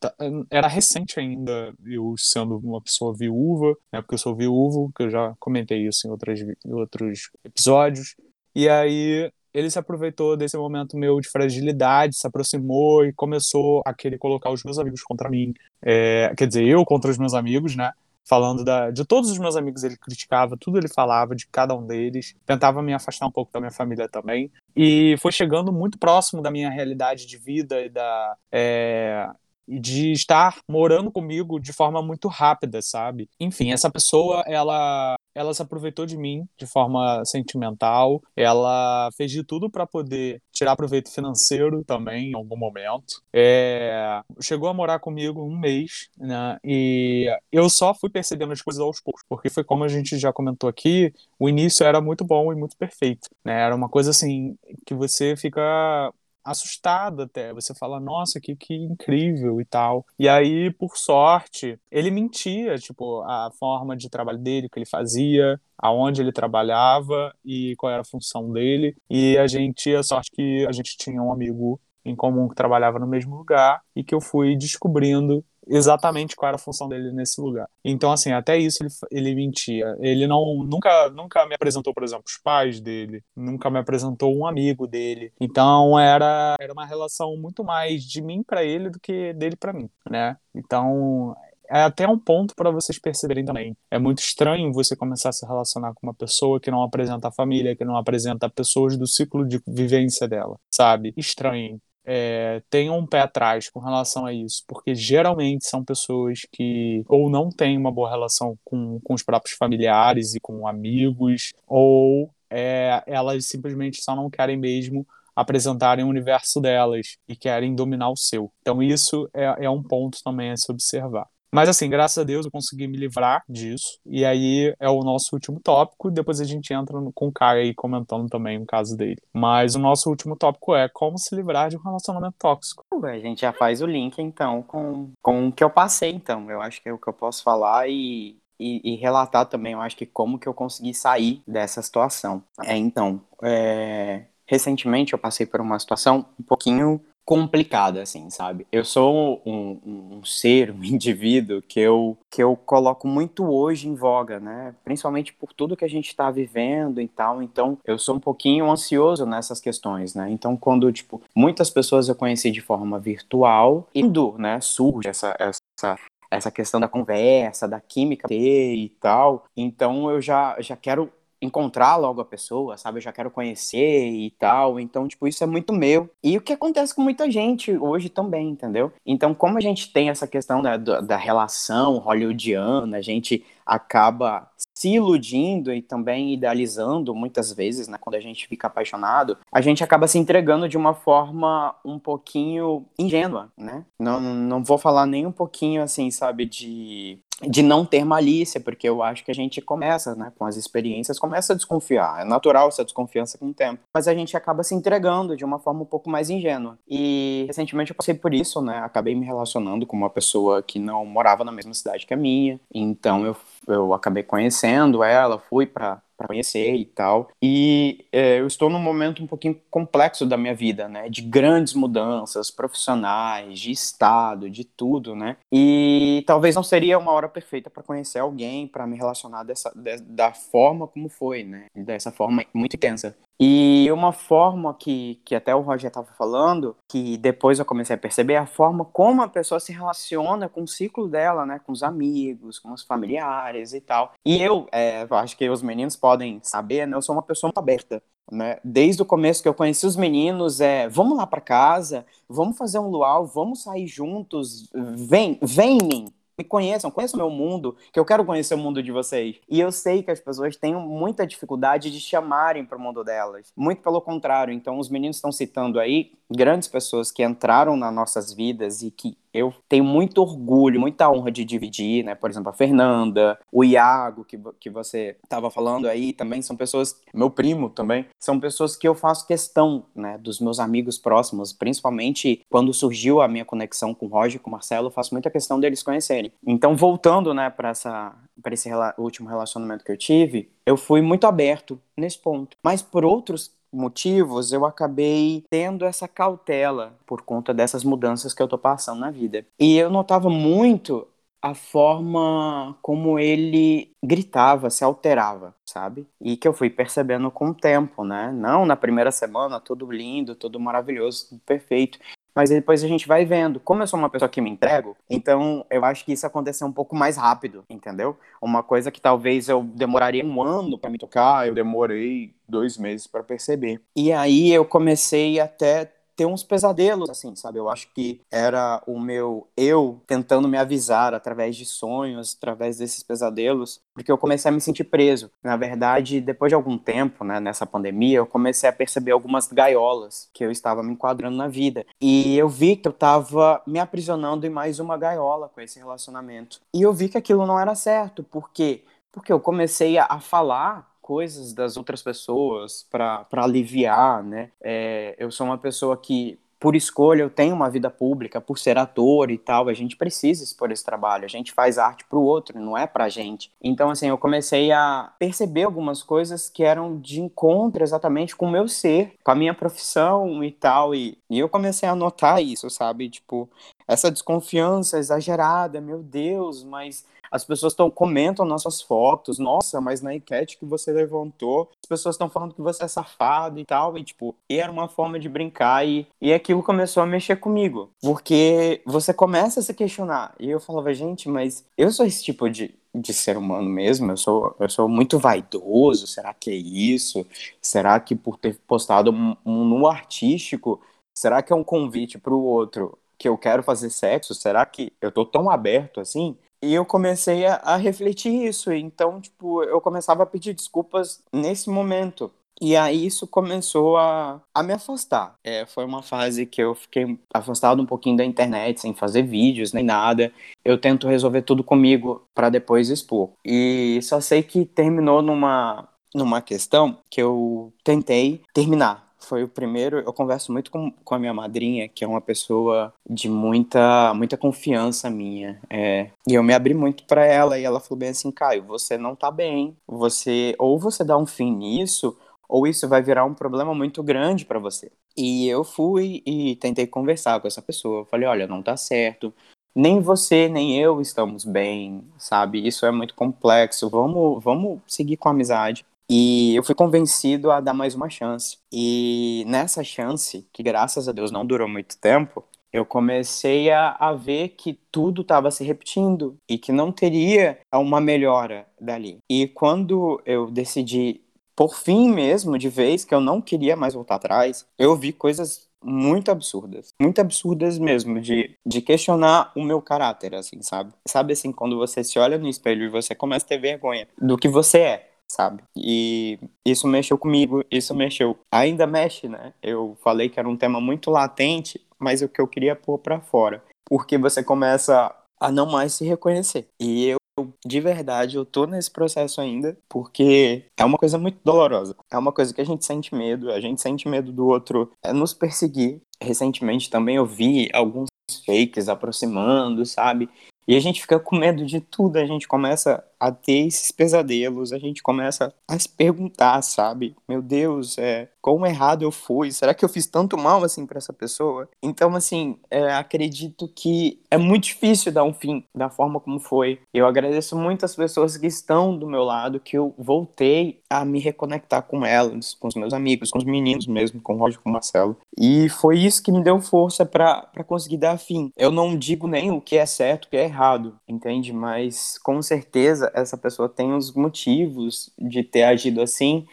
era 0.51 0.69
recente 0.69 1.19
ainda, 1.19 1.75
eu 1.87 2.15
sendo 2.17 2.59
uma 2.59 2.81
pessoa 2.81 3.15
viúva, 3.17 3.75
né, 3.93 4.01
porque 4.01 4.15
eu 4.15 4.19
sou 4.19 4.37
viúvo, 4.37 4.93
que 4.95 5.05
eu 5.05 5.11
já 5.11 5.35
comentei 5.39 5.87
isso 5.87 6.07
em, 6.07 6.11
outras, 6.11 6.41
em 6.41 6.73
outros 6.73 7.31
episódios. 7.45 8.15
E 8.55 8.69
aí 8.69 9.31
ele 9.55 9.71
se 9.71 9.79
aproveitou 9.79 10.37
desse 10.37 10.57
momento 10.57 10.97
meu 10.97 11.21
de 11.21 11.29
fragilidade, 11.29 12.17
se 12.17 12.27
aproximou 12.27 13.05
e 13.05 13.13
começou 13.13 13.83
a 13.85 13.93
querer 13.93 14.19
colocar 14.19 14.51
os 14.51 14.65
meus 14.65 14.79
amigos 14.79 15.03
contra 15.03 15.29
mim. 15.29 15.55
É, 15.81 16.33
quer 16.37 16.47
dizer, 16.47 16.67
eu 16.67 16.85
contra 16.85 17.11
os 17.11 17.19
meus 17.19 17.35
amigos, 17.35 17.77
né? 17.77 17.93
Falando 18.25 18.65
da, 18.65 18.91
de 18.91 19.05
todos 19.05 19.31
os 19.31 19.39
meus 19.39 19.57
amigos, 19.57 19.83
ele 19.83 19.97
criticava, 19.97 20.57
tudo 20.57 20.79
ele 20.79 20.89
falava 20.89 21.35
de 21.35 21.47
cada 21.49 21.75
um 21.75 21.85
deles, 21.85 22.37
tentava 22.47 22.81
me 22.81 22.95
afastar 22.95 23.27
um 23.27 23.33
pouco 23.33 23.53
da 23.53 23.59
minha 23.59 23.73
família 23.73 24.09
também. 24.09 24.51
E 24.77 25.17
foi 25.19 25.33
chegando 25.33 25.73
muito 25.73 25.99
próximo 25.99 26.41
da 26.41 26.51
minha 26.51 26.71
realidade 26.71 27.27
de 27.27 27.37
vida 27.37 27.81
e 27.81 27.89
da. 27.89 28.37
é, 28.51 29.29
de 29.67 30.13
estar 30.13 30.61
morando 30.69 31.11
comigo 31.11 31.59
de 31.61 31.73
forma 31.73 32.03
muito 32.03 32.29
rápida, 32.29 32.81
sabe? 32.83 33.29
Enfim, 33.39 33.73
essa 33.73 33.91
pessoa, 33.91 34.43
ela 34.47 35.17
ela 35.35 35.55
se 35.55 35.63
aproveitou 35.63 36.05
de 36.05 36.17
mim 36.17 36.47
de 36.59 36.67
forma 36.67 37.25
sentimental, 37.25 38.23
ela 38.37 39.09
fez 39.17 39.31
de 39.31 39.43
tudo 39.43 39.71
para 39.71 39.87
poder 39.87 40.43
tirar 40.53 40.77
proveito 40.77 41.11
financeiro 41.11 41.83
também 41.85 42.31
em 42.31 42.35
algum 42.35 42.57
momento. 42.57 43.23
É, 43.33 44.21
chegou 44.41 44.69
a 44.69 44.75
morar 44.75 44.99
comigo 44.99 45.43
um 45.43 45.59
mês, 45.59 46.09
né? 46.19 46.59
E 46.65 47.27
eu 47.51 47.69
só 47.71 47.95
fui 47.95 48.11
percebendo 48.11 48.53
as 48.53 48.61
coisas 48.63 48.81
aos 48.81 49.01
poucos, 49.01 49.23
porque 49.29 49.49
foi 49.49 49.65
como 49.65 49.85
a 49.85 49.89
gente 49.89 50.19
já 50.19 50.33
comentou 50.33 50.69
aqui, 50.69 51.13
o 51.39 51.49
início 51.49 51.85
era 51.85 52.01
muito 52.01 52.25
bom 52.25 52.53
e 52.53 52.57
muito 52.57 52.77
perfeito, 52.77 53.29
né? 53.45 53.63
Era 53.63 53.75
uma 53.75 53.89
coisa 53.89 54.11
assim 54.11 54.57
que 54.85 54.95
você 54.95 55.37
fica 55.37 56.13
assustado 56.45 57.23
até. 57.23 57.53
Você 57.53 57.75
fala, 57.75 58.01
nossa, 58.01 58.41
que, 58.41 58.55
que 58.57 58.75
incrível 58.75 59.61
e 59.61 59.65
tal. 59.65 60.05
E 60.19 60.29
aí, 60.29 60.73
por 60.73 60.97
sorte, 60.97 61.79
ele 61.91 62.11
mentia, 62.11 62.77
tipo, 62.79 63.23
a 63.23 63.51
forma 63.59 63.97
de 63.97 64.09
trabalho 64.09 64.39
dele, 64.39 64.69
que 64.69 64.79
ele 64.79 64.87
fazia, 64.87 65.61
aonde 65.79 66.21
ele 66.23 66.33
trabalhava 66.33 67.35
e 67.45 67.75
qual 67.77 67.93
era 67.93 68.03
a 68.03 68.05
função 68.05 68.53
dele. 68.53 68.97
E 69.11 69.37
a 69.39 69.47
gente, 69.47 69.95
a 69.95 70.03
sorte 70.03 70.31
que 70.33 70.67
a 70.67 70.73
gente 70.73 70.97
tinha 70.97 71.23
um 71.23 71.33
amigo 71.33 71.81
em 72.05 72.17
comum 72.17 72.49
que 72.49 72.55
trabalhava 72.55 72.99
no 72.99 73.07
mesmo 73.07 73.37
lugar 73.37 73.81
e 73.95 74.03
que 74.03 74.15
eu 74.15 74.21
fui 74.21 74.57
descobrindo 74.57 75.45
exatamente 75.67 76.37
qual 76.37 76.49
era 76.49 76.57
a 76.57 76.59
função 76.59 76.89
dele 76.89 77.13
nesse 77.13 77.41
lugar. 77.41 77.69
Então, 77.85 78.13
assim, 78.13 78.33
até 78.33 78.57
isso 78.57 78.83
ele, 78.83 78.91
ele 79.11 79.35
mentia. 79.35 79.97
Ele 80.01 80.27
não 80.27 80.65
nunca, 80.65 81.11
nunca 81.11 81.47
me 81.47 81.55
apresentou, 81.55 81.95
por 81.95 82.05
exemplo, 82.05 82.25
os 82.27 82.39
pais 82.39 82.81
dele, 82.81 83.23
nunca 83.35 83.71
me 83.71 83.79
apresentou 83.79 84.35
um 84.37 84.47
amigo 84.47 84.87
dele. 84.87 85.33
Então, 85.41 85.99
era, 85.99 86.57
era 86.61 86.73
uma 86.73 86.87
relação 86.87 87.37
muito 87.37 87.65
mais 87.65 88.05
de 88.05 88.21
mim 88.21 88.43
para 88.43 88.65
ele 88.65 88.91
do 88.91 89.01
que 89.01 89.33
dele 89.35 89.57
para 89.57 89.73
mim, 89.73 89.89
né? 90.09 90.37
Então, 90.55 91.35
é 91.73 91.83
até 91.83 92.07
um 92.07 92.19
ponto 92.19 92.55
para 92.55 92.71
vocês 92.71 92.99
perceberem 92.99 93.45
também. 93.45 93.75
É 93.91 93.99
muito 93.99 94.19
estranho 94.19 94.73
você 94.73 94.95
começar 94.95 95.31
a 95.31 95.33
se 95.33 95.47
relacionar 95.47 95.95
com 95.95 96.07
uma 96.07 96.13
pessoa 96.13 96.61
que 96.61 96.71
não 96.71 96.83
apresenta 96.83 97.29
a 97.29 97.33
família, 97.33 97.75
que 97.75 97.85
não 97.85 97.97
apresenta 97.97 98.51
pessoas 98.51 98.97
do 98.97 99.07
ciclo 99.07 99.47
de 99.47 99.61
vivência 99.67 100.29
dela, 100.29 100.59
sabe? 100.71 101.15
Estranho 101.17 101.81
é, 102.05 102.63
tenham 102.69 102.99
um 102.99 103.07
pé 103.07 103.21
atrás 103.21 103.69
com 103.71 103.81
relação 103.81 104.27
a 104.27 104.33
isso, 104.33 104.65
porque 104.67 104.95
geralmente 104.95 105.67
são 105.67 105.85
pessoas 105.85 106.41
que 106.51 107.05
ou 107.09 107.31
não 107.31 107.49
têm 107.51 107.79
uma 107.79 107.93
boa 107.93 108.11
relação 108.11 108.59
com, 108.65 109.01
com 109.01 109.15
os 109.15 109.23
próprios 109.23 109.57
familiares 109.57 110.35
e 110.35 110.41
com 110.41 110.67
amigos, 110.67 111.53
ou 111.67 112.31
é, 112.51 113.03
elas 113.07 113.47
simplesmente 113.47 114.03
só 114.03 114.15
não 114.17 114.29
querem 114.29 114.57
mesmo 114.57 115.07
apresentarem 115.35 116.05
o 116.05 116.09
universo 116.09 116.61
delas 116.61 117.17
e 117.27 117.35
querem 117.35 117.75
dominar 117.75 118.11
o 118.11 118.17
seu. 118.17 118.53
Então 118.61 118.83
isso 118.83 119.29
é, 119.33 119.65
é 119.65 119.71
um 119.71 119.83
ponto 119.83 120.23
também 120.23 120.51
a 120.51 120.57
se 120.57 120.71
observar. 120.71 121.27
Mas 121.55 121.69
assim, 121.69 121.89
graças 121.89 122.19
a 122.19 122.25
Deus 122.25 122.47
eu 122.47 122.51
consegui 122.51 122.87
me 122.87 122.97
livrar 122.97 123.43
disso. 123.49 123.99
E 124.07 124.25
aí 124.25 124.75
é 124.81 124.89
o 124.89 125.01
nosso 125.01 125.35
último 125.35 125.61
tópico. 125.61 126.11
Depois 126.11 126.41
a 126.41 126.45
gente 126.45 126.73
entra 126.73 126.97
com 127.15 127.29
o 127.29 127.33
Caio 127.33 127.63
aí 127.63 127.75
comentando 127.75 128.29
também 128.29 128.59
o 128.59 128.67
caso 128.67 128.97
dele. 128.97 129.21
Mas 129.35 129.75
o 129.75 129.79
nosso 129.79 130.09
último 130.09 130.37
tópico 130.37 130.75
é 130.75 130.89
como 130.89 131.19
se 131.19 131.35
livrar 131.35 131.69
de 131.69 131.77
um 131.77 131.83
relacionamento 131.83 132.37
tóxico. 132.39 132.85
A 133.05 133.19
gente 133.19 133.43
já 133.43 133.53
faz 133.53 133.83
o 133.83 133.87
link, 133.87 134.19
então, 134.19 134.63
com, 134.63 135.11
com 135.21 135.49
o 135.49 135.53
que 135.53 135.63
eu 135.63 135.71
passei, 135.71 136.11
então. 136.13 136.51
Eu 136.51 136.63
acho 136.63 136.83
que 136.83 136.89
é 136.89 136.93
o 136.93 136.99
que 136.99 137.09
eu 137.09 137.13
posso 137.13 137.43
falar 137.43 137.89
e, 137.89 138.37
e, 138.59 138.95
e 138.95 138.97
relatar 138.97 139.47
também, 139.47 139.73
eu 139.73 139.81
acho 139.81 139.97
que 139.97 140.07
como 140.07 140.39
que 140.39 140.47
eu 140.47 140.55
consegui 140.55 140.95
sair 140.95 141.43
dessa 141.47 141.83
situação. 141.83 142.43
É, 142.65 142.77
então, 142.77 143.21
é, 143.43 144.25
recentemente 144.47 145.13
eu 145.13 145.19
passei 145.19 145.45
por 145.45 145.61
uma 145.61 145.79
situação 145.79 146.25
um 146.39 146.43
pouquinho 146.43 147.01
complicada, 147.25 148.03
assim, 148.03 148.29
sabe? 148.31 148.67
Eu 148.71 148.85
sou 148.85 149.43
um, 149.47 149.81
um, 149.85 150.17
um, 150.17 150.25
ser, 150.25 150.71
um 150.75 150.85
indivíduo 150.85 151.63
que 151.63 151.81
eu, 151.81 152.17
que 152.31 152.43
eu 152.43 152.57
coloco 152.57 153.07
muito 153.07 153.45
hoje 153.45 153.89
em 153.89 153.95
voga, 153.95 154.41
né? 154.41 154.75
Principalmente 154.85 155.33
por 155.33 155.53
tudo 155.53 155.77
que 155.77 155.85
a 155.85 155.89
gente 155.89 156.09
está 156.09 156.31
vivendo 156.31 157.01
e 157.01 157.09
tal. 157.09 157.43
Então, 157.43 157.79
eu 157.85 157.99
sou 157.99 158.17
um 158.17 158.21
pouquinho 158.21 158.71
ansioso 158.71 159.25
nessas 159.25 159.61
questões, 159.61 160.15
né? 160.15 160.31
Então, 160.31 160.57
quando, 160.57 160.91
tipo, 160.93 161.23
muitas 161.35 161.71
pessoas 161.71 162.09
eu 162.09 162.15
conheci 162.15 162.51
de 162.51 162.61
forma 162.61 162.99
virtual, 162.99 163.89
indo, 163.95 164.35
né, 164.39 164.61
surge 164.61 165.09
essa, 165.09 165.37
essa 165.39 165.97
essa 166.31 166.51
questão 166.51 166.81
da 166.81 166.89
conversa, 166.89 167.69
da 167.69 167.79
química 167.79 168.27
e 168.31 168.91
tal. 169.01 169.45
Então 169.55 170.11
eu 170.11 170.21
já, 170.21 170.57
já 170.61 170.75
quero 170.75 171.13
encontrar 171.43 171.97
logo 171.97 172.21
a 172.21 172.25
pessoa, 172.25 172.77
sabe? 172.77 172.99
Eu 172.99 173.03
já 173.03 173.13
quero 173.13 173.31
conhecer 173.31 174.09
e 174.09 174.31
tal. 174.31 174.79
Então, 174.79 175.09
tipo, 175.09 175.27
isso 175.27 175.43
é 175.43 175.47
muito 175.47 175.73
meu. 175.73 176.09
E 176.23 176.39
o 176.39 176.41
que 176.41 176.53
acontece 176.53 176.95
com 176.95 177.03
muita 177.03 177.31
gente 177.31 177.77
hoje 177.77 178.09
também, 178.09 178.49
entendeu? 178.49 178.93
Então, 179.05 179.35
como 179.35 179.59
a 179.59 179.61
gente 179.61 179.93
tem 179.93 180.09
essa 180.09 180.27
questão 180.27 180.63
da, 180.63 180.77
da 180.77 181.17
relação 181.17 181.99
hollywoodiana, 181.99 182.97
a 182.97 183.03
gente 183.03 183.45
acaba 183.67 184.49
se 184.75 184.89
iludindo 184.89 185.73
e 185.73 185.83
também 185.83 186.33
idealizando 186.33 187.15
muitas 187.15 187.53
vezes, 187.53 187.89
né, 187.89 187.99
quando 188.01 188.17
a 188.17 188.21
gente 188.21 188.49
fica 188.49 188.67
apaixonado, 188.67 189.39
a 189.53 189.61
gente 189.61 189.85
acaba 189.85 190.09
se 190.09 190.19
entregando 190.19 190.69
de 190.69 190.77
uma 190.77 190.95
forma 190.95 191.75
um 191.85 191.99
pouquinho 191.99 192.85
ingênua, 192.99 193.53
né? 193.57 193.85
Não, 193.99 194.21
não 194.21 194.65
vou 194.65 194.79
falar 194.79 195.07
nem 195.07 195.27
um 195.27 195.33
pouquinho 195.33 195.83
assim, 195.83 196.11
sabe, 196.11 196.47
de 196.47 197.19
de 197.43 197.63
não 197.63 197.85
ter 197.85 198.05
malícia, 198.05 198.61
porque 198.61 198.89
eu 198.89 199.03
acho 199.03 199.25
que 199.25 199.31
a 199.31 199.35
gente 199.35 199.61
começa, 199.61 200.15
né, 200.15 200.33
com 200.39 200.45
as 200.45 200.57
experiências, 200.57 201.19
começa 201.19 201.53
a 201.53 201.57
desconfiar. 201.57 202.23
É 202.23 202.25
natural 202.25 202.69
essa 202.69 202.85
desconfiança 202.85 203.39
com 203.39 203.49
o 203.49 203.55
tempo, 203.55 203.81
mas 203.95 204.09
a 204.09 204.15
gente 204.15 204.37
acaba 204.37 204.63
se 204.63 204.75
entregando 204.75 205.37
de 205.37 205.45
uma 205.45 205.59
forma 205.59 205.83
um 205.83 205.87
pouco 205.87 206.11
mais 206.11 206.31
ingênua. 206.31 206.79
E 206.89 207.45
recentemente 207.47 207.91
eu 207.91 207.97
passei 207.97 208.15
por 208.15 208.33
isso, 208.33 208.61
né? 208.61 208.79
Acabei 208.79 209.15
me 209.15 209.25
relacionando 209.25 209.87
com 209.87 209.97
uma 209.97 210.11
pessoa 210.11 210.63
que 210.63 210.79
não 210.79 211.05
morava 211.05 211.45
na 211.45 211.53
mesma 211.53 211.75
cidade 211.75 212.07
que 212.07 212.15
a 212.15 212.17
minha, 212.17 212.61
então 212.73 213.25
eu 213.25 213.37
eu 213.67 213.95
acabei 213.95 214.23
conhecendo 214.23 215.03
ela, 215.03 215.39
fui 215.39 215.67
para 215.67 216.03
conhecer 216.27 216.75
e 216.75 216.85
tal. 216.85 217.31
E 217.43 218.07
é, 218.13 218.39
eu 218.41 218.47
estou 218.47 218.71
num 218.71 218.79
momento 218.79 219.23
um 219.23 219.27
pouquinho 219.27 219.61
complexo 219.71 220.25
da 220.25 220.37
minha 220.37 220.55
vida, 220.55 220.89
né? 220.89 221.09
De 221.09 221.23
grandes 221.23 221.75
mudanças 221.75 222.51
profissionais, 222.51 223.59
de 223.59 223.71
estado, 223.71 224.49
de 224.49 224.65
tudo, 224.65 225.15
né? 225.15 225.37
E 225.53 226.23
talvez 226.27 226.55
não 226.55 226.63
seria 226.63 226.99
uma 226.99 227.13
hora 227.13 227.29
perfeita 227.29 227.69
para 227.69 227.83
conhecer 227.83 228.19
alguém, 228.19 228.67
para 228.67 228.87
me 228.87 228.97
relacionar 228.97 229.43
dessa, 229.43 229.73
de, 229.75 229.97
da 229.99 230.33
forma 230.33 230.87
como 230.87 231.09
foi, 231.09 231.45
né? 231.45 231.67
Dessa 231.75 232.13
forma 232.13 232.45
muito 232.55 232.77
intensa. 232.77 233.17
E 233.45 233.91
uma 233.91 234.13
forma 234.13 234.73
que, 234.73 235.21
que 235.25 235.35
até 235.35 235.53
o 235.53 235.63
Roger 235.63 235.89
estava 235.89 236.07
falando, 236.17 236.77
que 236.89 237.17
depois 237.17 237.59
eu 237.59 237.65
comecei 237.65 237.97
a 237.97 237.99
perceber, 237.99 238.35
é 238.35 238.39
a 238.39 238.47
forma 238.47 238.85
como 238.85 239.21
a 239.21 239.27
pessoa 239.27 239.59
se 239.59 239.73
relaciona 239.73 240.49
com 240.49 240.63
o 240.63 240.69
ciclo 240.69 241.09
dela, 241.09 241.45
né? 241.45 241.59
Com 241.59 241.73
os 241.73 241.83
amigos, 241.83 242.61
com 242.61 242.73
os 242.73 242.85
familiares 242.85 243.73
e 243.73 243.81
tal. 243.81 244.13
E 244.25 244.41
eu, 244.41 244.69
é, 244.71 245.05
acho 245.11 245.37
que 245.37 245.51
os 245.51 245.61
meninos 245.61 245.97
podem 245.97 246.39
saber, 246.41 246.87
né? 246.87 246.97
Eu 246.97 247.03
sou 247.03 247.17
uma 247.17 247.23
pessoa 247.23 247.49
muito 247.49 247.59
aberta. 247.59 248.01
Né? 248.31 248.61
Desde 248.63 249.03
o 249.03 249.05
começo 249.05 249.43
que 249.43 249.49
eu 249.49 249.55
conheci 249.55 249.85
os 249.85 249.97
meninos, 249.97 250.61
é, 250.61 250.89
vamos 250.89 251.19
lá 251.19 251.27
para 251.27 251.41
casa, 251.41 252.07
vamos 252.29 252.57
fazer 252.57 252.79
um 252.79 252.89
luau, 252.89 253.27
vamos 253.27 253.65
sair 253.65 253.89
juntos, 253.89 254.71
vem, 254.73 255.41
vem 255.43 255.79
em 255.79 255.87
mim, 255.87 256.15
me 256.37 256.45
conheçam, 256.45 256.91
conheçam 256.91 257.21
o 257.21 257.23
meu 257.23 257.31
mundo, 257.31 257.77
que 257.93 257.99
eu 257.99 258.05
quero 258.05 258.25
conhecer 258.25 258.55
o 258.55 258.59
mundo 258.59 258.83
de 258.83 258.91
vocês. 258.91 259.37
E 259.49 259.61
eu 259.61 259.71
sei 259.71 260.03
que 260.03 260.11
as 260.11 260.21
pessoas 260.21 260.57
têm 260.57 260.75
muita 260.75 261.27
dificuldade 261.27 261.91
de 261.91 262.01
chamarem 262.01 262.65
para 262.65 262.79
o 262.79 262.81
mundo 262.81 263.05
delas. 263.05 263.53
Muito 263.57 263.83
pelo 263.83 264.01
contrário. 264.01 264.53
Então, 264.53 264.79
os 264.79 264.89
meninos 264.89 265.17
estão 265.17 265.31
citando 265.31 265.79
aí 265.79 266.13
grandes 266.31 266.69
pessoas 266.69 267.11
que 267.11 267.23
entraram 267.23 267.77
nas 267.77 267.95
nossas 267.95 268.33
vidas 268.33 268.83
e 268.83 268.91
que 268.91 269.17
eu 269.33 269.53
tenho 269.69 269.85
muito 269.85 270.19
orgulho, 270.21 270.81
muita 270.81 271.11
honra 271.11 271.31
de 271.31 271.45
dividir, 271.45 272.05
né? 272.05 272.15
Por 272.15 272.31
exemplo, 272.31 272.51
a 272.51 272.53
Fernanda, 272.53 273.39
o 273.51 273.65
Iago, 273.65 274.25
que, 274.25 274.39
que 274.61 274.71
você 274.71 275.17
estava 275.23 275.51
falando 275.51 275.89
aí, 275.89 276.13
também 276.13 276.43
são 276.43 276.57
pessoas, 276.57 277.01
meu 277.15 277.31
primo 277.31 277.71
também, 277.71 278.07
são 278.19 278.39
pessoas 278.39 278.77
que 278.77 278.87
eu 278.87 278.95
faço 278.95 279.27
questão, 279.27 279.87
né? 279.95 280.19
Dos 280.19 280.41
meus 280.41 280.61
amigos 280.61 280.99
próximos, 280.99 281.53
principalmente 281.53 282.43
quando 282.51 282.73
surgiu 282.73 283.21
a 283.21 283.29
minha 283.29 283.45
conexão 283.45 283.95
com 283.95 284.07
o 284.07 284.09
Roger, 284.09 284.41
com 284.41 284.51
o 284.51 284.53
Marcelo, 284.53 284.89
eu 284.89 284.93
faço 284.93 285.15
muita 285.15 285.31
questão 285.31 285.59
deles 285.59 285.83
conhecerem. 285.83 286.33
Então, 286.47 286.77
voltando, 286.77 287.33
né, 287.33 287.51
para 287.51 287.71
essa 287.71 288.15
para 288.43 288.55
esse 288.55 288.69
rela 288.69 288.95
último 288.99 289.29
relacionamento 289.29 289.85
que 289.85 289.93
eu 289.93 289.97
tive, 289.97 290.51
eu 290.67 290.77
fui 290.77 291.01
muito 291.01 291.27
aberto 291.27 291.81
nesse 291.97 292.19
ponto. 292.19 292.57
Mas 292.63 292.83
por 292.83 293.05
outros 293.05 293.53
motivos, 293.73 294.53
eu 294.53 294.65
acabei 294.67 295.45
tendo 295.51 295.85
essa 295.85 296.07
cautela 296.07 296.95
por 297.07 297.23
conta 297.23 297.55
dessas 297.55 297.85
mudanças 297.85 298.35
que 298.35 298.43
eu 298.43 298.49
tô 298.49 298.59
passando 298.59 299.01
na 299.01 299.11
vida. 299.11 299.47
E 299.59 299.77
eu 299.77 299.91
notava 299.91 300.29
muito 300.29 301.07
a 301.41 301.55
forma 301.55 302.77
como 302.81 303.19
ele 303.19 303.91
gritava, 304.03 304.71
se 304.71 304.85
alterava, 304.85 305.55
sabe? 305.69 306.07
E 306.21 306.37
que 306.37 306.47
eu 306.47 306.53
fui 306.53 306.71
percebendo 306.71 307.31
com 307.33 307.49
o 307.51 307.55
tempo, 307.55 308.05
né? 308.05 308.31
Não 308.31 308.65
na 308.65 308.77
primeira 308.77 309.11
semana, 309.11 309.59
tudo 309.59 309.91
lindo, 309.91 310.37
tudo 310.37 310.61
maravilhoso, 310.61 311.31
tudo 311.31 311.41
perfeito 311.45 311.99
mas 312.35 312.51
depois 312.51 312.83
a 312.83 312.89
gente 312.89 313.07
vai 313.07 313.25
vendo. 313.25 313.61
Como 313.61 313.83
eu 313.83 313.87
sou 313.87 313.99
uma 313.99 314.11
pessoa 314.11 314.29
que 314.29 314.41
me 314.41 314.51
entrego, 314.51 314.97
então 315.09 315.65
eu 315.71 315.85
acho 315.85 316.05
que 316.05 316.13
isso 316.13 316.27
aconteceu 316.27 316.67
um 316.67 316.73
pouco 316.73 316.95
mais 316.95 317.17
rápido, 317.17 317.65
entendeu? 317.69 318.17
Uma 318.41 318.63
coisa 318.63 318.91
que 318.91 319.01
talvez 319.01 319.49
eu 319.49 319.63
demoraria 319.63 320.25
um 320.25 320.43
ano 320.43 320.79
para 320.79 320.91
me 320.91 320.99
tocar, 320.99 321.47
eu 321.47 321.55
demorei 321.55 322.35
dois 322.49 322.77
meses 322.77 323.07
para 323.07 323.23
perceber. 323.23 323.81
E 323.95 324.13
aí 324.13 324.53
eu 324.53 324.65
comecei 324.65 325.41
até 325.41 325.91
ter 326.23 326.27
uns 326.27 326.45
pesadelos, 326.45 327.11
assim, 327.11 327.35
sabe? 327.35 327.59
Eu 327.59 327.69
acho 327.69 327.89
que 327.93 328.21
era 328.31 328.81
o 328.87 329.01
meu 329.01 329.49
eu 329.57 330.01
tentando 330.07 330.47
me 330.47 330.57
avisar 330.57 331.15
através 331.15 331.57
de 331.57 331.67
sonhos, 331.67 332.37
através 332.39 332.79
desses 332.79 333.03
pesadelos, 333.03 333.81
porque 333.93 334.13
eu 334.13 334.17
comecei 334.17 334.49
a 334.49 334.53
me 334.53 334.61
sentir 334.61 334.85
preso. 334.85 335.31
Na 335.43 335.57
verdade, 335.57 336.21
depois 336.21 336.51
de 336.51 336.55
algum 336.55 336.79
tempo, 336.79 337.25
né, 337.25 337.41
nessa 337.41 337.67
pandemia, 337.67 338.19
eu 338.19 338.27
comecei 338.27 338.69
a 338.69 338.73
perceber 338.73 339.11
algumas 339.11 339.49
gaiolas 339.49 340.29
que 340.33 340.45
eu 340.45 340.51
estava 340.51 340.81
me 340.83 340.93
enquadrando 340.93 341.37
na 341.37 341.49
vida. 341.49 341.85
E 342.01 342.39
eu 342.39 342.49
vi 342.49 342.77
que 342.77 342.87
eu 342.87 342.93
estava 342.93 343.61
me 343.67 343.81
aprisionando 343.81 344.47
em 344.47 344.51
mais 344.51 344.79
uma 344.79 344.97
gaiola 344.97 345.49
com 345.49 345.61
esse 345.61 345.79
relacionamento. 345.79 346.61
E 346.73 346.83
eu 346.83 346.93
vi 346.93 347.09
que 347.09 347.19
aquilo 347.19 347.47
não 347.47 347.59
era 347.59 347.75
certo, 347.75 348.23
porque 348.23 348.83
porque 349.11 349.31
eu 349.31 349.39
comecei 349.39 349.99
a 349.99 350.19
falar 350.21 350.91
coisas 351.13 351.53
das 351.53 351.77
outras 351.77 352.01
pessoas 352.01 352.87
para 352.91 353.27
aliviar, 353.33 354.23
né? 354.23 354.49
É, 354.63 355.15
eu 355.19 355.31
sou 355.31 355.47
uma 355.47 355.59
pessoa 355.59 355.95
que, 355.95 356.39
por 356.59 356.75
escolha, 356.75 357.21
eu 357.21 357.29
tenho 357.29 357.55
uma 357.55 357.69
vida 357.69 357.91
pública, 357.91 358.41
por 358.41 358.59
ser 358.59 358.79
ator 358.79 359.31
e 359.31 359.37
tal, 359.37 359.69
a 359.69 359.75
gente 359.75 359.95
precisa 359.95 360.43
expor 360.43 360.71
esse 360.73 360.83
trabalho, 360.83 361.27
a 361.27 361.29
gente 361.29 361.53
faz 361.53 361.77
arte 361.77 362.07
para 362.09 362.19
o 362.19 362.23
outro, 362.23 362.59
não 362.59 362.79
é 362.79 362.87
para 362.87 363.05
a 363.05 363.09
gente. 363.11 363.53
Então, 363.63 363.91
assim, 363.91 364.09
eu 364.09 364.17
comecei 364.17 364.73
a 364.73 365.13
perceber 365.19 365.65
algumas 365.65 366.03
coisas 366.03 366.49
que 366.49 366.65
eram 366.65 366.99
de 366.99 367.21
encontro 367.21 367.83
exatamente 367.83 368.35
com 368.35 368.47
o 368.47 368.51
meu 368.51 368.67
ser, 368.67 369.13
com 369.23 369.33
a 369.33 369.35
minha 369.35 369.53
profissão 369.53 370.43
e 370.43 370.51
tal, 370.51 370.95
e, 370.95 371.19
e 371.29 371.39
eu 371.39 371.49
comecei 371.49 371.87
a 371.87 371.95
notar 371.95 372.43
isso, 372.43 372.71
sabe? 372.71 373.11
Tipo, 373.11 373.51
essa 373.87 374.11
desconfiança 374.11 374.99
exagerada, 374.99 375.81
meu 375.81 376.03
Deus, 376.03 376.65
mas 376.65 377.05
as 377.33 377.47
pessoas 377.47 377.73
estão 377.73 377.91
comentam 377.91 378.45
nossas 378.45 378.83
fotos, 378.83 379.39
nossa, 379.39 379.81
mas 379.81 380.03
na 380.03 380.15
enquete 380.15 380.59
que 380.59 380.67
você 380.67 380.93
levantou, 380.93 381.71
as 381.83 381.89
pessoas 381.89 382.15
estão 382.15 382.29
falando 382.29 382.53
que 382.53 382.61
você 382.61 382.85
é 382.85 382.89
safado 382.89 383.59
e 383.59 383.65
tal, 383.65 383.97
e 383.97 384.05
tipo, 384.05 384.37
e 384.51 384.59
era 384.59 384.71
uma 384.71 384.87
forma 384.87 385.19
de 385.19 385.31
brincar 385.31 385.87
e, 385.89 386.07
e 386.21 386.31
aquilo 386.35 386.63
começou 386.63 387.03
a 387.03 387.07
mexer 387.07 387.37
comigo, 387.37 387.91
porque 388.03 388.83
você 388.85 389.15
começa 389.15 389.61
a 389.61 389.63
se 389.63 389.73
questionar, 389.73 390.35
e 390.39 390.51
eu 390.51 390.61
falava, 390.61 390.93
gente, 390.93 391.27
mas 391.27 391.65
eu 391.79 391.91
sou 391.91 392.05
esse 392.05 392.23
tipo 392.23 392.51
de, 392.51 392.75
de 392.95 393.15
ser 393.15 393.39
humano 393.39 393.69
mesmo, 393.69 394.13
eu 394.13 394.17
sou, 394.19 394.55
eu 394.61 394.69
sou 394.69 394.87
muito 394.87 395.19
vaidoso, 395.19 396.07
será 396.07 396.35
que 396.35 396.51
é 396.51 396.55
isso? 396.55 397.27
Será 397.63 397.99
que 397.99 398.15
por 398.15 398.37
ter 398.37 398.59
postado 398.67 399.11
um, 399.11 399.35
um 399.47 399.65
nu 399.65 399.87
artístico, 399.87 400.83
será 401.15 401.43
que 401.43 401.51
é 401.51 401.57
um 401.57 401.65
convite 401.65 402.19
para 402.19 402.35
o 402.35 402.45
outro 402.45 402.99
que 403.23 403.29
eu 403.29 403.39
quero 403.39 403.63
fazer 403.63 403.89
sexo? 403.89 404.35
Será 404.35 404.67
que 404.67 404.93
eu 405.01 405.13
tô 405.13 405.25
tão 405.25 405.49
aberto 405.49 406.01
assim? 406.01 406.37
E 406.61 406.75
eu 406.75 406.85
comecei 406.85 407.47
a, 407.47 407.55
a, 407.57 407.77
refletir 407.77 408.33
isso. 408.33 408.73
Então, 408.73 409.21
tipo, 409.21 409.63
eu 409.63 409.81
começava 409.81 410.25
a 410.25 410.27
pedir 410.27 410.55
desculpas 410.55 411.23
nesse 411.33 411.71
momento. 411.71 412.33
E 412.61 412.77
aí 412.77 413.07
isso 413.07 413.27
começou 413.27 413.97
a, 413.97 414.41
a 414.53 414.63
me 414.63 414.73
afastar. 414.73 415.37
É, 415.45 415.65
foi 415.67 415.85
uma 415.85 416.03
fase 416.03 416.47
que 416.47 416.61
eu 416.61 416.75
fiquei 416.75 417.17
afastado 417.33 417.81
um 417.81 417.87
pouquinho 417.87 418.17
da 418.17 418.25
internet, 418.25 418.81
sem 418.81 418.93
fazer 418.93 419.23
vídeos 419.23 419.73
nem 419.73 419.85
nada. 419.85 420.33
Eu 420.65 420.77
tento 420.77 421.09
resolver 421.09 421.43
tudo 421.43 421.63
comigo 421.63 422.27
para 422.35 422.51
depois 422.51 422.91
expor. 422.91 423.31
E 423.45 424.01
só 424.03 424.21
sei 424.21 424.43
que 424.43 424.65
terminou 424.65 425.23
numa, 425.23 425.89
numa 426.13 426.43
questão 426.43 426.99
que 427.09 427.23
eu 427.23 427.73
tentei 427.85 428.43
terminar 428.53 429.12
foi 429.23 429.45
o 429.45 429.49
primeiro. 429.49 429.99
Eu 429.99 430.13
converso 430.13 430.53
muito 430.53 430.71
com, 430.71 430.91
com 431.05 431.15
a 431.15 431.19
minha 431.19 431.33
madrinha, 431.33 431.89
que 431.89 432.05
é 432.05 432.07
uma 432.09 432.21
pessoa 432.21 432.93
de 433.09 433.29
muita, 433.29 434.13
muita 434.15 434.37
confiança 434.37 435.09
minha. 435.11 435.61
É, 435.71 436.11
e 436.27 436.35
eu 436.35 436.43
me 436.43 436.55
abri 436.55 436.75
muito 436.75 437.05
para 437.05 437.25
ela 437.25 437.59
e 437.59 437.65
ela 437.65 437.81
falou 437.81 437.99
bem 437.99 438.11
assim: 438.11 438.31
Caio, 438.31 438.65
você 438.65 438.99
não 438.99 439.15
tá 439.15 439.31
bem. 439.31 439.77
Você 439.87 440.55
ou 440.59 440.79
você 440.79 441.05
dá 441.05 441.17
um 441.17 441.27
fim 441.27 441.55
nisso, 441.55 442.17
ou 442.49 442.67
isso 442.67 442.89
vai 442.89 443.03
virar 443.03 443.25
um 443.25 443.35
problema 443.35 443.75
muito 443.75 444.03
grande 444.03 444.45
para 444.45 444.59
você. 444.59 444.91
E 445.17 445.49
eu 445.49 445.65
fui 445.65 446.23
e 446.27 446.57
tentei 446.57 446.87
conversar 446.87 447.41
com 447.41 447.49
essa 447.49 447.63
pessoa. 447.63 448.01
Eu 448.01 448.07
falei: 448.07 448.29
olha, 448.29 448.47
não 448.47 448.63
tá 448.63 448.77
certo. 448.77 449.33
Nem 449.75 450.01
você, 450.01 450.49
nem 450.49 450.79
eu 450.79 451.01
estamos 451.01 451.47
bem, 451.47 452.05
sabe? 452.19 452.67
Isso 452.67 452.85
é 452.85 452.91
muito 452.91 453.15
complexo. 453.15 453.89
Vamos, 453.89 454.43
vamos 454.45 454.81
seguir 454.87 455.17
com 455.17 455.29
a 455.29 455.33
amizade. 455.33 455.87
E 456.09 456.55
eu 456.55 456.63
fui 456.63 456.75
convencido 456.75 457.51
a 457.51 457.61
dar 457.61 457.75
mais 457.75 457.95
uma 457.95 458.11
chance. 458.11 458.59
E 458.73 459.45
nessa 459.47 459.83
chance, 459.83 460.47
que 460.53 460.63
graças 460.63 461.09
a 461.09 461.13
Deus 461.13 461.31
não 461.31 461.47
durou 461.47 461.69
muito 461.69 461.99
tempo, 461.99 462.45
eu 462.73 462.87
comecei 462.87 463.71
a, 463.71 463.97
a 463.99 464.13
ver 464.15 464.51
que 464.51 464.79
tudo 464.91 465.23
estava 465.23 465.51
se 465.51 465.63
repetindo 465.63 466.37
e 466.49 466.57
que 466.57 466.73
não 466.73 466.91
teria 466.91 467.59
uma 467.73 468.01
melhora 468.01 468.67
dali. 468.81 469.19
E 469.29 469.47
quando 469.47 470.21
eu 470.25 470.51
decidi, 470.51 471.21
por 471.55 471.77
fim 471.77 472.11
mesmo, 472.11 472.57
de 472.57 472.71
vez, 472.71 473.05
que 473.05 473.15
eu 473.15 473.21
não 473.21 473.41
queria 473.41 473.77
mais 473.77 473.93
voltar 473.93 474.15
atrás, 474.15 474.67
eu 474.79 474.97
vi 474.97 475.13
coisas 475.13 475.69
muito 475.85 476.31
absurdas. 476.31 476.95
Muito 477.01 477.21
absurdas 477.21 477.79
mesmo, 477.79 478.21
de, 478.21 478.57
de 478.65 478.81
questionar 478.81 479.53
o 479.55 479.63
meu 479.63 479.83
caráter, 479.83 480.35
assim, 480.35 480.63
sabe? 480.63 480.93
Sabe 481.07 481.33
assim, 481.33 481.53
quando 481.53 481.77
você 481.77 482.03
se 482.05 482.19
olha 482.19 482.39
no 482.39 482.49
espelho 482.49 482.85
e 482.85 482.89
você 482.89 483.15
começa 483.15 483.45
a 483.45 483.49
ter 483.49 483.59
vergonha 483.59 484.07
do 484.17 484.39
que 484.39 484.49
você 484.49 484.79
é 484.79 485.12
sabe? 485.33 485.63
E 485.75 486.39
isso 486.65 486.87
mexeu 486.87 487.17
comigo, 487.17 487.65
isso 487.71 487.95
mexeu. 487.95 488.39
Ainda 488.53 488.87
mexe, 488.87 489.29
né? 489.29 489.55
Eu 489.63 489.97
falei 490.03 490.29
que 490.29 490.39
era 490.39 490.49
um 490.49 490.57
tema 490.57 490.81
muito 490.81 491.11
latente, 491.11 491.81
mas 491.99 492.21
o 492.21 492.29
que 492.29 492.41
eu 492.41 492.47
queria 492.47 492.77
pôr 492.77 492.99
para 492.99 493.21
fora. 493.21 493.65
Porque 493.89 494.19
você 494.19 494.43
começa 494.43 495.15
a 495.41 495.51
não 495.51 495.67
mais 495.67 495.95
se 495.95 496.05
reconhecer. 496.05 496.69
E 496.79 497.09
eu 497.09 497.17
de 497.65 497.81
verdade, 497.81 498.37
eu 498.37 498.45
tô 498.45 498.67
nesse 498.67 498.91
processo 498.91 499.41
ainda, 499.41 499.77
porque 499.89 500.67
é 500.77 500.85
uma 500.85 500.99
coisa 500.99 501.17
muito 501.17 501.39
dolorosa. 501.43 501.97
É 502.11 502.19
uma 502.19 502.31
coisa 502.31 502.53
que 502.53 502.61
a 502.61 502.65
gente 502.65 502.85
sente 502.85 503.15
medo, 503.15 503.51
a 503.51 503.59
gente 503.59 503.81
sente 503.81 504.07
medo 504.07 504.31
do 504.31 504.47
outro 504.47 504.93
é 505.03 505.15
nos 505.15 505.33
perseguir. 505.33 506.03
Recentemente 506.21 506.91
também 506.91 507.17
eu 507.17 507.25
vi 507.25 507.71
alguns 507.73 508.09
fakes 508.45 508.89
aproximando, 508.89 509.85
sabe? 509.87 510.29
E 510.67 510.77
a 510.77 510.81
gente 510.81 511.01
fica 511.01 511.19
com 511.19 511.37
medo 511.37 511.65
de 511.67 511.81
tudo, 511.81 512.19
a 512.19 512.25
gente 512.25 512.47
começa 512.47 513.05
a 513.23 513.31
ter 513.31 513.67
esses 513.69 513.93
pesadelos, 513.93 514.73
a 514.73 514.79
gente 514.79 515.01
começa 515.01 515.55
a 515.69 515.79
se 515.79 515.89
perguntar, 515.89 516.61
sabe? 516.63 517.15
Meu 517.29 517.41
Deus, 517.41 517.97
é, 517.97 518.29
quão 518.41 518.67
errado 518.67 519.03
eu 519.03 519.13
fui? 519.13 519.53
Será 519.53 519.73
que 519.73 519.85
eu 519.85 519.89
fiz 519.89 520.09
tanto 520.09 520.37
mal 520.37 520.65
assim 520.65 520.85
para 520.85 520.99
essa 520.99 521.13
pessoa? 521.13 521.69
Então, 521.81 522.17
assim, 522.17 522.57
é, 522.69 522.93
acredito 522.95 523.69
que 523.69 524.21
é 524.29 524.37
muito 524.37 524.65
difícil 524.65 525.13
dar 525.13 525.23
um 525.23 525.33
fim 525.33 525.65
da 525.73 525.89
forma 525.89 526.19
como 526.19 526.41
foi. 526.41 526.81
Eu 526.93 527.07
agradeço 527.07 527.57
muito 527.57 527.85
as 527.85 527.95
pessoas 527.95 528.37
que 528.37 528.49
estão 528.49 528.99
do 528.99 529.07
meu 529.07 529.23
lado, 529.23 529.61
que 529.61 529.79
eu 529.79 529.95
voltei 529.97 530.81
a 530.91 531.05
me 531.05 531.21
reconectar 531.21 531.83
com 531.85 532.05
elas, 532.05 532.55
com 532.55 532.67
os 532.67 532.75
meus 532.75 532.93
amigos, 532.93 533.31
com 533.31 533.39
os 533.39 533.45
meninos 533.45 533.87
mesmo, 533.87 534.21
com 534.21 534.35
o 534.35 534.39
Roger, 534.39 534.61
com 534.61 534.69
o 534.69 534.73
Marcelo. 534.73 535.17
E 535.39 535.69
foi 535.69 535.99
isso 535.99 536.23
que 536.23 536.33
me 536.33 536.43
deu 536.43 536.61
força 536.61 537.07
para 537.07 537.47
conseguir 537.65 537.99
dar 537.99 538.19
fim. 538.19 538.51
Eu 538.57 538.73
não 538.73 538.97
digo 538.97 539.29
nem 539.29 539.53
o 539.53 539.61
que 539.61 539.77
é 539.77 539.87
certo, 539.87 540.25
o 540.25 540.29
que 540.29 540.37
é 540.37 540.47
errado, 540.53 540.99
entende? 541.09 541.53
Mas 541.53 542.19
com 542.19 542.41
certeza 542.43 543.11
essa 543.15 543.37
pessoa 543.37 543.69
tem 543.69 543.95
os 543.95 544.13
motivos 544.15 545.11
de 545.19 545.43
ter 545.43 545.65
agido 545.65 546.01
assim, 546.01 546.47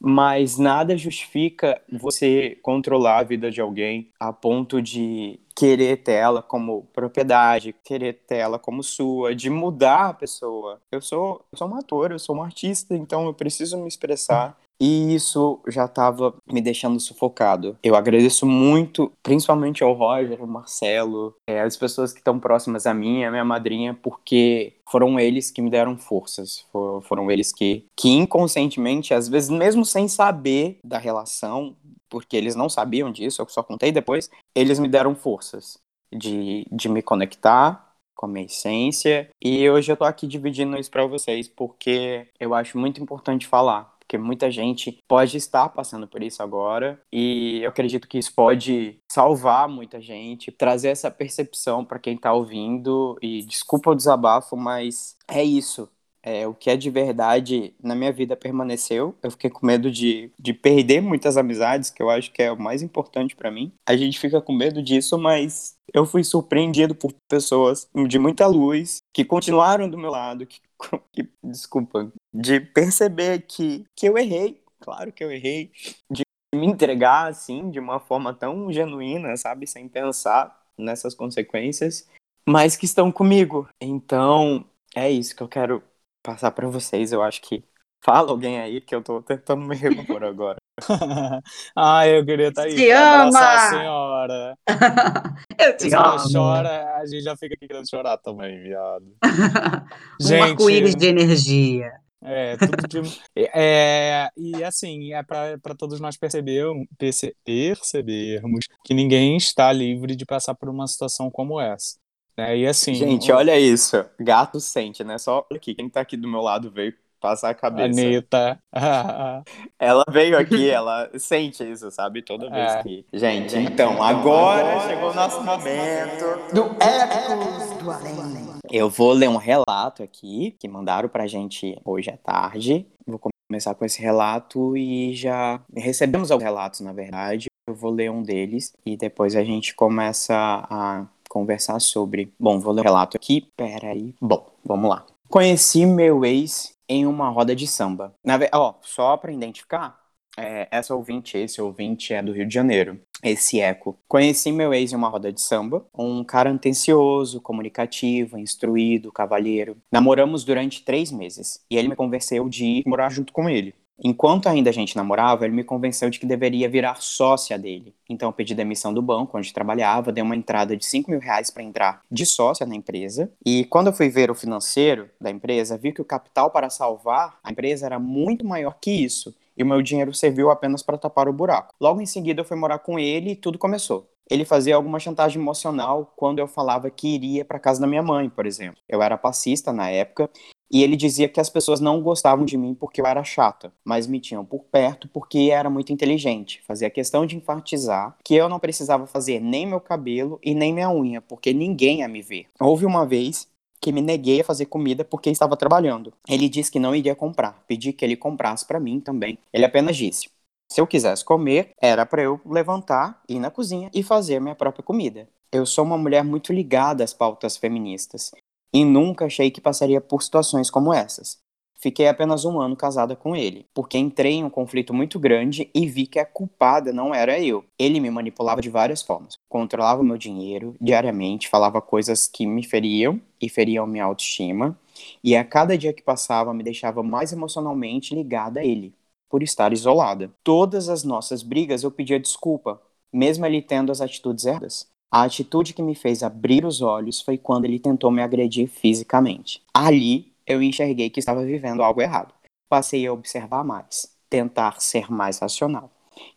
mas 0.00 0.58
nada 0.58 0.96
justifica 0.98 1.80
você 1.90 2.58
controlar 2.62 3.18
a 3.20 3.22
vida 3.22 3.50
de 3.50 3.60
alguém 3.60 4.10
a 4.20 4.32
ponto 4.32 4.82
de 4.82 5.40
querer 5.56 6.02
ter 6.02 6.12
ela 6.12 6.42
como 6.42 6.84
propriedade, 6.92 7.74
querer 7.84 8.14
ter 8.26 8.36
ela 8.36 8.58
como 8.58 8.82
sua, 8.82 9.34
de 9.34 9.48
mudar 9.48 10.10
a 10.10 10.14
pessoa. 10.14 10.80
Eu 10.92 11.00
sou, 11.00 11.44
eu 11.50 11.56
sou 11.56 11.68
um 11.68 11.76
ator, 11.76 12.10
eu 12.10 12.18
sou 12.18 12.36
um 12.36 12.42
artista, 12.42 12.94
então 12.94 13.24
eu 13.26 13.32
preciso 13.32 13.78
me 13.78 13.88
expressar 13.88 14.58
e 14.80 15.14
isso 15.14 15.60
já 15.68 15.84
estava 15.84 16.34
me 16.50 16.60
deixando 16.60 16.98
sufocado. 17.00 17.78
Eu 17.82 17.94
agradeço 17.94 18.46
muito, 18.46 19.12
principalmente 19.22 19.82
ao 19.82 19.92
Roger, 19.92 20.40
ao 20.40 20.46
Marcelo, 20.46 21.34
é, 21.46 21.60
as 21.60 21.76
pessoas 21.76 22.12
que 22.12 22.18
estão 22.18 22.38
próximas 22.38 22.86
a 22.86 22.94
mim, 22.94 23.24
a 23.24 23.30
minha 23.30 23.44
madrinha, 23.44 23.94
porque 23.94 24.74
foram 24.88 25.18
eles 25.18 25.50
que 25.50 25.62
me 25.62 25.70
deram 25.70 25.96
forças. 25.96 26.66
For, 26.72 27.02
foram 27.02 27.30
eles 27.30 27.52
que, 27.52 27.86
que 27.96 28.10
inconscientemente, 28.10 29.14
às 29.14 29.28
vezes 29.28 29.50
mesmo 29.50 29.84
sem 29.84 30.08
saber 30.08 30.78
da 30.84 30.98
relação, 30.98 31.76
porque 32.08 32.36
eles 32.36 32.54
não 32.54 32.68
sabiam 32.68 33.10
disso, 33.10 33.42
eu 33.42 33.48
só 33.48 33.62
contei 33.62 33.90
depois, 33.90 34.30
eles 34.54 34.78
me 34.78 34.88
deram 34.88 35.14
forças 35.14 35.78
de, 36.12 36.66
de 36.70 36.88
me 36.88 37.02
conectar 37.02 37.92
com 38.14 38.26
a 38.26 38.28
minha 38.28 38.46
essência. 38.46 39.28
E 39.42 39.68
hoje 39.68 39.90
eu 39.90 39.96
tô 39.96 40.04
aqui 40.04 40.26
dividindo 40.26 40.78
isso 40.78 40.90
para 40.90 41.06
vocês 41.06 41.48
porque 41.48 42.28
eu 42.38 42.54
acho 42.54 42.78
muito 42.78 43.02
importante 43.02 43.46
falar 43.46 43.93
porque 44.14 44.18
muita 44.18 44.50
gente 44.50 44.98
pode 45.08 45.36
estar 45.36 45.68
passando 45.70 46.06
por 46.06 46.22
isso 46.22 46.40
agora 46.40 47.00
e 47.12 47.60
eu 47.62 47.68
acredito 47.68 48.06
que 48.06 48.18
isso 48.18 48.32
pode 48.32 48.96
salvar 49.10 49.68
muita 49.68 50.00
gente, 50.00 50.52
trazer 50.52 50.88
essa 50.88 51.10
percepção 51.10 51.84
para 51.84 51.98
quem 51.98 52.14
está 52.14 52.32
ouvindo 52.32 53.18
e 53.20 53.42
desculpa 53.42 53.90
o 53.90 53.94
desabafo, 53.94 54.56
mas 54.56 55.16
é 55.26 55.42
isso. 55.42 55.88
É, 56.22 56.46
o 56.46 56.54
que 56.54 56.70
é 56.70 56.76
de 56.76 56.88
verdade 56.88 57.74
na 57.82 57.94
minha 57.94 58.10
vida 58.10 58.34
permaneceu. 58.34 59.14
Eu 59.22 59.30
fiquei 59.30 59.50
com 59.50 59.66
medo 59.66 59.90
de, 59.90 60.30
de 60.40 60.54
perder 60.54 61.02
muitas 61.02 61.36
amizades, 61.36 61.90
que 61.90 62.02
eu 62.02 62.08
acho 62.08 62.32
que 62.32 62.42
é 62.42 62.50
o 62.50 62.58
mais 62.58 62.82
importante 62.82 63.36
para 63.36 63.50
mim. 63.50 63.72
A 63.86 63.94
gente 63.94 64.18
fica 64.18 64.40
com 64.40 64.54
medo 64.54 64.82
disso, 64.82 65.18
mas 65.18 65.76
eu 65.92 66.06
fui 66.06 66.24
surpreendido 66.24 66.94
por 66.94 67.12
pessoas 67.28 67.88
de 68.08 68.18
muita 68.18 68.46
luz 68.46 69.02
que 69.12 69.24
continuaram 69.24 69.88
do 69.88 69.98
meu 69.98 70.10
lado, 70.10 70.46
que, 70.46 70.60
que 71.12 71.28
desculpa, 71.42 72.10
de 72.34 72.60
perceber 72.60 73.42
que, 73.42 73.84
que 73.94 74.06
eu 74.06 74.18
errei, 74.18 74.60
claro 74.80 75.12
que 75.12 75.22
eu 75.22 75.30
errei, 75.30 75.70
de 76.10 76.22
me 76.54 76.66
entregar 76.66 77.28
assim, 77.28 77.70
de 77.70 77.78
uma 77.78 78.00
forma 78.00 78.34
tão 78.34 78.72
genuína, 78.72 79.36
sabe, 79.36 79.66
sem 79.66 79.88
pensar 79.88 80.60
nessas 80.76 81.14
consequências, 81.14 82.08
mas 82.46 82.76
que 82.76 82.84
estão 82.84 83.12
comigo. 83.12 83.68
Então, 83.80 84.64
é 84.94 85.10
isso 85.10 85.34
que 85.34 85.42
eu 85.42 85.48
quero 85.48 85.82
passar 86.22 86.50
para 86.50 86.68
vocês. 86.68 87.12
Eu 87.12 87.22
acho 87.22 87.40
que 87.40 87.64
fala 88.04 88.30
alguém 88.30 88.60
aí 88.60 88.80
que 88.80 88.94
eu 88.94 89.02
tô 89.02 89.22
tentando 89.22 89.64
me 89.64 89.76
repor 89.76 90.22
agora. 90.24 90.56
ah, 91.76 92.06
eu 92.06 92.24
queria 92.24 92.48
estar 92.48 92.62
tá 92.62 92.68
aí 92.68 92.74
te 92.74 92.90
ama! 92.90 93.38
a 93.38 93.70
senhora. 93.70 94.58
eu 95.58 95.76
te 95.76 95.88
Se 95.88 95.94
ela 95.94 96.16
amo. 96.16 96.32
chora, 96.32 96.96
a 96.96 97.06
gente 97.06 97.22
já 97.22 97.36
fica 97.36 97.54
aqui 97.54 97.66
querendo 97.68 97.88
chorar 97.88 98.18
também, 98.18 98.60
viado. 98.62 99.06
um 100.20 100.26
Gente, 100.26 100.50
arco-íris 100.50 100.96
de 100.96 101.06
energia. 101.06 102.03
É, 102.24 102.56
tudo 102.56 102.88
de. 102.88 103.02
É, 103.36 104.28
e 104.36 104.64
assim, 104.64 105.12
é 105.12 105.22
para 105.22 105.74
todos 105.76 106.00
nós 106.00 106.16
perceber, 106.16 106.64
perce, 106.98 107.36
percebermos 107.44 108.66
que 108.84 108.94
ninguém 108.94 109.36
está 109.36 109.70
livre 109.72 110.16
de 110.16 110.24
passar 110.24 110.54
por 110.54 110.68
uma 110.68 110.86
situação 110.86 111.30
como 111.30 111.60
essa. 111.60 111.96
Né? 112.36 112.58
E 112.58 112.66
assim. 112.66 112.94
Gente, 112.94 113.30
olha 113.30 113.58
isso. 113.58 114.04
Gato 114.18 114.58
sente, 114.58 115.04
né? 115.04 115.18
Só 115.18 115.46
aqui, 115.52 115.74
quem 115.74 115.88
tá 115.88 116.00
aqui 116.00 116.16
do 116.16 116.26
meu 116.28 116.40
lado 116.40 116.70
veio 116.70 116.94
passar 117.20 117.50
a 117.50 117.54
cabeça. 117.54 118.00
Anitta. 118.00 118.58
ela 119.78 120.04
veio 120.10 120.38
aqui, 120.38 120.68
ela 120.68 121.10
sente 121.18 121.64
isso, 121.64 121.90
sabe? 121.90 122.22
Toda 122.22 122.50
vez 122.50 122.72
É. 122.72 122.82
que. 122.82 123.06
Gente, 123.12 123.56
então, 123.56 124.02
agora 124.02 124.80
chegou 124.88 125.10
o 125.10 125.14
nosso 125.14 125.42
momento 125.42 126.52
do 126.52 126.64
Épicos 126.82 127.78
do 127.82 127.90
Além. 127.90 128.53
Eu 128.70 128.88
vou 128.88 129.12
ler 129.12 129.28
um 129.28 129.36
relato 129.36 130.02
aqui 130.02 130.56
que 130.58 130.68
mandaram 130.68 131.08
pra 131.08 131.26
gente 131.26 131.78
hoje 131.84 132.10
à 132.10 132.16
tarde. 132.16 132.86
Vou 133.06 133.20
começar 133.48 133.74
com 133.74 133.84
esse 133.84 134.00
relato 134.00 134.76
e 134.76 135.14
já 135.14 135.60
recebemos 135.74 136.30
alguns 136.30 136.44
relatos, 136.44 136.80
na 136.80 136.92
verdade. 136.92 137.46
Eu 137.66 137.74
vou 137.74 137.90
ler 137.90 138.10
um 138.10 138.22
deles 138.22 138.72
e 138.84 138.96
depois 138.96 139.36
a 139.36 139.44
gente 139.44 139.74
começa 139.74 140.34
a 140.34 141.06
conversar 141.28 141.80
sobre. 141.80 142.32
Bom, 142.38 142.58
vou 142.60 142.72
ler 142.72 142.82
um 142.82 142.84
relato 142.84 143.16
aqui. 143.16 143.48
Peraí. 143.56 144.14
Bom, 144.20 144.46
vamos 144.64 144.90
lá. 144.90 145.04
Conheci 145.28 145.84
meu 145.86 146.24
ex 146.24 146.74
em 146.88 147.06
uma 147.06 147.28
roda 147.28 147.56
de 147.56 147.66
samba. 147.66 148.14
Na 148.24 148.38
Ó, 148.52 148.74
só 148.82 149.16
pra 149.16 149.32
identificar, 149.32 149.98
é, 150.36 150.68
essa 150.70 150.94
ouvinte, 150.94 151.38
esse 151.38 151.60
ouvinte 151.60 152.12
é 152.12 152.22
do 152.22 152.32
Rio 152.32 152.46
de 152.46 152.54
Janeiro. 152.54 152.98
Esse 153.22 153.60
eco. 153.60 153.96
Conheci 154.06 154.52
meu 154.52 154.74
ex 154.74 154.92
em 154.92 154.96
uma 154.96 155.08
roda 155.08 155.32
de 155.32 155.40
samba, 155.40 155.84
um 155.96 156.22
cara 156.22 156.50
atencioso, 156.50 157.40
comunicativo, 157.40 158.38
instruído, 158.38 159.10
cavalheiro. 159.10 159.76
Namoramos 159.90 160.44
durante 160.44 160.84
três 160.84 161.10
meses 161.10 161.60
e 161.70 161.76
ele 161.76 161.88
me 161.88 161.96
convenceu 161.96 162.48
de 162.48 162.64
ir 162.64 162.84
morar 162.86 163.10
junto 163.10 163.32
com 163.32 163.48
ele. 163.48 163.74
Enquanto 164.02 164.48
ainda 164.48 164.70
a 164.70 164.72
gente 164.72 164.96
namorava, 164.96 165.44
ele 165.44 165.54
me 165.54 165.62
convenceu 165.62 166.10
de 166.10 166.18
que 166.18 166.26
deveria 166.26 166.68
virar 166.68 167.00
sócia 167.00 167.56
dele. 167.56 167.94
Então 168.10 168.28
eu 168.28 168.32
pedi 168.32 168.54
demissão 168.54 168.92
do 168.92 169.00
banco 169.00 169.38
onde 169.38 169.52
trabalhava, 169.52 170.12
dei 170.12 170.22
uma 170.22 170.34
entrada 170.34 170.76
de 170.76 170.84
5 170.84 171.10
mil 171.10 171.20
reais 171.20 171.48
para 171.48 171.62
entrar 171.62 172.02
de 172.10 172.26
sócia 172.26 172.66
na 172.66 172.74
empresa. 172.74 173.30
E 173.46 173.64
quando 173.66 173.86
eu 173.86 173.92
fui 173.92 174.08
ver 174.08 174.30
o 174.30 174.34
financeiro 174.34 175.08
da 175.20 175.30
empresa, 175.30 175.78
vi 175.78 175.92
que 175.92 176.02
o 176.02 176.04
capital 176.04 176.50
para 176.50 176.68
salvar 176.70 177.38
a 177.42 177.52
empresa 177.52 177.86
era 177.86 177.98
muito 177.98 178.44
maior 178.44 178.76
que 178.80 178.90
isso. 178.90 179.32
E 179.56 179.62
o 179.62 179.66
meu 179.66 179.80
dinheiro 179.82 180.12
serviu 180.12 180.50
apenas 180.50 180.82
para 180.82 180.98
tapar 180.98 181.28
o 181.28 181.32
buraco. 181.32 181.74
Logo 181.80 182.00
em 182.00 182.06
seguida 182.06 182.40
eu 182.40 182.44
fui 182.44 182.56
morar 182.56 182.78
com 182.78 182.98
ele 182.98 183.30
e 183.30 183.36
tudo 183.36 183.58
começou 183.58 184.08
ele 184.30 184.44
fazia 184.44 184.74
alguma 184.74 184.98
chantagem 184.98 185.40
emocional 185.40 186.12
quando 186.16 186.38
eu 186.38 186.46
falava 186.46 186.90
que 186.90 187.08
iria 187.08 187.44
para 187.44 187.58
casa 187.58 187.80
da 187.80 187.86
minha 187.86 188.02
mãe, 188.02 188.28
por 188.28 188.46
exemplo. 188.46 188.80
Eu 188.88 189.02
era 189.02 189.18
passista 189.18 189.72
na 189.72 189.90
época 189.90 190.30
e 190.70 190.82
ele 190.82 190.96
dizia 190.96 191.28
que 191.28 191.40
as 191.40 191.50
pessoas 191.50 191.78
não 191.78 192.00
gostavam 192.00 192.44
de 192.44 192.56
mim 192.56 192.74
porque 192.74 193.00
eu 193.00 193.06
era 193.06 193.22
chata, 193.22 193.72
mas 193.84 194.06
me 194.06 194.18
tinham 194.18 194.44
por 194.44 194.64
perto 194.64 195.08
porque 195.08 195.50
era 195.52 195.68
muito 195.68 195.92
inteligente. 195.92 196.62
Fazia 196.66 196.90
questão 196.90 197.26
de 197.26 197.36
enfatizar 197.36 198.16
que 198.24 198.34
eu 198.34 198.48
não 198.48 198.58
precisava 198.58 199.06
fazer 199.06 199.40
nem 199.40 199.66
meu 199.66 199.80
cabelo 199.80 200.38
e 200.42 200.54
nem 200.54 200.72
minha 200.72 200.90
unha, 200.90 201.20
porque 201.20 201.52
ninguém 201.52 202.00
ia 202.00 202.08
me 202.08 202.22
ver. 202.22 202.46
Houve 202.58 202.86
uma 202.86 203.06
vez 203.06 203.46
que 203.84 203.92
me 203.92 204.00
neguei 204.00 204.40
a 204.40 204.44
fazer 204.44 204.64
comida 204.64 205.04
porque 205.04 205.28
estava 205.28 205.58
trabalhando. 205.58 206.10
Ele 206.26 206.48
disse 206.48 206.72
que 206.72 206.78
não 206.78 206.96
iria 206.96 207.14
comprar, 207.14 207.62
pedi 207.68 207.92
que 207.92 208.02
ele 208.02 208.16
comprasse 208.16 208.64
para 208.64 208.80
mim 208.80 208.98
também. 208.98 209.38
Ele 209.52 209.66
apenas 209.66 209.94
disse: 209.94 210.30
se 210.72 210.80
eu 210.80 210.86
quisesse 210.86 211.22
comer, 211.22 211.72
era 211.78 212.06
para 212.06 212.22
eu 212.22 212.40
levantar, 212.46 213.20
ir 213.28 213.38
na 213.38 213.50
cozinha 213.50 213.90
e 213.92 214.02
fazer 214.02 214.40
minha 214.40 214.54
própria 214.54 214.82
comida. 214.82 215.28
Eu 215.52 215.66
sou 215.66 215.84
uma 215.84 215.98
mulher 215.98 216.24
muito 216.24 216.50
ligada 216.50 217.04
às 217.04 217.12
pautas 217.12 217.58
feministas 217.58 218.30
e 218.72 218.86
nunca 218.86 219.26
achei 219.26 219.50
que 219.50 219.60
passaria 219.60 220.00
por 220.00 220.22
situações 220.22 220.70
como 220.70 220.92
essas. 220.92 221.36
Fiquei 221.84 222.08
apenas 222.08 222.46
um 222.46 222.62
ano 222.62 222.74
casada 222.74 223.14
com 223.14 223.36
ele, 223.36 223.66
porque 223.74 223.98
entrei 223.98 224.36
em 224.36 224.44
um 224.44 224.48
conflito 224.48 224.94
muito 224.94 225.18
grande 225.20 225.68
e 225.74 225.86
vi 225.86 226.06
que 226.06 226.18
a 226.18 226.24
culpada 226.24 226.94
não 226.94 227.14
era 227.14 227.38
eu. 227.38 227.62
Ele 227.78 228.00
me 228.00 228.08
manipulava 228.08 228.62
de 228.62 228.70
várias 228.70 229.02
formas. 229.02 229.36
Controlava 229.50 230.02
meu 230.02 230.16
dinheiro 230.16 230.74
diariamente, 230.80 231.46
falava 231.46 231.82
coisas 231.82 232.26
que 232.26 232.46
me 232.46 232.64
feriam 232.64 233.20
e 233.38 233.50
feriam 233.50 233.86
minha 233.86 234.04
autoestima, 234.04 234.78
e 235.22 235.36
a 235.36 235.44
cada 235.44 235.76
dia 235.76 235.92
que 235.92 236.00
passava 236.00 236.54
me 236.54 236.62
deixava 236.62 237.02
mais 237.02 237.34
emocionalmente 237.34 238.14
ligada 238.14 238.60
a 238.60 238.64
ele 238.64 238.94
por 239.28 239.42
estar 239.42 239.70
isolada. 239.70 240.32
Todas 240.42 240.88
as 240.88 241.04
nossas 241.04 241.42
brigas 241.42 241.82
eu 241.82 241.90
pedia 241.90 242.18
desculpa, 242.18 242.80
mesmo 243.12 243.44
ele 243.44 243.60
tendo 243.60 243.92
as 243.92 244.00
atitudes 244.00 244.46
erradas. 244.46 244.88
A 245.12 245.24
atitude 245.24 245.74
que 245.74 245.82
me 245.82 245.94
fez 245.94 246.22
abrir 246.22 246.64
os 246.64 246.80
olhos 246.80 247.20
foi 247.20 247.36
quando 247.36 247.66
ele 247.66 247.78
tentou 247.78 248.10
me 248.10 248.22
agredir 248.22 248.68
fisicamente. 248.68 249.62
Ali 249.74 250.33
eu 250.46 250.62
enxerguei 250.62 251.10
que 251.10 251.20
estava 251.20 251.44
vivendo 251.44 251.82
algo 251.82 252.00
errado. 252.00 252.34
Passei 252.68 253.06
a 253.06 253.12
observar 253.12 253.64
mais, 253.64 254.14
tentar 254.28 254.80
ser 254.80 255.10
mais 255.10 255.38
racional. 255.38 255.90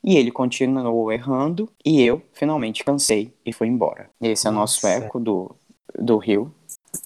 E 0.04 0.18
ele 0.18 0.32
continuou 0.32 1.12
errando 1.12 1.72
e 1.86 2.02
eu 2.02 2.22
finalmente 2.34 2.84
cansei 2.84 3.34
e 3.46 3.54
fui 3.54 3.68
embora. 3.68 4.10
Esse 4.22 4.48
é 4.48 4.50
o 4.50 4.54
nosso 4.54 4.86
eco 4.88 5.20
do, 5.20 5.56
do 5.98 6.18
Rio 6.18 6.54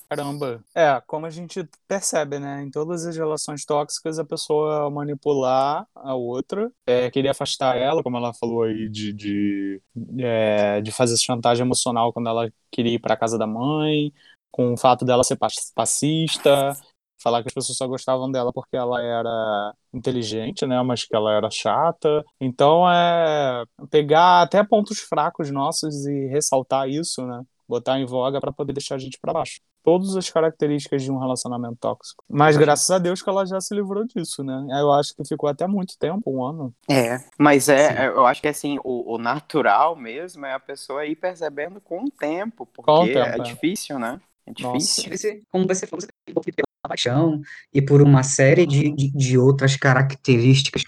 Caramba. 0.09 0.63
É, 0.75 1.01
como 1.07 1.25
a 1.25 1.29
gente 1.29 1.67
percebe, 1.87 2.39
né? 2.39 2.63
Em 2.63 2.69
todas 2.69 3.05
as 3.05 3.15
relações 3.15 3.65
tóxicas, 3.65 4.19
a 4.19 4.25
pessoa 4.25 4.89
manipular 4.89 5.87
a 5.95 6.15
outra, 6.15 6.71
é, 6.85 7.09
querer 7.09 7.29
afastar 7.29 7.77
ela, 7.77 8.03
como 8.03 8.17
ela 8.17 8.33
falou 8.33 8.63
aí, 8.63 8.89
de, 8.89 9.13
de, 9.13 9.81
é, 10.19 10.81
de 10.81 10.91
fazer 10.91 11.17
chantagem 11.17 11.65
emocional 11.65 12.11
quando 12.13 12.29
ela 12.29 12.51
queria 12.71 12.93
ir 12.95 12.99
para 12.99 13.17
casa 13.17 13.37
da 13.37 13.47
mãe, 13.47 14.13
com 14.51 14.73
o 14.73 14.77
fato 14.77 15.05
dela 15.05 15.23
ser 15.23 15.37
passista, 15.73 16.73
falar 17.21 17.41
que 17.41 17.49
as 17.49 17.53
pessoas 17.53 17.77
só 17.77 17.87
gostavam 17.87 18.31
dela 18.31 18.51
porque 18.53 18.75
ela 18.75 19.01
era 19.01 19.73
inteligente, 19.93 20.65
né, 20.65 20.81
mas 20.83 21.05
que 21.05 21.15
ela 21.15 21.33
era 21.33 21.49
chata. 21.49 22.23
Então 22.39 22.89
é 22.89 23.63
pegar 23.89 24.41
até 24.41 24.63
pontos 24.63 24.99
fracos 24.99 25.51
nossos 25.51 26.05
e 26.05 26.27
ressaltar 26.27 26.89
isso, 26.89 27.25
né? 27.25 27.43
Botar 27.67 27.99
em 27.99 28.05
voga 28.05 28.39
para 28.41 28.51
poder 28.51 28.73
deixar 28.73 28.95
a 28.95 28.99
gente 28.99 29.17
para 29.21 29.33
baixo 29.33 29.61
todas 29.83 30.15
as 30.15 30.29
características 30.29 31.03
de 31.03 31.11
um 31.11 31.17
relacionamento 31.17 31.77
tóxico. 31.79 32.23
Mas 32.29 32.57
graças 32.57 32.89
a 32.89 32.99
Deus 32.99 33.21
que 33.21 33.29
ela 33.29 33.45
já 33.45 33.59
se 33.59 33.73
livrou 33.73 34.05
disso, 34.05 34.43
né? 34.43 34.67
Eu 34.79 34.91
acho 34.91 35.15
que 35.15 35.27
ficou 35.27 35.49
até 35.49 35.67
muito 35.67 35.97
tempo, 35.97 36.31
um 36.31 36.45
ano. 36.45 36.73
É, 36.89 37.19
mas 37.37 37.67
é, 37.69 37.89
Sim. 37.89 38.03
eu 38.15 38.25
acho 38.25 38.41
que 38.41 38.47
assim, 38.47 38.79
o, 38.83 39.15
o, 39.15 39.17
natural 39.17 39.95
mesmo 39.95 40.45
é 40.45 40.53
a 40.53 40.59
pessoa 40.59 41.05
ir 41.05 41.15
percebendo 41.15 41.81
com 41.81 42.03
o 42.03 42.11
tempo, 42.11 42.65
porque 42.65 42.91
o 42.91 43.05
tempo, 43.05 43.19
é, 43.19 43.35
é, 43.35 43.39
difícil, 43.39 43.97
né? 43.97 44.19
É 44.47 44.51
difícil. 44.51 45.09
Nossa. 45.09 45.27
Como 45.51 45.67
você 45.67 45.87
falou, 45.87 46.01
você 46.01 46.51
pela 46.51 46.65
paixão 46.87 47.41
e 47.73 47.81
por 47.81 48.01
uma 48.01 48.23
série 48.23 48.65
de, 48.65 48.93
de, 48.93 49.11
de 49.11 49.37
outras 49.37 49.75
características 49.75 50.83